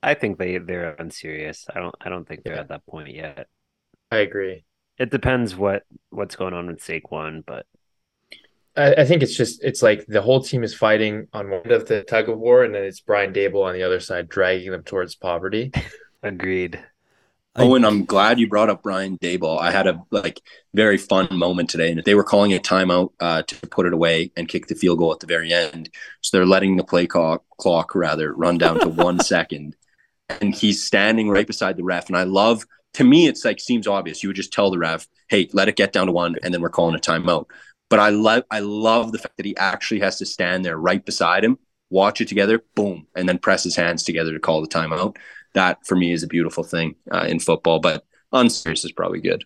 I 0.03 0.13
think 0.13 0.37
they 0.37 0.59
they're 0.59 0.91
unserious. 0.99 1.65
I 1.75 1.79
don't 1.79 1.95
I 1.99 2.09
don't 2.09 2.27
think 2.27 2.43
they're 2.43 2.59
at 2.59 2.67
that 2.67 2.85
point 2.85 3.11
yet. 3.11 3.47
I 4.11 4.17
agree. 4.17 4.65
It 4.99 5.09
depends 5.09 5.55
what 5.55 5.81
what's 6.11 6.35
going 6.35 6.53
on 6.53 6.67
with 6.67 6.79
Saquon, 6.79 7.43
but 7.43 7.65
I, 8.77 8.93
I 9.01 9.05
think 9.05 9.23
it's 9.23 9.35
just 9.35 9.63
it's 9.63 9.81
like 9.81 10.05
the 10.07 10.21
whole 10.21 10.41
team 10.41 10.63
is 10.63 10.73
fighting 10.73 11.27
on 11.33 11.49
one 11.49 11.61
end 11.63 11.71
of 11.71 11.87
the 11.87 12.03
tug 12.03 12.29
of 12.29 12.37
war, 12.37 12.63
and 12.63 12.73
then 12.73 12.83
it's 12.83 13.01
Brian 13.01 13.33
Daboll 13.33 13.65
on 13.65 13.73
the 13.73 13.83
other 13.83 13.99
side 13.99 14.29
dragging 14.29 14.71
them 14.71 14.83
towards 14.83 15.15
poverty. 15.15 15.71
agreed. 16.23 16.75
I- 16.77 16.83
Oh, 17.59 17.73
and 17.73 17.87
I'm 17.87 18.05
glad 18.05 18.37
you 18.37 18.47
brought 18.47 18.69
up 18.69 18.83
Brian 18.83 19.17
Daboll. 19.17 19.59
I 19.59 19.71
had 19.71 19.87
a 19.87 19.99
like 20.11 20.39
very 20.75 20.97
fun 20.97 21.27
moment 21.31 21.71
today, 21.71 21.91
and 21.91 22.03
they 22.03 22.13
were 22.13 22.23
calling 22.23 22.53
a 22.53 22.59
timeout 22.59 23.13
uh, 23.19 23.41
to 23.41 23.55
put 23.67 23.87
it 23.87 23.93
away 23.93 24.31
and 24.37 24.47
kick 24.47 24.67
the 24.67 24.75
field 24.75 24.99
goal 24.99 25.11
at 25.11 25.21
the 25.21 25.25
very 25.25 25.51
end. 25.51 25.89
So 26.21 26.37
they're 26.37 26.45
letting 26.45 26.77
the 26.77 26.83
play 26.83 27.07
clock, 27.07 27.43
clock 27.57 27.95
rather 27.95 28.31
run 28.31 28.59
down 28.59 28.79
to 28.81 28.89
one 29.07 29.19
second, 29.19 29.75
and 30.29 30.53
he's 30.53 30.83
standing 30.83 31.29
right 31.31 31.47
beside 31.47 31.77
the 31.77 31.83
ref. 31.83 32.09
And 32.09 32.15
I 32.17 32.23
love. 32.23 32.63
To 32.93 33.03
me, 33.03 33.27
it's 33.27 33.43
like 33.43 33.59
seems 33.59 33.87
obvious. 33.87 34.21
You 34.21 34.29
would 34.29 34.35
just 34.35 34.53
tell 34.53 34.69
the 34.69 34.77
ref, 34.77 35.07
"Hey, 35.27 35.49
let 35.51 35.67
it 35.67 35.75
get 35.75 35.91
down 35.91 36.05
to 36.05 36.11
one," 36.11 36.35
and 36.43 36.53
then 36.53 36.61
we're 36.61 36.69
calling 36.69 36.93
a 36.95 36.99
timeout. 36.99 37.45
But 37.89 37.99
I 37.99 38.09
love, 38.09 38.43
I 38.51 38.59
love 38.59 39.11
the 39.11 39.19
fact 39.19 39.37
that 39.37 39.45
he 39.45 39.55
actually 39.57 40.01
has 40.01 40.17
to 40.17 40.25
stand 40.25 40.65
there 40.65 40.77
right 40.77 41.05
beside 41.05 41.43
him, 41.43 41.57
watch 41.89 42.19
it 42.21 42.27
together, 42.27 42.63
boom, 42.75 43.07
and 43.15 43.27
then 43.29 43.39
press 43.39 43.63
his 43.63 43.75
hands 43.75 44.03
together 44.03 44.33
to 44.33 44.39
call 44.39 44.61
the 44.61 44.67
timeout. 44.67 45.15
that 45.53 45.85
for 45.85 45.95
me 45.95 46.11
is 46.11 46.23
a 46.23 46.27
beautiful 46.27 46.63
thing 46.63 46.95
uh, 47.11 47.25
in 47.27 47.39
football. 47.39 47.79
But 47.79 48.05
unserious 48.31 48.83
is 48.83 48.91
probably 48.91 49.21
good. 49.21 49.45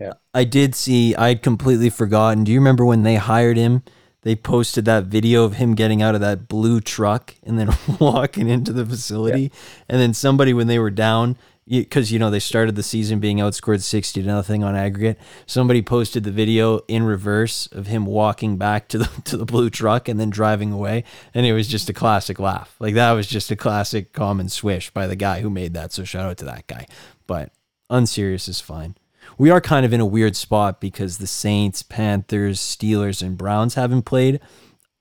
Yeah, 0.00 0.14
I 0.34 0.44
did 0.44 0.74
see. 0.74 1.14
I'd 1.14 1.42
completely 1.42 1.90
forgotten. 1.90 2.44
Do 2.44 2.52
you 2.52 2.58
remember 2.58 2.84
when 2.84 3.02
they 3.02 3.16
hired 3.16 3.56
him? 3.56 3.82
They 4.22 4.34
posted 4.34 4.84
that 4.86 5.04
video 5.04 5.44
of 5.44 5.54
him 5.54 5.74
getting 5.74 6.02
out 6.02 6.16
of 6.16 6.20
that 6.20 6.48
blue 6.48 6.80
truck 6.80 7.34
and 7.44 7.58
then 7.58 7.70
walking 8.00 8.48
into 8.48 8.72
the 8.72 8.84
facility. 8.84 9.52
And 9.88 10.00
then 10.00 10.14
somebody, 10.14 10.52
when 10.52 10.66
they 10.66 10.80
were 10.80 10.90
down, 10.90 11.36
because 11.68 12.12
you 12.12 12.18
know 12.18 12.30
they 12.30 12.38
started 12.38 12.76
the 12.76 12.82
season 12.82 13.18
being 13.18 13.38
outscored 13.38 13.82
sixty 13.82 14.22
to 14.22 14.26
nothing 14.28 14.62
on 14.62 14.76
aggregate. 14.76 15.18
Somebody 15.46 15.82
posted 15.82 16.24
the 16.24 16.30
video 16.30 16.80
in 16.88 17.02
reverse 17.02 17.66
of 17.72 17.86
him 17.86 18.06
walking 18.06 18.56
back 18.56 18.88
to 18.88 18.98
the 18.98 19.10
to 19.24 19.36
the 19.36 19.44
blue 19.44 19.70
truck 19.70 20.08
and 20.08 20.18
then 20.20 20.30
driving 20.30 20.72
away, 20.72 21.04
and 21.34 21.44
it 21.46 21.52
was 21.52 21.68
just 21.68 21.88
a 21.88 21.92
classic 21.92 22.38
laugh. 22.38 22.74
Like 22.78 22.94
that 22.94 23.12
was 23.12 23.26
just 23.26 23.50
a 23.50 23.56
classic 23.56 24.12
common 24.12 24.48
swish 24.48 24.90
by 24.90 25.06
the 25.06 25.16
guy 25.16 25.40
who 25.40 25.50
made 25.50 25.74
that. 25.74 25.92
So 25.92 26.04
shout 26.04 26.26
out 26.26 26.36
to 26.38 26.44
that 26.46 26.66
guy. 26.66 26.86
But 27.26 27.50
unserious 27.90 28.48
is 28.48 28.60
fine 28.60 28.96
we 29.38 29.50
are 29.50 29.60
kind 29.60 29.84
of 29.84 29.92
in 29.92 30.00
a 30.00 30.06
weird 30.06 30.36
spot 30.36 30.80
because 30.80 31.18
the 31.18 31.26
Saints, 31.26 31.82
Panthers, 31.82 32.60
Steelers, 32.60 33.20
and 33.22 33.36
Browns 33.36 33.74
haven't 33.74 34.02
played. 34.02 34.40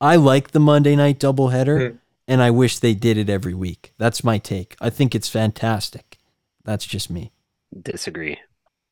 I 0.02 0.16
like 0.16 0.50
the 0.52 0.60
Monday 0.60 0.96
night 0.96 1.20
doubleheader, 1.20 1.80
Mhm. 1.92 1.98
and 2.28 2.42
I 2.42 2.50
wish 2.52 2.80
they 2.80 2.96
did 2.96 3.18
it 3.20 3.30
every 3.30 3.54
week. 3.54 3.94
That's 4.00 4.24
my 4.24 4.40
take. 4.40 4.76
I 4.82 4.90
think 4.90 5.14
it's 5.14 5.30
fantastic. 5.30 6.18
That's 6.66 6.86
just 6.86 7.10
me. 7.10 7.32
Disagree. 7.82 8.38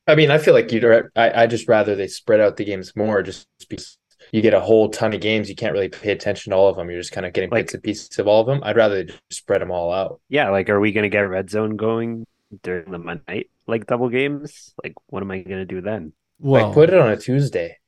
I 0.06 0.14
mean, 0.14 0.30
I 0.30 0.38
feel 0.38 0.54
like 0.54 0.70
you'd. 0.72 0.84
I 1.16 1.42
I 1.42 1.46
just 1.46 1.68
rather 1.68 1.94
they 1.94 2.06
spread 2.08 2.40
out 2.40 2.56
the 2.56 2.64
games 2.64 2.94
more, 2.96 3.22
just 3.22 3.46
because 3.68 3.98
you 4.32 4.40
get 4.42 4.54
a 4.54 4.60
whole 4.60 4.88
ton 4.88 5.12
of 5.14 5.20
games. 5.20 5.48
You 5.48 5.54
can't 5.54 5.72
really 5.72 5.88
pay 5.88 6.12
attention 6.12 6.50
to 6.50 6.56
all 6.56 6.68
of 6.68 6.76
them. 6.76 6.90
You're 6.90 7.00
just 7.00 7.12
kind 7.12 7.26
of 7.26 7.32
getting 7.32 7.50
Like- 7.50 7.64
bits 7.66 7.74
and 7.74 7.82
pieces 7.82 8.18
of 8.18 8.26
all 8.28 8.40
of 8.40 8.46
them. 8.46 8.60
I'd 8.62 8.76
rather 8.76 9.04
just 9.04 9.20
spread 9.30 9.60
them 9.60 9.70
all 9.70 9.92
out. 9.92 10.20
Yeah, 10.28 10.50
like 10.50 10.68
are 10.70 10.80
we 10.80 10.92
gonna 10.92 11.08
get 11.08 11.20
red 11.20 11.50
zone 11.50 11.76
going 11.76 12.26
during 12.62 12.90
the 12.90 12.98
Monday 12.98 13.22
night 13.28 13.50
like 13.66 13.86
double 13.86 14.08
games? 14.08 14.74
Like 14.82 14.94
what 15.06 15.22
am 15.22 15.30
I 15.30 15.40
gonna 15.42 15.64
do 15.66 15.80
then? 15.80 16.12
Well, 16.38 16.66
like 16.66 16.74
put 16.74 16.90
it 16.90 16.98
on 16.98 17.10
a 17.10 17.16
Tuesday. 17.16 17.78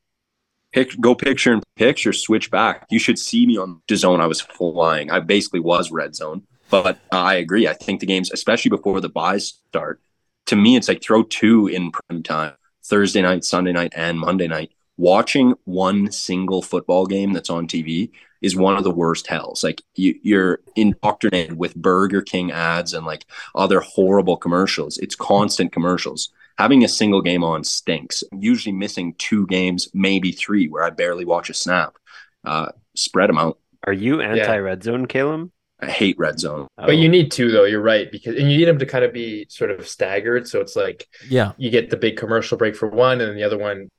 Pick, 0.73 0.99
go 0.99 1.15
picture 1.15 1.53
and 1.53 1.63
picture, 1.75 2.11
switch 2.11 2.51
back. 2.51 2.85
You 2.89 2.99
should 2.99 3.17
see 3.17 3.45
me 3.45 3.57
on 3.57 3.81
the 3.87 3.95
zone. 3.95 4.19
I 4.21 4.27
was 4.27 4.41
flying. 4.41 5.09
I 5.11 5.19
basically 5.21 5.59
was 5.61 5.91
red 5.91 6.13
zone. 6.15 6.43
But 6.69 6.99
I 7.11 7.35
agree. 7.35 7.67
I 7.67 7.73
think 7.73 7.99
the 7.99 8.05
games, 8.05 8.31
especially 8.31 8.69
before 8.69 8.99
the 9.01 9.09
buys 9.09 9.53
start, 9.69 10.01
to 10.47 10.55
me, 10.55 10.75
it's 10.75 10.87
like 10.87 11.01
throw 11.01 11.23
two 11.23 11.67
in 11.67 11.91
prime 11.91 12.23
time 12.23 12.53
Thursday 12.83 13.21
night, 13.21 13.43
Sunday 13.43 13.71
night, 13.71 13.93
and 13.95 14.19
Monday 14.19 14.47
night. 14.47 14.71
Watching 14.97 15.53
one 15.65 16.11
single 16.11 16.61
football 16.61 17.05
game 17.05 17.33
that's 17.33 17.49
on 17.49 17.67
TV 17.67 18.11
is 18.41 18.55
one 18.55 18.77
of 18.77 18.83
the 18.83 18.91
worst 18.91 19.27
hells. 19.27 19.63
Like 19.63 19.81
you, 19.95 20.17
you're 20.23 20.59
indoctrinated 20.75 21.57
with 21.57 21.75
Burger 21.75 22.21
King 22.21 22.51
ads 22.51 22.93
and 22.93 23.05
like 23.05 23.25
other 23.55 23.79
horrible 23.79 24.37
commercials. 24.37 24.97
It's 24.97 25.15
constant 25.15 25.71
commercials. 25.71 26.29
Having 26.57 26.83
a 26.83 26.87
single 26.87 27.21
game 27.21 27.43
on 27.43 27.63
stinks. 27.63 28.23
Usually 28.31 28.73
missing 28.73 29.13
two 29.19 29.45
games, 29.47 29.89
maybe 29.93 30.31
three, 30.31 30.67
where 30.67 30.83
I 30.83 30.89
barely 30.89 31.25
watch 31.25 31.49
a 31.51 31.53
snap. 31.53 31.97
Uh, 32.43 32.71
spread 32.95 33.29
them 33.29 33.37
out. 33.37 33.59
Are 33.85 33.93
you 33.93 34.21
anti 34.21 34.57
red 34.57 34.83
zone, 34.83 35.05
Caleb? 35.05 35.51
I 35.79 35.87
hate 35.87 36.17
red 36.17 36.39
zone. 36.39 36.67
But 36.75 36.97
you 36.97 37.07
need 37.07 37.31
two 37.31 37.51
though. 37.51 37.65
You're 37.65 37.81
right 37.81 38.11
because 38.11 38.35
and 38.35 38.51
you 38.51 38.57
need 38.57 38.67
them 38.67 38.79
to 38.79 38.85
kind 38.85 39.05
of 39.05 39.13
be 39.13 39.45
sort 39.49 39.71
of 39.71 39.87
staggered. 39.87 40.47
So 40.47 40.59
it's 40.59 40.75
like 40.75 41.07
yeah, 41.29 41.51
you 41.57 41.69
get 41.69 41.89
the 41.89 41.97
big 41.97 42.17
commercial 42.17 42.57
break 42.57 42.75
for 42.75 42.87
one, 42.87 43.21
and 43.21 43.29
then 43.29 43.35
the 43.35 43.43
other 43.43 43.57
one 43.57 43.89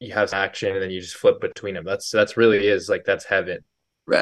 you 0.00 0.12
have 0.12 0.32
action, 0.34 0.72
and 0.72 0.82
then 0.82 0.90
you 0.90 1.00
just 1.00 1.16
flip 1.16 1.40
between 1.40 1.74
them. 1.74 1.84
That's 1.84 2.10
that's 2.10 2.36
really 2.36 2.66
is 2.66 2.88
like 2.88 3.04
that's 3.04 3.24
heaven. 3.24 3.60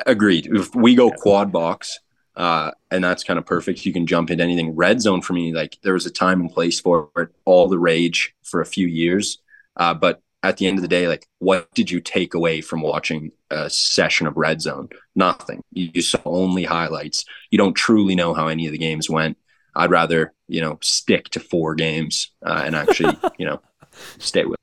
Agreed. 0.06 0.46
If 0.46 0.74
we 0.76 0.94
go 0.94 1.10
quad 1.10 1.50
box, 1.50 1.98
uh, 2.36 2.70
and 2.90 3.02
that's 3.02 3.24
kind 3.24 3.38
of 3.38 3.46
perfect. 3.46 3.84
You 3.84 3.92
can 3.92 4.06
jump 4.06 4.30
into 4.30 4.44
anything. 4.44 4.76
Red 4.76 5.00
zone 5.00 5.22
for 5.22 5.32
me, 5.32 5.52
like 5.52 5.78
there 5.82 5.94
was 5.94 6.06
a 6.06 6.10
time 6.10 6.40
and 6.40 6.50
place 6.50 6.78
for 6.78 7.10
it, 7.16 7.30
all 7.44 7.68
the 7.68 7.78
rage 7.78 8.34
for 8.42 8.60
a 8.60 8.66
few 8.66 8.86
years. 8.86 9.38
Uh, 9.76 9.94
but 9.94 10.22
at 10.42 10.56
the 10.56 10.66
end 10.66 10.78
of 10.78 10.82
the 10.82 10.88
day, 10.88 11.08
like 11.08 11.26
what 11.38 11.72
did 11.74 11.90
you 11.90 12.00
take 12.00 12.34
away 12.34 12.60
from 12.60 12.82
watching 12.82 13.32
a 13.50 13.70
session 13.70 14.26
of 14.26 14.36
red 14.36 14.60
zone? 14.60 14.88
Nothing. 15.14 15.62
You, 15.72 15.90
you 15.94 16.02
saw 16.02 16.20
only 16.24 16.64
highlights. 16.64 17.24
You 17.50 17.58
don't 17.58 17.74
truly 17.74 18.14
know 18.14 18.34
how 18.34 18.48
any 18.48 18.66
of 18.66 18.72
the 18.72 18.78
games 18.78 19.08
went. 19.08 19.38
I'd 19.74 19.90
rather, 19.90 20.34
you 20.48 20.60
know, 20.60 20.78
stick 20.82 21.30
to 21.30 21.40
four 21.40 21.74
games 21.74 22.30
uh, 22.44 22.62
and 22.64 22.76
actually, 22.76 23.16
you 23.38 23.46
know, 23.46 23.60
stay 24.18 24.44
with. 24.44 24.58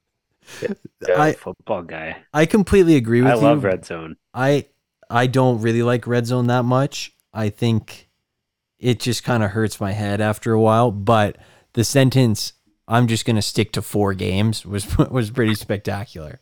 Yeah. 0.62 0.74
I 1.18 1.34
football 1.34 1.84
guy. 1.84 2.18
I 2.34 2.46
completely 2.46 2.96
agree 2.96 3.22
with 3.22 3.32
I 3.32 3.36
you. 3.36 3.42
love 3.42 3.64
red 3.64 3.86
zone. 3.86 4.18
I 4.34 4.66
I 5.10 5.28
don't 5.28 5.62
really 5.62 5.84
like 5.84 6.08
red 6.08 6.26
zone 6.26 6.48
that 6.48 6.64
much. 6.64 7.14
I 7.34 7.50
think 7.50 8.10
it 8.80 9.00
just 9.00 9.24
kind 9.24 9.44
of 9.44 9.52
hurts 9.52 9.80
my 9.80 9.92
head 9.92 10.22
after 10.22 10.52
a 10.54 10.60
while. 10.60 10.92
But 10.92 11.38
the 11.74 11.84
sentence 11.84 12.54
"I'm 12.90 13.08
just 13.08 13.26
going 13.26 13.36
to 13.38 13.42
stick 13.42 13.72
to 13.74 13.82
four 13.82 14.14
games" 14.14 14.66
was 14.66 14.98
was 15.10 15.32
pretty 15.32 15.56
spectacular. 15.56 16.42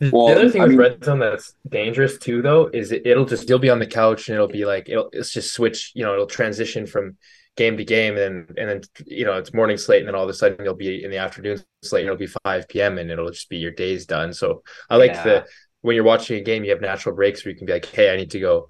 Well, 0.00 0.28
the 0.28 0.34
other 0.40 0.50
thing 0.50 0.60
I 0.62 0.64
with 0.64 0.70
mean- 0.70 0.78
red 0.78 1.04
zone 1.04 1.18
that's 1.20 1.54
dangerous 1.68 2.18
too, 2.18 2.42
though, 2.42 2.66
is 2.72 2.92
it, 2.92 3.06
it'll 3.06 3.24
just 3.24 3.48
you'll 3.48 3.58
be 3.58 3.70
on 3.70 3.78
the 3.78 3.86
couch 3.86 4.28
and 4.28 4.34
it'll 4.34 4.48
be 4.48 4.64
like 4.64 4.88
it'll 4.88 5.10
it's 5.12 5.32
just 5.32 5.52
switch. 5.54 5.92
You 5.94 6.04
know, 6.04 6.12
it'll 6.14 6.26
transition 6.26 6.86
from 6.86 7.16
game 7.56 7.76
to 7.76 7.84
game, 7.84 8.16
and 8.16 8.46
then 8.48 8.54
and 8.56 8.68
then 8.68 8.80
you 9.06 9.24
know 9.24 9.34
it's 9.38 9.52
morning 9.54 9.76
slate, 9.76 10.00
and 10.00 10.08
then 10.08 10.14
all 10.14 10.24
of 10.24 10.30
a 10.30 10.34
sudden 10.34 10.64
you'll 10.64 10.74
be 10.74 11.04
in 11.04 11.10
the 11.10 11.18
afternoon 11.18 11.62
slate. 11.82 12.02
And 12.02 12.08
it'll 12.08 12.18
be 12.18 12.32
five 12.44 12.68
p.m. 12.68 12.98
and 12.98 13.10
it'll 13.10 13.30
just 13.30 13.48
be 13.48 13.58
your 13.58 13.72
day's 13.72 14.06
done. 14.06 14.32
So 14.32 14.62
I 14.90 14.96
like 14.96 15.12
Yeah. 15.12 15.22
the 15.24 15.46
when 15.82 15.94
you're 15.94 16.04
watching 16.04 16.38
a 16.40 16.42
game, 16.42 16.64
you 16.64 16.70
have 16.70 16.80
natural 16.80 17.14
breaks 17.14 17.44
where 17.44 17.52
you 17.52 17.58
can 17.58 17.66
be 17.66 17.72
like, 17.72 17.86
hey, 17.86 18.12
I 18.12 18.16
need 18.16 18.32
to 18.32 18.40
go 18.40 18.66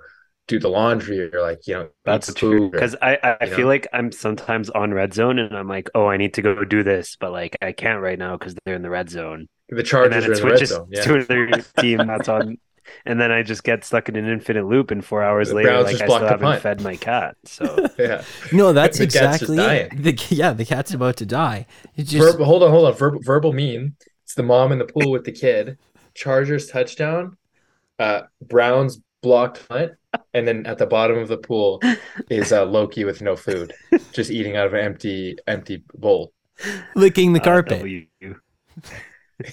do 0.49 0.59
the 0.59 0.69
laundry, 0.69 1.33
or 1.33 1.41
like 1.43 1.67
you 1.67 1.75
know 1.75 1.91
That's 2.05 2.33
true. 2.35 2.71
Because 2.71 2.97
I, 3.03 3.19
I 3.41 3.47
you 3.47 3.51
feel 3.55 3.67
know? 3.67 3.67
like 3.67 3.87
I'm 3.93 4.13
sometimes 4.13 4.71
on 4.71 4.93
red 4.95 5.15
zone 5.15 5.39
and 5.39 5.57
I'm 5.57 5.69
like, 5.69 5.91
oh, 5.95 6.07
I 6.09 6.17
need 6.17 6.35
to 6.35 6.43
go 6.43 6.65
do 6.65 6.83
this, 6.83 7.17
but 7.17 7.33
like 7.33 7.57
I 7.63 7.73
can't 7.73 8.01
right 8.03 8.19
now 8.19 8.37
because 8.37 8.55
they're 8.65 8.75
in 8.77 8.83
the 8.83 8.91
red 8.91 9.11
zone. 9.11 9.49
the 9.69 9.83
And 10.03 10.11
Chargers 10.11 10.11
then 10.13 10.25
are 10.27 10.33
it 10.33 10.39
in 10.39 10.41
the 10.41 10.47
red 10.47 10.65
zone. 10.65 10.89
Yeah. 10.91 11.03
to 11.03 11.15
another 11.15 11.65
team 11.79 12.07
that's 12.07 12.29
on. 12.29 12.59
And 13.05 13.21
then 13.21 13.31
I 13.31 13.43
just 13.43 13.65
get 13.65 13.85
stuck 13.85 14.09
in 14.09 14.17
an 14.17 14.27
infinite 14.27 14.67
loop, 14.67 14.91
and 14.91 15.05
four 15.05 15.23
hours 15.23 15.51
The 15.51 15.57
later, 15.57 15.69
Browns 15.69 15.85
like 15.85 16.01
I 16.01 16.09
still 16.09 16.27
haven't 16.27 16.41
punt. 16.41 16.63
fed 16.63 16.81
my 16.81 16.97
cat. 16.97 17.37
So 17.45 17.91
yeah. 17.99 18.25
No, 18.51 18.73
that's 18.73 18.99
The 18.99 19.05
exactly 19.05 19.57
The, 19.95 20.19
yeah, 20.31 20.55
the 20.55 20.65
cat's 20.65 20.95
about 20.95 21.17
to 21.19 21.27
die. 21.27 21.67
Just 21.99 22.17
Verbal, 22.17 22.47
hold 22.47 22.63
on, 22.63 22.71
hold 22.71 22.87
on. 22.87 22.95
Verbal, 22.95 23.21
verbal 23.23 23.53
meme. 23.53 23.97
It's 24.25 24.35
the 24.35 24.43
mom 24.43 24.73
in 24.73 24.79
the 24.79 24.87
pool 24.87 25.11
with 25.11 25.25
the 25.25 25.33
kid. 25.33 25.79
Chargers 26.15 26.69
touchdown. 26.69 27.37
Uh, 27.99 28.23
Browns 28.41 29.01
blocked 29.23 29.69
punt, 29.69 29.93
and 30.35 30.47
then 30.47 30.67
at 30.67 30.79
the 30.79 30.87
bottom 30.87 31.19
of 31.19 31.29
the 31.29 31.39
pool 31.39 31.81
is 32.31 32.53
uh, 32.53 32.65
Loki 32.65 33.05
with 33.05 33.23
no 33.23 33.37
food, 33.37 33.73
just 34.13 34.31
eating 34.31 34.57
out 34.57 34.67
of 34.67 34.75
an 34.75 34.81
empty, 34.81 35.37
empty 35.47 35.83
bowl. 35.95 36.33
licking 36.95 37.33
the 37.33 37.41
uh, 37.41 37.45
carpet. 37.45 37.79
W. 37.79 38.07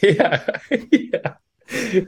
yeah, 0.01 0.45
yeah. 0.91 2.01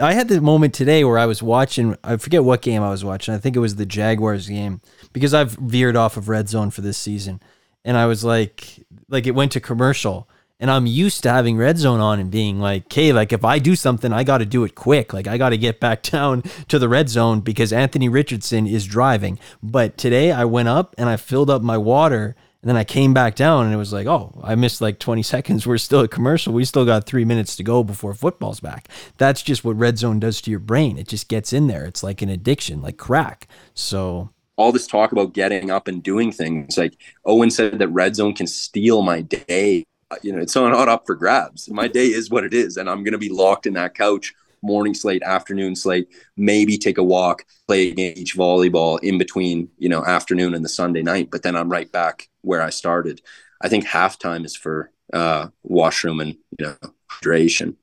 I 0.00 0.12
had 0.12 0.28
the 0.28 0.40
moment 0.40 0.74
today 0.74 1.04
where 1.04 1.18
I 1.18 1.26
was 1.26 1.42
watching, 1.42 1.96
I 2.04 2.16
forget 2.16 2.44
what 2.44 2.62
game 2.62 2.82
I 2.82 2.90
was 2.90 3.04
watching. 3.04 3.34
I 3.34 3.38
think 3.38 3.56
it 3.56 3.60
was 3.60 3.76
the 3.76 3.86
Jaguars 3.86 4.48
game 4.48 4.80
because 5.12 5.34
I've 5.34 5.52
veered 5.52 5.96
off 5.96 6.16
of 6.16 6.28
red 6.28 6.48
zone 6.48 6.70
for 6.70 6.82
this 6.82 6.98
season. 6.98 7.40
And 7.84 7.96
I 7.96 8.06
was 8.06 8.24
like, 8.24 8.84
like 9.08 9.26
it 9.26 9.34
went 9.34 9.52
to 9.52 9.60
commercial. 9.60 10.28
And 10.58 10.70
I'm 10.70 10.86
used 10.86 11.22
to 11.24 11.30
having 11.30 11.58
red 11.58 11.76
zone 11.76 12.00
on 12.00 12.18
and 12.18 12.30
being 12.30 12.58
like, 12.58 12.86
okay, 12.86 13.12
like 13.12 13.32
if 13.32 13.44
I 13.44 13.58
do 13.58 13.76
something, 13.76 14.12
I 14.12 14.24
got 14.24 14.38
to 14.38 14.46
do 14.46 14.64
it 14.64 14.74
quick. 14.74 15.12
Like 15.12 15.26
I 15.26 15.36
got 15.36 15.50
to 15.50 15.58
get 15.58 15.80
back 15.80 16.02
down 16.14 16.42
to 16.68 16.78
the 16.78 16.88
red 16.88 17.08
zone 17.08 17.40
because 17.40 17.72
Anthony 17.72 18.08
Richardson 18.08 18.66
is 18.66 18.86
driving. 18.86 19.38
But 19.62 19.98
today 19.98 20.32
I 20.32 20.44
went 20.44 20.68
up 20.68 20.94
and 20.96 21.08
I 21.08 21.16
filled 21.16 21.50
up 21.50 21.62
my 21.62 21.76
water 21.76 22.36
and 22.62 22.70
then 22.70 22.76
I 22.76 22.84
came 22.84 23.14
back 23.14 23.36
down 23.36 23.66
and 23.66 23.74
it 23.74 23.76
was 23.76 23.92
like, 23.92 24.06
oh, 24.06 24.32
I 24.42 24.54
missed 24.54 24.80
like 24.80 24.98
20 24.98 25.22
seconds. 25.34 25.66
We're 25.66 25.78
still 25.78 26.00
at 26.00 26.10
commercial. 26.10 26.54
We 26.54 26.64
still 26.64 26.86
got 26.86 27.06
three 27.06 27.24
minutes 27.24 27.54
to 27.56 27.62
go 27.62 27.84
before 27.84 28.14
football's 28.14 28.60
back. 28.60 28.88
That's 29.18 29.42
just 29.42 29.62
what 29.62 29.76
red 29.76 29.98
zone 29.98 30.20
does 30.20 30.40
to 30.40 30.50
your 30.50 30.60
brain. 30.60 30.96
It 30.96 31.06
just 31.06 31.28
gets 31.28 31.52
in 31.52 31.66
there. 31.66 31.84
It's 31.84 32.02
like 32.02 32.22
an 32.22 32.28
addiction, 32.28 32.80
like 32.80 32.96
crack. 32.96 33.46
So 33.74 34.30
all 34.56 34.72
this 34.72 34.86
talk 34.86 35.12
about 35.12 35.34
getting 35.34 35.70
up 35.70 35.86
and 35.86 36.02
doing 36.02 36.32
things. 36.32 36.78
Like 36.78 36.96
Owen 37.24 37.50
said 37.50 37.78
that 37.78 37.88
red 37.88 38.16
zone 38.16 38.34
can 38.34 38.46
steal 38.46 39.02
my 39.02 39.20
day. 39.20 39.84
Uh, 40.10 40.16
You 40.22 40.32
know, 40.32 40.40
it's 40.40 40.54
not 40.54 40.88
up 40.88 41.06
for 41.06 41.14
grabs. 41.14 41.68
My 41.70 41.88
day 41.88 42.06
is 42.06 42.30
what 42.30 42.44
it 42.44 42.54
is, 42.54 42.76
and 42.76 42.88
I'm 42.88 43.02
going 43.02 43.12
to 43.12 43.18
be 43.18 43.28
locked 43.28 43.66
in 43.66 43.74
that 43.74 43.94
couch. 43.94 44.34
Morning 44.62 44.94
slate, 44.94 45.22
afternoon 45.22 45.76
slate, 45.76 46.08
maybe 46.36 46.78
take 46.78 46.98
a 46.98 47.04
walk, 47.04 47.44
play 47.68 47.90
a 47.90 47.94
game, 47.94 48.14
each 48.16 48.34
volleyball 48.36 48.98
in 49.02 49.18
between, 49.18 49.68
you 49.78 49.88
know, 49.88 50.04
afternoon 50.04 50.54
and 50.54 50.64
the 50.64 50.68
Sunday 50.68 51.02
night. 51.02 51.28
But 51.30 51.42
then 51.42 51.54
I'm 51.54 51.70
right 51.70 51.90
back 51.92 52.28
where 52.40 52.62
I 52.62 52.70
started. 52.70 53.20
I 53.60 53.68
think 53.68 53.86
halftime 53.86 54.44
is 54.44 54.56
for 54.56 54.90
uh, 55.12 55.48
washroom 55.62 56.20
and 56.20 56.36
you 56.58 56.66
know 56.66 56.76
hydration. 57.10 57.76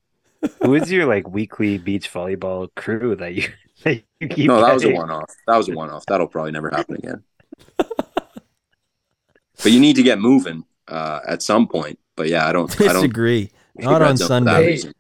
Who 0.62 0.76
is 0.76 0.92
your 0.92 1.06
like 1.06 1.30
weekly 1.30 1.78
beach 1.78 2.12
volleyball 2.12 2.70
crew 2.76 3.16
that 3.16 3.34
you 3.36 3.48
that 3.84 4.04
you 4.20 4.28
keep? 4.28 4.48
No, 4.48 4.60
that 4.62 4.74
was 4.74 4.84
a 4.84 4.90
one-off. 4.90 5.32
That 5.48 5.58
was 5.58 5.70
a 5.70 5.74
one-off. 5.74 6.06
That'll 6.08 6.28
probably 6.28 6.52
never 6.52 6.70
happen 6.70 6.96
again. 6.96 7.24
but 7.78 9.72
you 9.72 9.80
need 9.80 9.96
to 9.96 10.04
get 10.04 10.20
moving 10.20 10.66
uh, 10.88 11.20
at 11.26 11.42
some 11.44 11.68
point. 11.68 12.00
But 12.16 12.30
yeah, 12.30 12.48
I 12.48 12.54
don't. 12.54 12.72
I 12.82 12.86
don't 12.86 12.96
disagree. 12.96 13.52
Not 13.76 14.02
on 14.02 14.18
zone 14.18 14.44
for 14.44 14.46
that 14.46 14.52
Sunday. 14.54 14.68
reason. 14.68 14.94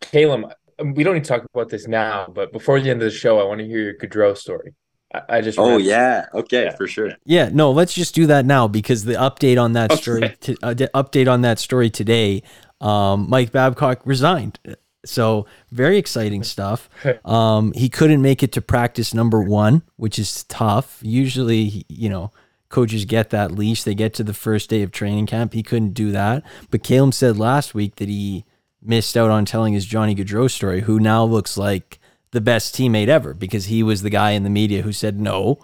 Caleb, 0.00 0.52
we 0.94 1.02
don't 1.02 1.14
need 1.14 1.24
to 1.24 1.28
talk 1.28 1.44
about 1.54 1.70
this 1.70 1.88
now, 1.88 2.26
but 2.34 2.52
before 2.52 2.78
the 2.80 2.90
end 2.90 3.02
of 3.02 3.10
the 3.10 3.16
show, 3.16 3.40
I 3.40 3.44
want 3.44 3.60
to 3.60 3.66
hear 3.66 3.80
your 3.80 3.94
Gaudreau 3.94 4.36
story. 4.36 4.74
I, 5.14 5.22
I 5.30 5.40
just 5.40 5.58
Oh 5.58 5.62
remember- 5.64 5.84
yeah, 5.84 6.26
okay, 6.34 6.64
Yeah. 6.64 6.76
for 6.76 6.86
sure. 6.86 7.12
Yeah, 7.24 7.48
no, 7.50 7.70
let's 7.70 7.94
just 7.94 8.14
do 8.14 8.26
that 8.26 8.44
now 8.44 8.68
because 8.68 9.04
the 9.06 9.14
update 9.14 9.58
on 9.60 9.72
that 9.72 9.90
Okay. 9.92 10.00
story, 10.02 10.36
to, 10.42 10.56
uh, 10.62 10.74
update 10.94 11.26
on 11.32 11.40
that 11.40 11.58
story 11.58 11.88
today, 11.88 12.42
um, 12.82 13.26
Mike 13.30 13.50
Babcock 13.50 14.02
resigned. 14.04 14.58
So 15.06 15.46
very 15.70 15.96
exciting 15.96 16.42
stuff. 16.44 16.90
Um, 17.24 17.72
he 17.72 17.88
couldn't 17.88 18.20
make 18.20 18.42
it 18.42 18.52
to 18.52 18.60
practice 18.60 19.14
number 19.14 19.40
one, 19.42 19.82
which 19.96 20.18
is 20.18 20.44
tough. 20.44 20.98
Usually, 21.02 21.86
you 21.88 22.10
know, 22.10 22.30
coaches 22.68 23.04
get 23.04 23.30
that 23.30 23.52
leash. 23.52 23.82
They 23.82 23.94
get 23.94 24.14
to 24.14 24.24
the 24.24 24.34
first 24.34 24.70
day 24.70 24.82
of 24.82 24.92
training 24.92 25.26
camp. 25.26 25.52
He 25.52 25.62
couldn't 25.62 25.94
do 25.94 26.10
that. 26.12 26.42
But 26.70 26.82
Caleb 26.82 27.14
said 27.14 27.38
last 27.38 27.74
week 27.74 27.96
that 27.96 28.08
he 28.08 28.44
missed 28.82 29.16
out 29.16 29.30
on 29.30 29.44
telling 29.44 29.72
his 29.72 29.86
Johnny 29.86 30.14
Gaudreau 30.14 30.50
story, 30.50 30.82
who 30.82 31.00
now 31.00 31.24
looks 31.24 31.56
like 31.56 31.98
the 32.30 32.40
best 32.40 32.74
teammate 32.74 33.08
ever 33.08 33.34
because 33.34 33.66
he 33.66 33.82
was 33.82 34.02
the 34.02 34.10
guy 34.10 34.32
in 34.32 34.44
the 34.44 34.50
media 34.50 34.82
who 34.82 34.92
said, 34.92 35.18
no, 35.18 35.58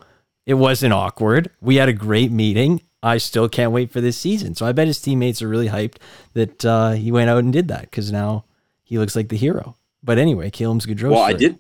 it 0.47 0.55
wasn't 0.55 0.93
awkward. 0.93 1.51
We 1.61 1.77
had 1.77 1.89
a 1.89 1.93
great 1.93 2.33
meeting. 2.33 2.81
I 3.03 3.19
still 3.19 3.51
can't 3.51 3.73
wait 3.73 3.91
for 3.91 4.01
this 4.01 4.17
season. 4.17 4.55
So 4.55 4.65
I 4.65 4.73
bet 4.73 4.87
his 4.87 5.01
teammates 5.01 5.43
are 5.43 5.49
really 5.49 5.69
hyped 5.69 5.97
that 6.33 6.65
uh, 6.65 6.93
he 6.93 7.13
went 7.13 7.29
out 7.29 7.39
and 7.39 7.53
did 7.53 7.69
that 7.69 7.83
because 7.83 8.11
now 8.11 8.45
he 8.83 8.99
looks 8.99 9.15
like 9.15 9.29
the 9.29 9.37
hero. 9.37 9.77
But 10.03 10.19
anyway, 10.19 10.51
Caleb's 10.51 10.87
Gaudreau. 10.87 11.11
Well, 11.11 11.23
I 11.23 11.35
did. 11.35 11.59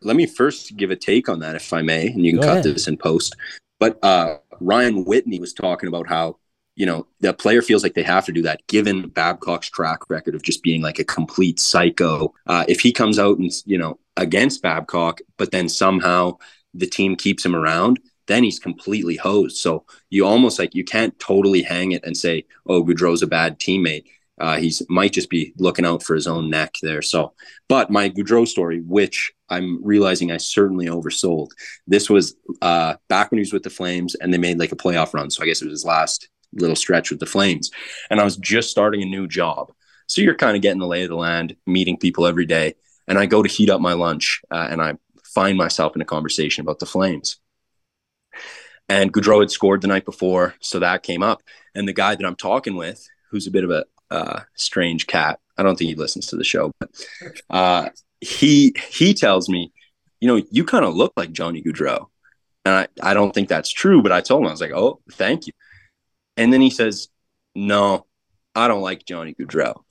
Let 0.00 0.16
me 0.16 0.26
first 0.26 0.76
give 0.76 0.90
a 0.90 0.96
take 0.96 1.28
on 1.28 1.40
that, 1.40 1.54
if 1.54 1.72
I 1.72 1.82
may, 1.82 2.08
and 2.08 2.24
you 2.24 2.32
can 2.32 2.40
Go 2.40 2.46
cut 2.46 2.58
ahead. 2.58 2.74
this 2.74 2.88
in 2.88 2.96
post. 2.96 3.36
But 3.78 4.02
uh, 4.04 4.38
Ryan 4.64 5.04
Whitney 5.04 5.40
was 5.40 5.52
talking 5.52 5.88
about 5.88 6.08
how 6.08 6.38
you 6.74 6.86
know 6.86 7.06
the 7.20 7.34
player 7.34 7.62
feels 7.62 7.82
like 7.82 7.94
they 7.94 8.02
have 8.02 8.24
to 8.26 8.32
do 8.32 8.42
that, 8.42 8.66
given 8.66 9.08
Babcock's 9.08 9.68
track 9.68 10.08
record 10.08 10.34
of 10.34 10.42
just 10.42 10.62
being 10.62 10.82
like 10.82 10.98
a 10.98 11.04
complete 11.04 11.60
psycho. 11.60 12.32
Uh, 12.46 12.64
if 12.68 12.80
he 12.80 12.92
comes 12.92 13.18
out 13.18 13.38
and 13.38 13.50
you 13.66 13.78
know 13.78 13.98
against 14.16 14.62
Babcock, 14.62 15.20
but 15.36 15.50
then 15.50 15.68
somehow 15.68 16.38
the 16.74 16.86
team 16.86 17.16
keeps 17.16 17.44
him 17.44 17.54
around, 17.54 18.00
then 18.26 18.44
he's 18.44 18.58
completely 18.58 19.16
hosed. 19.16 19.56
So 19.56 19.84
you 20.10 20.26
almost 20.26 20.58
like 20.58 20.74
you 20.74 20.84
can't 20.84 21.18
totally 21.18 21.62
hang 21.62 21.92
it 21.92 22.04
and 22.04 22.16
say, 22.16 22.46
"Oh, 22.66 22.84
Gaudreau's 22.84 23.22
a 23.22 23.26
bad 23.26 23.58
teammate." 23.58 24.04
Uh, 24.40 24.56
he's 24.56 24.82
might 24.88 25.12
just 25.12 25.30
be 25.30 25.52
looking 25.58 25.84
out 25.84 26.02
for 26.02 26.14
his 26.14 26.26
own 26.26 26.50
neck 26.50 26.74
there. 26.82 27.02
So, 27.02 27.34
but 27.68 27.90
my 27.90 28.08
Gaudreau 28.08 28.48
story, 28.48 28.80
which 28.80 29.32
I'm 29.48 29.84
realizing 29.84 30.32
I 30.32 30.38
certainly 30.38 30.86
oversold. 30.86 31.50
This 31.86 32.08
was 32.08 32.34
uh, 32.62 32.94
back 33.08 33.30
when 33.30 33.38
he 33.38 33.42
was 33.42 33.52
with 33.52 33.62
the 33.62 33.70
Flames, 33.70 34.14
and 34.14 34.32
they 34.32 34.38
made 34.38 34.58
like 34.58 34.72
a 34.72 34.76
playoff 34.76 35.14
run. 35.14 35.30
So 35.30 35.42
I 35.42 35.46
guess 35.46 35.60
it 35.60 35.66
was 35.66 35.80
his 35.80 35.84
last 35.84 36.28
little 36.54 36.76
stretch 36.76 37.10
with 37.10 37.20
the 37.20 37.26
Flames, 37.26 37.70
and 38.10 38.20
I 38.20 38.24
was 38.24 38.36
just 38.36 38.70
starting 38.70 39.02
a 39.02 39.06
new 39.06 39.28
job. 39.28 39.72
So 40.06 40.20
you're 40.20 40.34
kind 40.34 40.56
of 40.56 40.62
getting 40.62 40.80
the 40.80 40.86
lay 40.86 41.02
of 41.02 41.08
the 41.08 41.16
land, 41.16 41.56
meeting 41.66 41.96
people 41.96 42.26
every 42.26 42.46
day, 42.46 42.74
and 43.06 43.18
I 43.18 43.26
go 43.26 43.42
to 43.42 43.48
heat 43.48 43.70
up 43.70 43.80
my 43.80 43.92
lunch, 43.92 44.40
uh, 44.50 44.66
and 44.70 44.80
I 44.80 44.94
find 45.24 45.56
myself 45.56 45.94
in 45.94 46.02
a 46.02 46.06
conversation 46.06 46.62
about 46.62 46.78
the 46.78 46.86
Flames. 46.86 47.38
And 48.88 49.12
Gaudreau 49.12 49.40
had 49.40 49.50
scored 49.50 49.80
the 49.80 49.88
night 49.88 50.04
before, 50.04 50.54
so 50.60 50.78
that 50.78 51.02
came 51.02 51.22
up. 51.22 51.42
And 51.74 51.88
the 51.88 51.92
guy 51.92 52.14
that 52.14 52.26
I'm 52.26 52.36
talking 52.36 52.76
with, 52.76 53.06
who's 53.30 53.46
a 53.46 53.50
bit 53.50 53.64
of 53.64 53.70
a 53.70 53.84
uh, 54.12 54.40
strange 54.54 55.06
cat, 55.06 55.40
I 55.56 55.62
don't 55.62 55.76
think 55.76 55.88
he 55.88 55.94
listens 55.94 56.26
to 56.28 56.36
the 56.36 56.44
show, 56.44 56.72
but 56.78 56.90
uh, 57.50 57.88
he 58.20 58.74
he 58.90 59.14
tells 59.14 59.48
me, 59.48 59.72
you 60.20 60.28
know, 60.28 60.42
you 60.50 60.64
kind 60.64 60.84
of 60.84 60.94
look 60.94 61.12
like 61.16 61.32
Johnny 61.32 61.62
Gaudreau, 61.62 62.06
and 62.64 62.74
I 62.74 63.10
I 63.10 63.14
don't 63.14 63.32
think 63.32 63.48
that's 63.48 63.72
true, 63.72 64.02
but 64.02 64.12
I 64.12 64.20
told 64.20 64.42
him 64.42 64.48
I 64.48 64.50
was 64.52 64.60
like, 64.60 64.72
oh, 64.72 65.00
thank 65.12 65.46
you. 65.46 65.52
And 66.36 66.52
then 66.52 66.60
he 66.60 66.70
says, 66.70 67.08
no, 67.54 68.06
I 68.54 68.68
don't 68.68 68.82
like 68.82 69.04
Johnny 69.06 69.34
Gaudreau, 69.34 69.82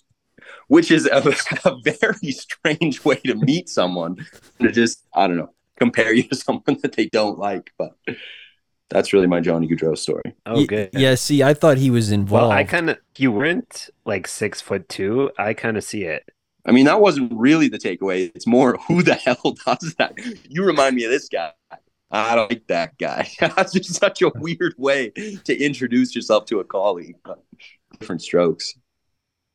which 0.67 0.91
is 0.91 1.05
a, 1.05 1.35
a 1.65 1.75
very 1.99 2.31
strange 2.31 3.03
way 3.03 3.15
to 3.25 3.35
meet 3.35 3.69
someone 3.69 4.25
to 4.61 4.71
just 4.71 5.05
I 5.13 5.27
don't 5.27 5.37
know 5.37 5.53
compare 5.81 6.13
you 6.13 6.23
to 6.23 6.35
someone 6.35 6.77
that 6.83 6.93
they 6.93 7.07
don't 7.07 7.39
like, 7.39 7.71
but. 7.77 7.95
That's 8.91 9.13
really 9.13 9.27
my 9.27 9.39
Johnny 9.39 9.67
Gaudreau 9.67 9.97
story. 9.97 10.35
Oh, 10.45 10.65
good. 10.65 10.89
Yeah, 10.93 11.15
see, 11.15 11.41
I 11.43 11.53
thought 11.53 11.77
he 11.77 11.89
was 11.89 12.11
involved. 12.11 12.49
Well, 12.49 12.51
I 12.51 12.63
kind 12.65 12.89
of 12.89 12.97
you 13.17 13.31
weren't 13.31 13.89
like 14.05 14.27
six 14.27 14.61
foot 14.61 14.87
two. 14.89 15.31
I 15.39 15.53
kind 15.53 15.77
of 15.77 15.83
see 15.83 16.03
it. 16.03 16.23
I 16.65 16.71
mean, 16.71 16.85
that 16.85 17.01
wasn't 17.01 17.31
really 17.33 17.69
the 17.69 17.79
takeaway. 17.79 18.31
It's 18.35 18.45
more 18.45 18.77
who 18.87 19.01
the 19.01 19.15
hell 19.15 19.55
does 19.65 19.95
that? 19.97 20.13
You 20.49 20.63
remind 20.65 20.95
me 20.95 21.05
of 21.05 21.11
this 21.11 21.27
guy. 21.29 21.51
I 22.11 22.35
don't 22.35 22.51
like 22.51 22.67
that 22.67 22.97
guy. 22.99 23.29
That's 23.39 23.71
just 23.73 23.95
such 23.95 24.21
a 24.21 24.29
weird 24.35 24.75
way 24.77 25.09
to 25.45 25.57
introduce 25.57 26.13
yourself 26.13 26.45
to 26.47 26.59
a 26.59 26.63
colleague. 26.65 27.15
Different 27.99 28.21
strokes. 28.21 28.73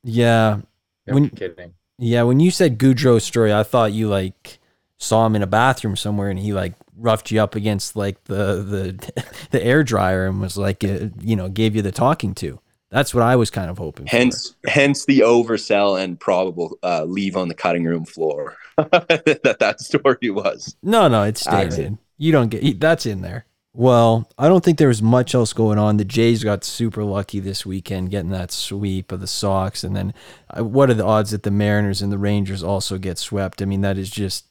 yeah, 0.03 0.61
I'm 1.07 1.14
When- 1.14 1.28
kidding. 1.30 1.74
yeah. 1.99 2.22
When 2.22 2.41
you 2.41 2.51
said 2.51 2.78
Gaudreau 2.78 3.20
story, 3.20 3.53
I 3.53 3.62
thought 3.62 3.93
you 3.93 4.09
like 4.09 4.59
saw 4.99 5.26
him 5.26 5.36
in 5.36 5.42
a 5.42 5.47
bathroom 5.47 5.97
somewhere 5.97 6.30
and 6.30 6.38
he 6.38 6.53
like 6.53 6.74
roughed 6.97 7.30
you 7.30 7.40
up 7.40 7.55
against 7.55 7.97
like 7.97 8.24
the 8.24 8.62
the 8.62 9.24
the 9.51 9.62
air 9.62 9.82
dryer 9.84 10.26
and 10.26 10.40
was 10.40 10.57
like, 10.57 10.82
uh, 10.84 11.09
you 11.20 11.36
know, 11.36 11.49
gave 11.49 11.76
you 11.76 11.82
the 11.82 11.92
talking 11.92 12.34
to. 12.36 12.61
That's 12.90 13.12
what 13.12 13.22
I 13.22 13.36
was 13.36 13.51
kind 13.51 13.68
of 13.68 13.78
hoping. 13.78 14.07
for. 14.07 14.16
Hence, 14.16 14.55
hence 14.64 15.05
the 15.07 15.20
oversell 15.20 16.01
and 16.01 16.18
probable 16.18 16.78
uh, 16.82 17.05
leave 17.05 17.36
on 17.36 17.49
the 17.49 17.55
cutting 17.55 17.84
room 17.84 18.05
floor. 18.05 18.57
that 18.76 19.57
that 19.59 19.80
story 19.80 20.30
was. 20.30 20.76
No, 20.82 21.09
no, 21.09 21.24
it's 21.24 21.40
staying 21.40 21.99
You 22.16 22.32
don't 22.32 22.49
get 22.49 22.80
that's 22.80 23.07
in 23.07 23.22
there. 23.22 23.47
Well, 23.72 24.30
I 24.38 24.49
don't 24.49 24.64
think 24.64 24.78
there 24.78 24.88
was 24.88 25.03
much 25.03 25.34
else 25.34 25.53
going 25.53 25.78
on. 25.78 25.99
The 25.99 26.05
Jays 26.07 26.42
got 26.42 26.64
super 26.64 27.05
lucky 27.05 27.40
this 27.40 27.66
weekend 27.66 28.11
getting 28.11 28.30
that 28.30 28.51
sweep 28.51 29.12
of 29.12 29.20
the 29.20 29.26
Sox, 29.26 29.84
and 29.84 29.94
then 29.94 30.14
uh, 30.57 30.64
what 30.64 30.88
are 30.88 30.94
the 30.94 31.05
odds 31.05 31.32
that 31.32 31.42
the 31.42 31.51
Mariners 31.51 32.01
and 32.01 32.11
the 32.11 32.16
Rangers 32.16 32.62
also 32.62 32.97
get 32.97 33.18
swept? 33.18 33.61
I 33.61 33.66
mean, 33.66 33.82
that 33.82 33.99
is 33.99 34.09
just, 34.09 34.47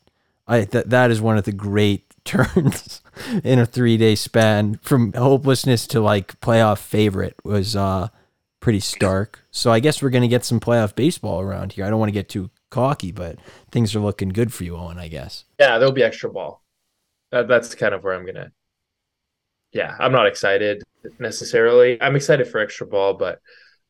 I 0.48 0.62
that 0.66 0.89
that 0.89 1.12
is 1.12 1.22
one 1.22 1.38
of 1.38 1.43
the 1.46 1.52
great 1.52 2.14
turns 2.26 3.02
in 3.43 3.60
a 3.60 3.66
three 3.66 3.98
day 3.98 4.16
span 4.16 4.80
from 4.82 5.14
hopelessness 5.14 5.88
to 5.88 6.02
like 6.02 6.39
playoff 6.41 6.80
favorite 6.80 7.36
was 7.43 7.76
uh 7.76 8.10
pretty 8.60 8.80
stark. 8.80 9.41
So 9.52 9.72
I 9.72 9.80
guess 9.80 10.02
we're 10.02 10.10
gonna 10.10 10.28
get 10.28 10.46
some 10.46 10.60
playoff 10.60 10.96
baseball 10.96 11.41
around 11.41 11.74
here. 11.74 11.86
I 11.86 11.89
don't 11.89 12.00
want 12.00 12.10
to 12.10 12.14
get 12.14 12.30
too 12.30 12.50
cocky, 12.72 13.12
but 13.12 13.38
things 13.72 13.96
are 13.96 14.00
looking 14.00 14.30
good 14.30 14.52
for 14.54 14.64
you, 14.64 14.76
Owen. 14.76 14.98
I 14.98 15.08
guess. 15.08 15.46
Yeah, 15.60 15.78
there'll 15.78 15.93
be 15.93 16.04
extra 16.04 16.32
ball. 16.32 16.64
That, 17.32 17.48
that's 17.48 17.76
kind 17.76 17.93
of 17.93 18.04
where 18.04 18.14
I'm 18.14 18.26
gonna. 18.26 18.52
Yeah, 19.72 19.96
I'm 20.00 20.12
not 20.12 20.28
excited 20.28 20.84
necessarily. 21.20 22.02
I'm 22.02 22.16
excited 22.16 22.48
for 22.48 22.60
extra 22.60 22.88
ball, 22.88 23.14
but 23.14 23.39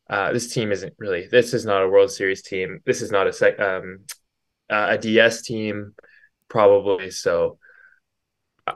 uh, 0.09 0.33
this 0.33 0.53
team 0.53 0.71
isn't 0.71 0.93
really. 0.97 1.27
This 1.27 1.53
is 1.53 1.65
not 1.65 1.83
a 1.83 1.89
World 1.89 2.11
Series 2.11 2.41
team. 2.41 2.81
This 2.85 3.01
is 3.01 3.11
not 3.11 3.27
a 3.27 3.33
sec, 3.33 3.59
um, 3.59 3.99
uh, 4.69 4.87
a 4.91 4.97
DS 4.97 5.41
team, 5.41 5.93
probably. 6.49 7.11
So 7.11 7.57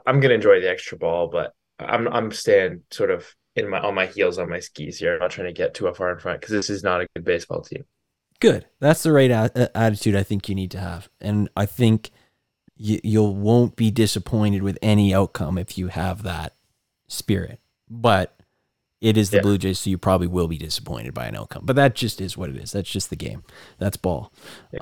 I'm 0.06 0.20
gonna 0.20 0.36
enjoy 0.36 0.60
the 0.62 0.70
extra 0.70 0.98
ball, 0.98 1.28
but 1.28 1.54
I'm 1.80 2.08
I'm 2.08 2.32
staying 2.32 2.84
sort 2.92 3.12
of 3.12 3.28
in 3.56 3.70
my 3.70 3.80
on 3.80 3.96
my 3.96 4.06
heels 4.06 4.38
on 4.38 4.50
my 4.50 4.60
skis 4.60 5.00
here. 5.00 5.14
I'm 5.14 5.20
not 5.20 5.32
trying 5.32 5.48
to 5.48 5.54
get 5.54 5.74
too 5.74 5.92
far 5.94 6.12
in 6.12 6.20
front 6.20 6.42
because 6.42 6.54
this 6.54 6.70
is 6.70 6.84
not 6.84 7.02
a 7.02 7.08
good 7.16 7.26
baseball 7.26 7.62
team. 7.62 7.84
Good. 8.40 8.66
That's 8.80 9.04
the 9.04 9.12
right 9.12 9.32
a- 9.32 9.72
attitude 9.76 10.16
I 10.16 10.24
think 10.24 10.48
you 10.48 10.56
need 10.56 10.72
to 10.72 10.80
have, 10.80 11.10
and 11.20 11.50
I 11.58 11.66
think 11.66 12.12
you 12.78 13.00
you 13.04 13.24
won't 13.24 13.76
be 13.76 13.92
disappointed 13.92 14.64
with 14.64 14.78
any 14.82 15.14
outcome 15.14 15.58
if 15.58 15.78
you 15.78 15.88
have 15.88 16.24
that 16.24 16.56
spirit. 17.08 17.60
But 17.90 18.36
it 19.02 19.18
is 19.18 19.30
the 19.30 19.38
Yeah. 19.38 19.42
Blue 19.44 19.58
Jays, 19.58 19.80
so 19.80 19.90
you 19.90 19.98
probably 19.98 20.28
will 20.28 20.48
be 20.48 20.58
disappointed 20.58 21.14
by 21.14 21.26
an 21.26 21.36
outcome. 21.36 21.66
But 21.66 21.76
that 21.78 21.96
just 21.96 22.22
is 22.22 22.38
what 22.38 22.50
it 22.50 22.58
is. 22.58 22.74
That's 22.74 22.90
just 22.90 23.10
the 23.10 23.16
game. 23.16 23.44
That's 23.78 23.98
ball. 23.98 24.32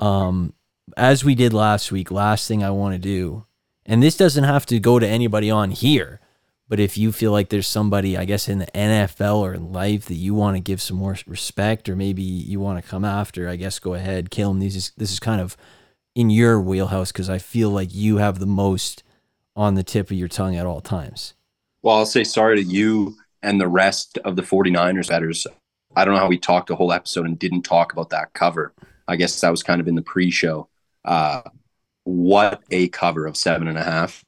Um, 0.00 0.52
as 0.96 1.24
we 1.24 1.34
did 1.34 1.52
last 1.52 1.92
week, 1.92 2.10
last 2.10 2.48
thing 2.48 2.62
I 2.62 2.70
want 2.70 2.94
to 2.94 2.98
do, 2.98 3.46
and 3.86 4.02
this 4.02 4.16
doesn't 4.16 4.44
have 4.44 4.66
to 4.66 4.78
go 4.78 4.98
to 4.98 5.06
anybody 5.06 5.50
on 5.50 5.70
here, 5.70 6.20
but 6.68 6.78
if 6.78 6.98
you 6.98 7.12
feel 7.12 7.32
like 7.32 7.48
there's 7.48 7.66
somebody, 7.66 8.16
I 8.16 8.26
guess, 8.26 8.48
in 8.48 8.58
the 8.58 8.66
NFL 8.66 9.38
or 9.38 9.54
in 9.54 9.72
life 9.72 10.06
that 10.06 10.14
you 10.14 10.34
want 10.34 10.56
to 10.56 10.60
give 10.60 10.82
some 10.82 10.98
more 10.98 11.16
respect, 11.26 11.88
or 11.88 11.96
maybe 11.96 12.22
you 12.22 12.60
want 12.60 12.82
to 12.82 12.88
come 12.88 13.04
after, 13.04 13.48
I 13.48 13.56
guess 13.56 13.78
go 13.78 13.94
ahead, 13.94 14.30
Caleb. 14.30 14.60
This 14.60 14.76
is 14.76 14.92
this 14.96 15.10
is 15.10 15.20
kind 15.20 15.40
of 15.40 15.56
in 16.14 16.30
your 16.30 16.60
wheelhouse 16.60 17.12
because 17.12 17.30
I 17.30 17.38
feel 17.38 17.70
like 17.70 17.94
you 17.94 18.18
have 18.18 18.38
the 18.38 18.46
most 18.46 19.02
on 19.56 19.74
the 19.74 19.82
tip 19.82 20.10
of 20.10 20.16
your 20.16 20.28
tongue 20.28 20.56
at 20.56 20.66
all 20.66 20.80
times. 20.80 21.34
Well, 21.82 21.96
I'll 21.96 22.06
say 22.06 22.24
sorry 22.24 22.56
to 22.56 22.62
you 22.62 23.16
and 23.42 23.60
the 23.60 23.68
rest 23.68 24.18
of 24.18 24.36
the 24.36 24.42
49ers 24.42 25.08
betters. 25.08 25.46
I 25.96 26.04
don't 26.04 26.14
know 26.14 26.20
how 26.20 26.28
we 26.28 26.38
talked 26.38 26.70
a 26.70 26.74
whole 26.74 26.92
episode 26.92 27.26
and 27.26 27.38
didn't 27.38 27.62
talk 27.62 27.92
about 27.92 28.10
that 28.10 28.34
cover. 28.34 28.74
I 29.06 29.16
guess 29.16 29.40
that 29.40 29.50
was 29.50 29.62
kind 29.62 29.80
of 29.80 29.88
in 29.88 29.94
the 29.94 30.02
pre 30.02 30.30
show. 30.30 30.68
Uh, 31.04 31.42
what 32.04 32.62
a 32.70 32.88
cover 32.88 33.26
of 33.26 33.36
seven 33.36 33.68
and 33.68 33.78
a 33.78 33.82
half, 33.82 34.24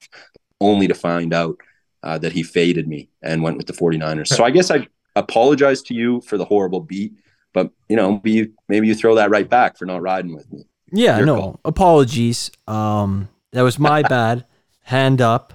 only 0.61 0.87
to 0.89 0.95
find 0.95 1.33
out 1.33 1.57
uh, 2.03 2.19
that 2.19 2.33
he 2.33 2.43
faded 2.43 2.89
me 2.89 3.09
and 3.23 3.43
went 3.43 3.57
with 3.57 3.67
the 3.67 3.73
49ers. 3.73 4.29
So 4.29 4.45
I 4.45 4.51
guess 4.51 4.71
I 4.71 4.87
apologize 5.17 5.83
to 5.83 5.95
you 5.95 6.21
for 6.23 6.39
the 6.39 6.45
horrible 6.45 6.81
beat, 6.81 7.13
but 7.53 7.71
you 7.89 7.97
know, 7.97 8.13
maybe 8.13 8.33
you, 8.33 8.53
maybe 8.69 8.87
you 8.87 8.95
throw 8.95 9.15
that 9.17 9.31
right 9.31 9.49
back 9.49 9.77
for 9.79 9.85
not 9.87 10.03
riding 10.03 10.35
with 10.35 10.51
me. 10.53 10.65
Yeah, 10.93 11.19
Your 11.19 11.27
no 11.27 11.37
call. 11.37 11.61
apologies. 11.65 12.51
Um, 12.67 13.29
that 13.53 13.63
was 13.63 13.79
my 13.79 14.03
bad. 14.03 14.45
Hand 14.83 15.21
up. 15.21 15.53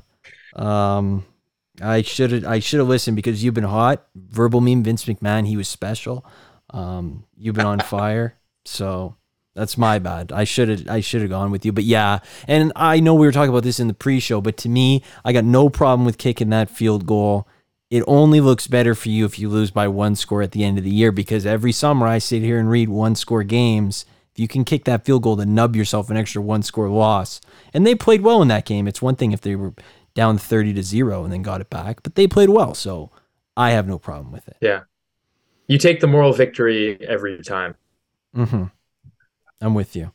Um, 0.55 1.25
I 1.81 2.01
should 2.03 2.31
have 2.31 2.45
I 2.45 2.59
should 2.59 2.79
have 2.79 2.87
listened 2.87 3.15
because 3.17 3.43
you've 3.43 3.53
been 3.53 3.65
hot. 3.65 4.07
Verbal 4.15 4.61
meme 4.61 4.83
Vince 4.83 5.03
McMahon, 5.05 5.45
he 5.45 5.57
was 5.57 5.67
special. 5.67 6.25
Um, 6.69 7.25
you've 7.37 7.55
been 7.55 7.65
on 7.65 7.79
fire. 7.79 8.37
So 8.63 9.15
That's 9.55 9.77
my 9.77 9.99
bad. 9.99 10.31
I 10.33 10.43
should 10.43 10.67
have 10.67 10.89
I 10.89 10.99
should 10.99 11.21
have 11.21 11.29
gone 11.29 11.49
with 11.49 11.65
you. 11.65 11.71
But 11.71 11.85
yeah, 11.85 12.19
and 12.47 12.73
I 12.75 12.99
know 12.99 13.15
we 13.15 13.25
were 13.25 13.31
talking 13.31 13.49
about 13.49 13.63
this 13.63 13.79
in 13.79 13.87
the 13.87 13.93
pre-show, 13.93 14.41
but 14.41 14.57
to 14.57 14.69
me, 14.69 15.01
I 15.23 15.31
got 15.31 15.45
no 15.45 15.69
problem 15.69 16.05
with 16.05 16.17
kicking 16.17 16.49
that 16.49 16.69
field 16.69 17.05
goal. 17.05 17.47
It 17.89 18.03
only 18.05 18.41
looks 18.41 18.67
better 18.67 18.93
for 18.95 19.09
you 19.09 19.25
if 19.25 19.39
you 19.39 19.47
lose 19.47 19.71
by 19.71 19.87
one 19.87 20.15
score 20.15 20.41
at 20.41 20.51
the 20.51 20.65
end 20.65 20.77
of 20.77 20.83
the 20.83 20.89
year 20.89 21.11
because 21.11 21.45
every 21.45 21.71
summer 21.71 22.05
I 22.05 22.17
sit 22.17 22.41
here 22.41 22.59
and 22.59 22.69
read 22.69 22.89
one 22.89 23.15
score 23.15 23.43
games. 23.43 24.05
If 24.33 24.39
you 24.39 24.49
can 24.49 24.65
kick 24.65 24.83
that 24.83 25.05
field 25.05 25.23
goal 25.23 25.37
to 25.37 25.45
nub 25.45 25.77
yourself 25.77 26.09
an 26.09 26.17
extra 26.17 26.41
one 26.41 26.61
score 26.61 26.89
loss. 26.89 27.39
And 27.73 27.87
they 27.87 27.95
played 27.95 28.21
well 28.21 28.41
in 28.41 28.49
that 28.49 28.65
game. 28.65 28.85
It's 28.85 29.01
one 29.01 29.15
thing 29.15 29.31
if 29.31 29.39
they 29.39 29.55
were 29.55 29.73
down 30.13 30.37
30 30.37 30.73
to 30.73 30.83
0 30.83 31.23
and 31.23 31.31
then 31.31 31.41
got 31.41 31.61
it 31.61 31.69
back, 31.69 32.03
but 32.03 32.15
they 32.15 32.27
played 32.27 32.49
well, 32.49 32.73
so 32.73 33.11
I 33.55 33.71
have 33.71 33.87
no 33.87 33.97
problem 33.97 34.33
with 34.33 34.47
it. 34.49 34.57
Yeah. 34.59 34.81
You 35.67 35.77
take 35.77 36.01
the 36.01 36.07
moral 36.07 36.33
victory 36.33 36.97
every 37.07 37.41
time. 37.43 37.75
Mhm. 38.35 38.71
I'm 39.61 39.73
with 39.73 39.95
you. 39.95 40.11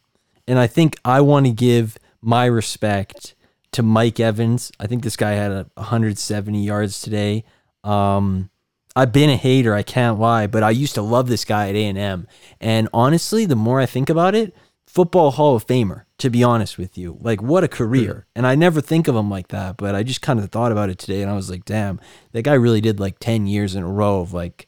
And 0.47 0.59
I 0.59 0.67
think 0.67 0.97
I 1.05 1.21
want 1.21 1.47
to 1.47 1.53
give 1.53 1.99
my 2.21 2.45
respect 2.47 3.35
to 3.73 3.83
Mike 3.83 4.19
Evans. 4.21 4.73
I 4.81 4.87
think 4.87 5.03
this 5.03 5.17
guy 5.17 5.33
had 5.33 5.53
a 5.53 5.67
170 5.75 6.63
yards 6.63 7.01
today. 7.01 7.45
Um, 7.85 8.51
I've 8.97 9.13
been 9.13 9.31
a 9.31 9.37
hater, 9.37 9.75
I 9.75 9.83
can't 9.83 10.19
lie, 10.19 10.47
but 10.47 10.63
I 10.63 10.71
used 10.71 10.97
to 10.97 11.03
love 11.03 11.29
this 11.29 11.45
guy 11.45 11.69
at 11.69 11.77
A&M. 11.77 12.27
And 12.61 12.89
honestly, 12.93 13.47
the 13.47 13.57
more 13.57 13.81
I 13.81 13.87
think 13.87 14.11
about 14.11 14.35
it, 14.35 14.55
football 14.87 15.31
Hall 15.31 15.55
of 15.55 15.67
Famer, 15.67 16.05
to 16.19 16.31
be 16.31 16.43
honest 16.43 16.77
with 16.77 16.99
you. 16.99 17.17
Like 17.21 17.41
what 17.41 17.63
a 17.63 17.69
career. 17.69 18.27
And 18.35 18.47
I 18.47 18.57
never 18.57 18.81
think 18.81 19.07
of 19.07 19.15
him 19.15 19.31
like 19.31 19.49
that, 19.49 19.77
but 19.77 19.95
I 19.95 20.03
just 20.03 20.21
kind 20.21 20.41
of 20.41 20.51
thought 20.51 20.73
about 20.73 20.91
it 20.91 20.99
today 20.99 21.23
and 21.23 21.31
I 21.31 21.37
was 21.37 21.49
like, 21.49 21.65
damn, 21.65 22.01
that 22.33 22.43
guy 22.43 22.55
really 22.55 22.81
did 22.81 22.99
like 22.99 23.21
10 23.21 23.47
years 23.47 23.77
in 23.77 23.85
a 23.85 23.89
row 23.89 24.21
of 24.21 24.33
like 24.33 24.67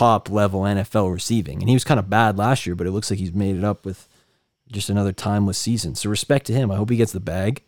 top 0.00 0.30
level 0.30 0.62
NFL 0.62 1.12
receiving. 1.12 1.60
And 1.60 1.68
he 1.68 1.74
was 1.74 1.84
kind 1.84 2.00
of 2.00 2.08
bad 2.08 2.38
last 2.38 2.64
year, 2.64 2.74
but 2.74 2.86
it 2.86 2.90
looks 2.90 3.10
like 3.10 3.18
he's 3.18 3.34
made 3.34 3.56
it 3.56 3.64
up 3.64 3.84
with 3.84 4.08
just 4.72 4.88
another 4.88 5.12
timeless 5.12 5.58
season. 5.58 5.94
So 5.94 6.08
respect 6.08 6.46
to 6.46 6.54
him. 6.54 6.70
I 6.70 6.76
hope 6.76 6.88
he 6.88 6.96
gets 6.96 7.12
the 7.12 7.20
bag. 7.20 7.62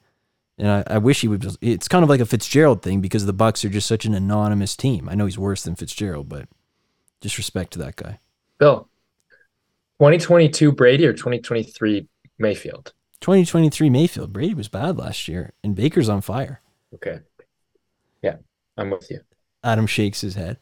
And 0.57 0.69
I, 0.71 0.95
I 0.95 0.99
wish 0.99 1.21
he 1.21 1.29
would 1.29 1.43
just 1.43 1.59
it's 1.61 1.89
kind 1.89 2.03
of 2.03 2.09
like 2.09 2.21
a 2.21 2.27
Fitzgerald 2.27 2.81
thing 2.81 3.03
because 3.03 3.27
the 3.27 3.35
Bucs 3.35 3.67
are 3.67 3.69
just 3.69 3.87
such 3.87 4.07
an 4.07 4.15
anonymous 4.15 4.77
team. 4.77 5.11
I 5.11 5.15
know 5.15 5.27
he's 5.27 5.39
worse 5.39 5.63
than 5.63 5.77
Fitzgerald, 5.77 6.31
but 6.31 6.49
just 7.21 7.37
respect 7.37 7.75
to 7.75 7.79
that 7.81 7.97
guy. 7.97 8.19
Bill, 8.59 8.89
2022 9.99 10.73
Brady 10.73 11.07
or 11.07 11.13
2023 11.13 12.09
Mayfield? 12.39 12.95
2023 13.21 13.91
Mayfield. 13.91 14.33
Brady 14.33 14.55
was 14.55 14.69
bad 14.69 14.97
last 14.97 15.29
year, 15.29 15.53
and 15.63 15.75
Baker's 15.75 16.09
on 16.09 16.23
fire. 16.23 16.63
Okay. 16.95 17.21
Yeah, 18.23 18.37
I'm 18.79 18.91
with 18.91 19.11
you. 19.11 19.21
Adam 19.63 19.87
shakes 19.87 20.23
his 20.23 20.35
head. 20.35 20.57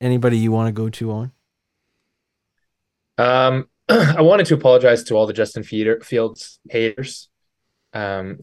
Anybody 0.00 0.38
you 0.38 0.50
want 0.52 0.68
to 0.68 0.72
go 0.72 0.88
to 0.88 1.10
on? 1.12 1.32
Um, 3.18 3.68
I 3.88 4.22
wanted 4.22 4.46
to 4.46 4.54
apologize 4.54 5.04
to 5.04 5.14
all 5.14 5.26
the 5.26 5.32
Justin 5.32 5.62
Fields 5.62 6.58
haters. 6.68 7.28
Um, 7.92 8.38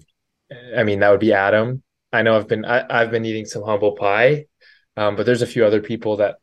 I 0.76 0.84
mean 0.84 0.99
that 0.99 1.10
would 1.10 1.20
be 1.20 1.34
Adam. 1.34 1.84
I 2.14 2.22
know 2.22 2.38
I've 2.38 2.47
been 2.47 2.66
I, 2.66 2.86
I've 2.89 3.12
been 3.12 3.26
eating 3.26 3.45
some 3.45 3.64
humble 3.64 3.93
pie, 3.93 4.45
um, 4.95 5.16
but 5.16 5.26
there's 5.26 5.41
a 5.41 5.47
few 5.47 5.66
other 5.66 5.82
people 5.82 6.18
that 6.18 6.38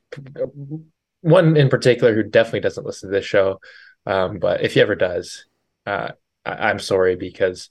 one 1.21 1.57
in 1.57 1.69
particular 1.69 2.15
who 2.15 2.23
definitely 2.23 2.61
doesn't 2.61 2.87
listen 2.87 3.09
to 3.09 3.15
this 3.15 3.25
show. 3.25 3.61
Um, 4.07 4.39
but 4.39 4.63
if 4.63 4.75
he 4.75 4.81
ever 4.81 4.95
does, 4.95 5.47
uh, 5.87 6.11
I, 6.45 6.53
I'm 6.71 6.79
sorry 6.79 7.17
because 7.17 7.71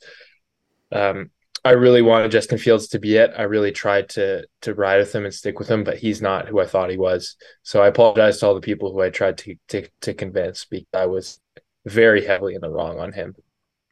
um, 0.91 1.29
I 1.65 1.71
really 1.71 2.01
wanted 2.01 2.31
Justin 2.31 2.57
Fields 2.57 2.87
to 2.89 2.99
be 2.99 3.15
it. 3.15 3.31
I 3.37 3.43
really 3.43 3.71
tried 3.71 4.09
to 4.09 4.45
to 4.61 4.73
ride 4.73 4.97
with 4.97 5.13
him 5.15 5.23
and 5.25 5.33
stick 5.33 5.59
with 5.59 5.69
him, 5.69 5.83
but 5.83 5.97
he's 5.97 6.21
not 6.21 6.47
who 6.47 6.59
I 6.59 6.65
thought 6.65 6.89
he 6.89 6.97
was. 6.97 7.37
So 7.63 7.81
I 7.81 7.87
apologize 7.87 8.39
to 8.39 8.47
all 8.47 8.55
the 8.55 8.61
people 8.61 8.91
who 8.91 9.01
I 9.01 9.09
tried 9.09 9.37
to 9.39 9.55
to, 9.69 9.87
to 10.01 10.13
convince 10.13 10.65
because 10.65 10.87
I 10.93 11.05
was 11.05 11.39
very 11.85 12.25
heavily 12.25 12.55
in 12.55 12.61
the 12.61 12.69
wrong 12.69 12.99
on 12.99 13.13
him. 13.13 13.35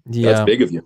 Yeah. 0.05 0.31
That's 0.31 0.45
big 0.45 0.61
of 0.61 0.71
you. 0.71 0.85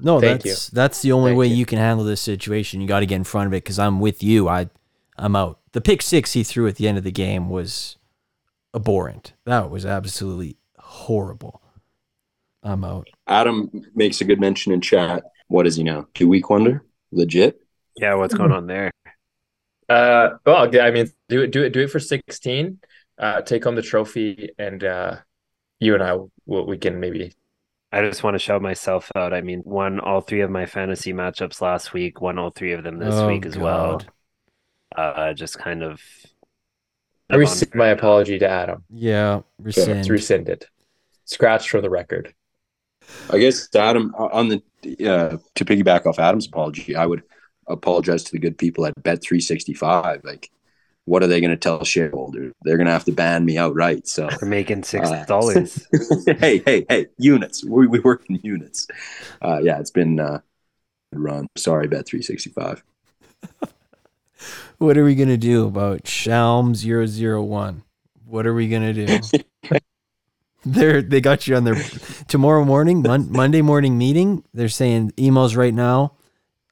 No, 0.00 0.20
Thank 0.20 0.42
that's 0.42 0.68
that's 0.68 1.02
the 1.02 1.12
only 1.12 1.30
Thank 1.30 1.38
way 1.38 1.46
you. 1.46 1.56
you. 1.56 1.66
can 1.66 1.78
handle 1.78 2.04
this 2.04 2.20
situation. 2.20 2.80
You 2.80 2.88
got 2.88 3.00
to 3.00 3.06
get 3.06 3.16
in 3.16 3.24
front 3.24 3.46
of 3.46 3.52
it 3.52 3.62
because 3.62 3.78
I'm 3.78 4.00
with 4.00 4.22
you. 4.22 4.48
I, 4.48 4.68
I'm 5.16 5.36
out. 5.36 5.60
The 5.72 5.80
pick 5.80 6.02
six 6.02 6.32
he 6.32 6.42
threw 6.42 6.66
at 6.66 6.76
the 6.76 6.88
end 6.88 6.98
of 6.98 7.04
the 7.04 7.12
game 7.12 7.48
was 7.48 7.96
abhorrent. 8.74 9.34
That 9.44 9.70
was 9.70 9.86
absolutely 9.86 10.56
horrible. 10.78 11.62
I'm 12.62 12.84
out. 12.84 13.08
Adam 13.26 13.70
makes 13.94 14.20
a 14.20 14.24
good 14.24 14.40
mention 14.40 14.72
in 14.72 14.80
chat. 14.80 15.22
What 15.48 15.66
is 15.66 15.76
he 15.76 15.82
now? 15.82 16.06
Two 16.14 16.28
week 16.28 16.48
wonder? 16.50 16.84
Legit? 17.12 17.60
Yeah, 17.96 18.14
what's 18.14 18.34
going 18.34 18.52
on 18.52 18.66
there? 18.66 18.90
Uh, 19.88 20.30
well, 20.44 20.68
I 20.80 20.90
mean, 20.90 21.10
do 21.28 21.42
it, 21.42 21.50
do 21.50 21.62
it, 21.62 21.70
do 21.70 21.80
it 21.80 21.90
for 21.90 22.00
sixteen. 22.00 22.78
Uh, 23.18 23.42
take 23.42 23.62
home 23.64 23.76
the 23.76 23.82
trophy, 23.82 24.50
and 24.58 24.82
uh, 24.82 25.16
you 25.78 25.94
and 25.94 26.02
I, 26.02 26.14
will, 26.46 26.66
we 26.66 26.78
can 26.78 26.98
maybe. 26.98 27.32
I 27.92 28.00
just 28.02 28.24
want 28.24 28.34
to 28.34 28.40
shout 28.40 28.60
myself 28.60 29.12
out. 29.14 29.32
I 29.32 29.40
mean, 29.42 29.62
won 29.64 30.00
all 30.00 30.20
three 30.20 30.40
of 30.40 30.50
my 30.50 30.66
fantasy 30.66 31.12
matchups 31.12 31.60
last 31.60 31.92
week, 31.92 32.20
won 32.20 32.38
all 32.38 32.50
three 32.50 32.72
of 32.72 32.82
them 32.82 32.98
this 32.98 33.14
Oh, 33.14 33.28
week 33.28 33.46
as 33.46 33.56
well. 33.56 34.02
Uh, 34.96 35.32
just 35.34 35.58
kind 35.58 35.82
of. 35.84 36.00
I 37.30 37.36
rescind 37.36 37.74
my 37.74 37.88
apology 37.88 38.38
to 38.40 38.48
Adam. 38.48 38.84
Yeah, 38.90 39.42
It's 39.64 39.76
rescind. 39.78 40.08
rescinded. 40.08 40.66
Scratch 41.24 41.70
for 41.70 41.80
the 41.80 41.88
record. 41.90 42.34
I 43.30 43.38
guess 43.38 43.68
Adam 43.74 44.14
on 44.16 44.48
the 44.48 44.62
uh, 45.08 45.38
to 45.54 45.64
piggyback 45.64 46.06
off 46.06 46.18
Adam's 46.18 46.46
apology, 46.46 46.94
I 46.94 47.06
would 47.06 47.22
apologize 47.66 48.22
to 48.24 48.32
the 48.32 48.38
good 48.38 48.58
people 48.58 48.84
at 48.86 49.02
Bet 49.02 49.22
three 49.22 49.40
sixty 49.40 49.74
five. 49.74 50.22
Like, 50.24 50.50
what 51.06 51.22
are 51.22 51.26
they 51.26 51.40
going 51.40 51.50
to 51.50 51.56
tell 51.56 51.82
shareholders? 51.84 52.52
They're 52.62 52.76
going 52.76 52.86
to 52.86 52.92
have 52.92 53.04
to 53.04 53.12
ban 53.12 53.44
me 53.44 53.58
outright. 53.58 54.06
So, 54.08 54.28
We're 54.42 54.48
making 54.48 54.84
six 54.84 55.08
Uh, 55.08 55.24
dollars. 55.26 55.86
hey, 56.38 56.62
hey, 56.64 56.84
hey, 56.88 57.06
units. 57.18 57.64
We, 57.64 57.86
we 57.86 58.00
work 58.00 58.24
in 58.28 58.40
units. 58.42 58.86
Uh, 59.42 59.60
yeah, 59.62 59.80
it's 59.80 59.90
been 59.90 60.20
uh, 60.20 60.40
run. 61.12 61.46
Sorry, 61.56 61.88
Bet 61.88 62.06
three 62.06 62.22
sixty 62.22 62.50
five. 62.50 62.82
What 64.78 64.98
are 64.98 65.04
we 65.04 65.14
gonna 65.14 65.38
do 65.38 65.66
about 65.66 66.06
Shalm 66.06 66.74
001? 66.74 67.82
What 68.26 68.46
are 68.46 68.52
we 68.52 68.68
gonna 68.68 68.92
do? 68.92 69.18
They're 70.66 71.02
they 71.02 71.20
got 71.20 71.46
you 71.46 71.56
on 71.56 71.64
their 71.64 71.76
tomorrow 72.28 72.64
morning, 72.64 73.02
mon- 73.02 73.30
Monday 73.30 73.62
morning 73.62 73.98
meeting. 73.98 74.44
They're 74.54 74.68
saying 74.68 75.12
emails 75.12 75.56
right 75.56 75.74
now. 75.74 76.14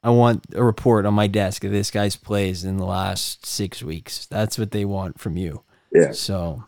I 0.02 0.10
want 0.10 0.46
a 0.54 0.64
report 0.64 1.06
on 1.06 1.14
my 1.14 1.26
desk 1.28 1.62
of 1.62 1.70
this 1.70 1.90
guy's 1.90 2.16
plays 2.16 2.64
in 2.64 2.76
the 2.76 2.84
last 2.86 3.46
six 3.46 3.82
weeks. 3.82 4.26
That's 4.26 4.58
what 4.58 4.72
they 4.72 4.84
want 4.84 5.20
from 5.20 5.36
you. 5.36 5.62
Yeah, 5.94 6.12
So, 6.12 6.64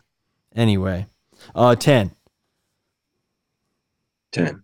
anyway, 0.55 1.07
uh, 1.53 1.75
ten. 1.75 2.11
ten. 4.31 4.63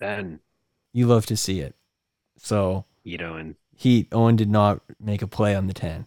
then 0.00 0.40
You 0.92 1.06
love 1.06 1.26
to 1.26 1.36
see 1.36 1.60
it. 1.60 1.74
So 2.38 2.84
you 3.02 3.18
know, 3.18 3.34
and 3.34 3.56
Heat 3.76 4.08
Owen 4.12 4.36
did 4.36 4.48
not 4.50 4.80
make 5.00 5.22
a 5.22 5.26
play 5.26 5.54
on 5.54 5.66
the 5.66 5.74
ten. 5.74 6.06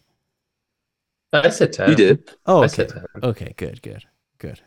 I 1.32 1.48
said 1.50 1.72
ten. 1.72 1.90
You 1.90 1.94
did. 1.94 2.30
Oh, 2.46 2.62
I 2.62 2.64
okay. 2.64 2.68
said 2.74 2.88
ten. 2.88 3.04
Okay, 3.22 3.54
good, 3.56 3.82
good, 3.82 4.04
good. 4.38 4.60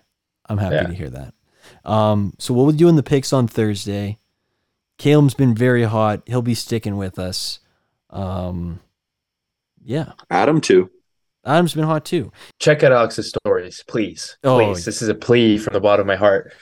I'm 0.47 0.57
happy 0.57 0.75
Yeah. 0.75 0.87
to 0.87 0.93
hear 0.93 1.09
that. 1.09 1.33
Um, 1.83 2.33
so 2.39 2.53
we'll 2.53 2.71
be 2.71 2.77
doing 2.77 2.95
the 2.95 3.03
picks 3.03 3.33
on 3.33 3.47
Thursday. 3.47 4.19
Caleb's 4.97 5.33
been 5.33 5.55
very 5.55 5.83
hot. 5.83 6.21
He'll 6.25 6.41
be 6.41 6.55
sticking 6.55 6.97
with 6.97 7.19
us. 7.19 7.59
Um, 8.09 8.79
yeah, 9.83 10.13
Adam 10.29 10.61
too. 10.61 10.89
Adam's 11.45 11.73
been 11.73 11.83
hot 11.83 12.05
too. 12.05 12.31
Check 12.59 12.81
out 12.83 12.91
Alex's 12.91 13.29
stories, 13.29 13.83
please. 13.87 14.37
Oh. 14.43 14.57
Please. 14.57 14.85
This 14.85 15.01
is 15.01 15.09
a 15.09 15.15
plea 15.15 15.57
from 15.57 15.73
the 15.73 15.79
bottom 15.79 16.01
of 16.01 16.07
my 16.07 16.15
heart. 16.15 16.53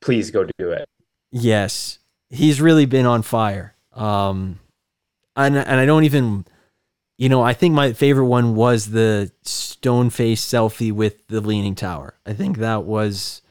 Please 0.00 0.30
go 0.30 0.44
do 0.58 0.70
it. 0.70 0.86
Yes, 1.30 1.98
he's 2.30 2.60
really 2.60 2.86
been 2.86 3.06
on 3.06 3.22
fire. 3.22 3.74
Um, 3.92 4.58
and 5.36 5.56
and 5.56 5.80
I 5.80 5.86
don't 5.86 6.04
even, 6.04 6.44
you 7.18 7.28
know, 7.28 7.42
I 7.42 7.52
think 7.52 7.74
my 7.74 7.92
favorite 7.92 8.26
one 8.26 8.54
was 8.54 8.90
the 8.90 9.32
stone 9.42 10.08
face 10.08 10.44
selfie 10.44 10.92
with 10.92 11.26
the 11.26 11.40
leaning 11.40 11.74
tower. 11.74 12.14
I 12.24 12.32
think 12.32 12.58
that 12.58 12.84
was 12.84 13.42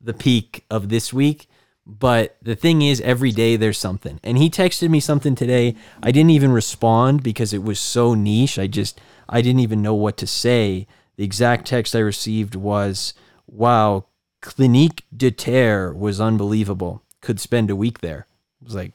the 0.00 0.12
peak 0.12 0.64
of 0.68 0.88
this 0.88 1.12
week. 1.12 1.48
But 1.86 2.36
the 2.42 2.56
thing 2.56 2.82
is, 2.82 3.00
every 3.00 3.30
day 3.30 3.56
there's 3.56 3.78
something. 3.78 4.20
And 4.22 4.38
he 4.38 4.50
texted 4.50 4.90
me 4.90 5.00
something 5.00 5.34
today. 5.34 5.76
I 6.02 6.10
didn't 6.10 6.30
even 6.30 6.52
respond 6.52 7.22
because 7.22 7.52
it 7.52 7.62
was 7.62 7.80
so 7.80 8.14
niche. 8.14 8.58
I 8.58 8.66
just, 8.66 9.00
I 9.28 9.40
didn't 9.40 9.60
even 9.60 9.82
know 9.82 9.94
what 9.94 10.16
to 10.18 10.26
say. 10.26 10.86
The 11.16 11.24
exact 11.24 11.66
text 11.66 11.94
I 11.94 12.00
received 12.00 12.54
was, 12.54 13.14
wow, 13.46 14.06
Clinique 14.40 15.04
de 15.16 15.30
Terre 15.30 15.92
was 15.92 16.20
unbelievable. 16.20 17.02
Could 17.20 17.40
spend 17.40 17.70
a 17.70 17.76
week 17.76 18.00
there. 18.00 18.26
I 18.60 18.64
was 18.64 18.74
like, 18.74 18.92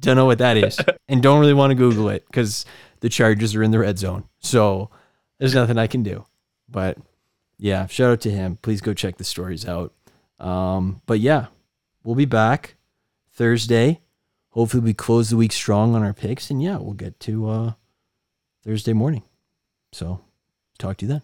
don't 0.00 0.16
know 0.16 0.26
what 0.26 0.38
that 0.38 0.56
is. 0.56 0.78
and 1.08 1.22
don't 1.22 1.40
really 1.40 1.54
want 1.54 1.70
to 1.70 1.74
Google 1.74 2.08
it 2.08 2.26
because 2.26 2.64
the 3.00 3.08
Chargers 3.08 3.54
are 3.54 3.62
in 3.62 3.70
the 3.70 3.78
red 3.78 3.98
zone. 3.98 4.24
So 4.40 4.90
there's 5.38 5.54
nothing 5.54 5.78
I 5.78 5.86
can 5.86 6.02
do. 6.02 6.24
But 6.68 6.98
yeah, 7.58 7.86
shout 7.86 8.10
out 8.10 8.20
to 8.22 8.30
him. 8.30 8.58
Please 8.62 8.80
go 8.80 8.94
check 8.94 9.16
the 9.16 9.24
stories 9.24 9.66
out. 9.66 9.92
Um, 10.38 11.02
but 11.06 11.20
yeah, 11.20 11.46
we'll 12.04 12.14
be 12.14 12.24
back 12.24 12.76
Thursday. 13.32 14.00
Hopefully 14.50 14.82
we 14.82 14.94
close 14.94 15.30
the 15.30 15.36
week 15.36 15.52
strong 15.52 15.94
on 15.94 16.02
our 16.02 16.14
picks. 16.14 16.50
And 16.50 16.62
yeah, 16.62 16.78
we'll 16.78 16.94
get 16.94 17.18
to 17.20 17.48
uh, 17.48 17.72
Thursday 18.64 18.92
morning. 18.92 19.22
So 19.92 20.20
talk 20.78 20.98
to 20.98 21.06
you 21.06 21.12
then. 21.12 21.22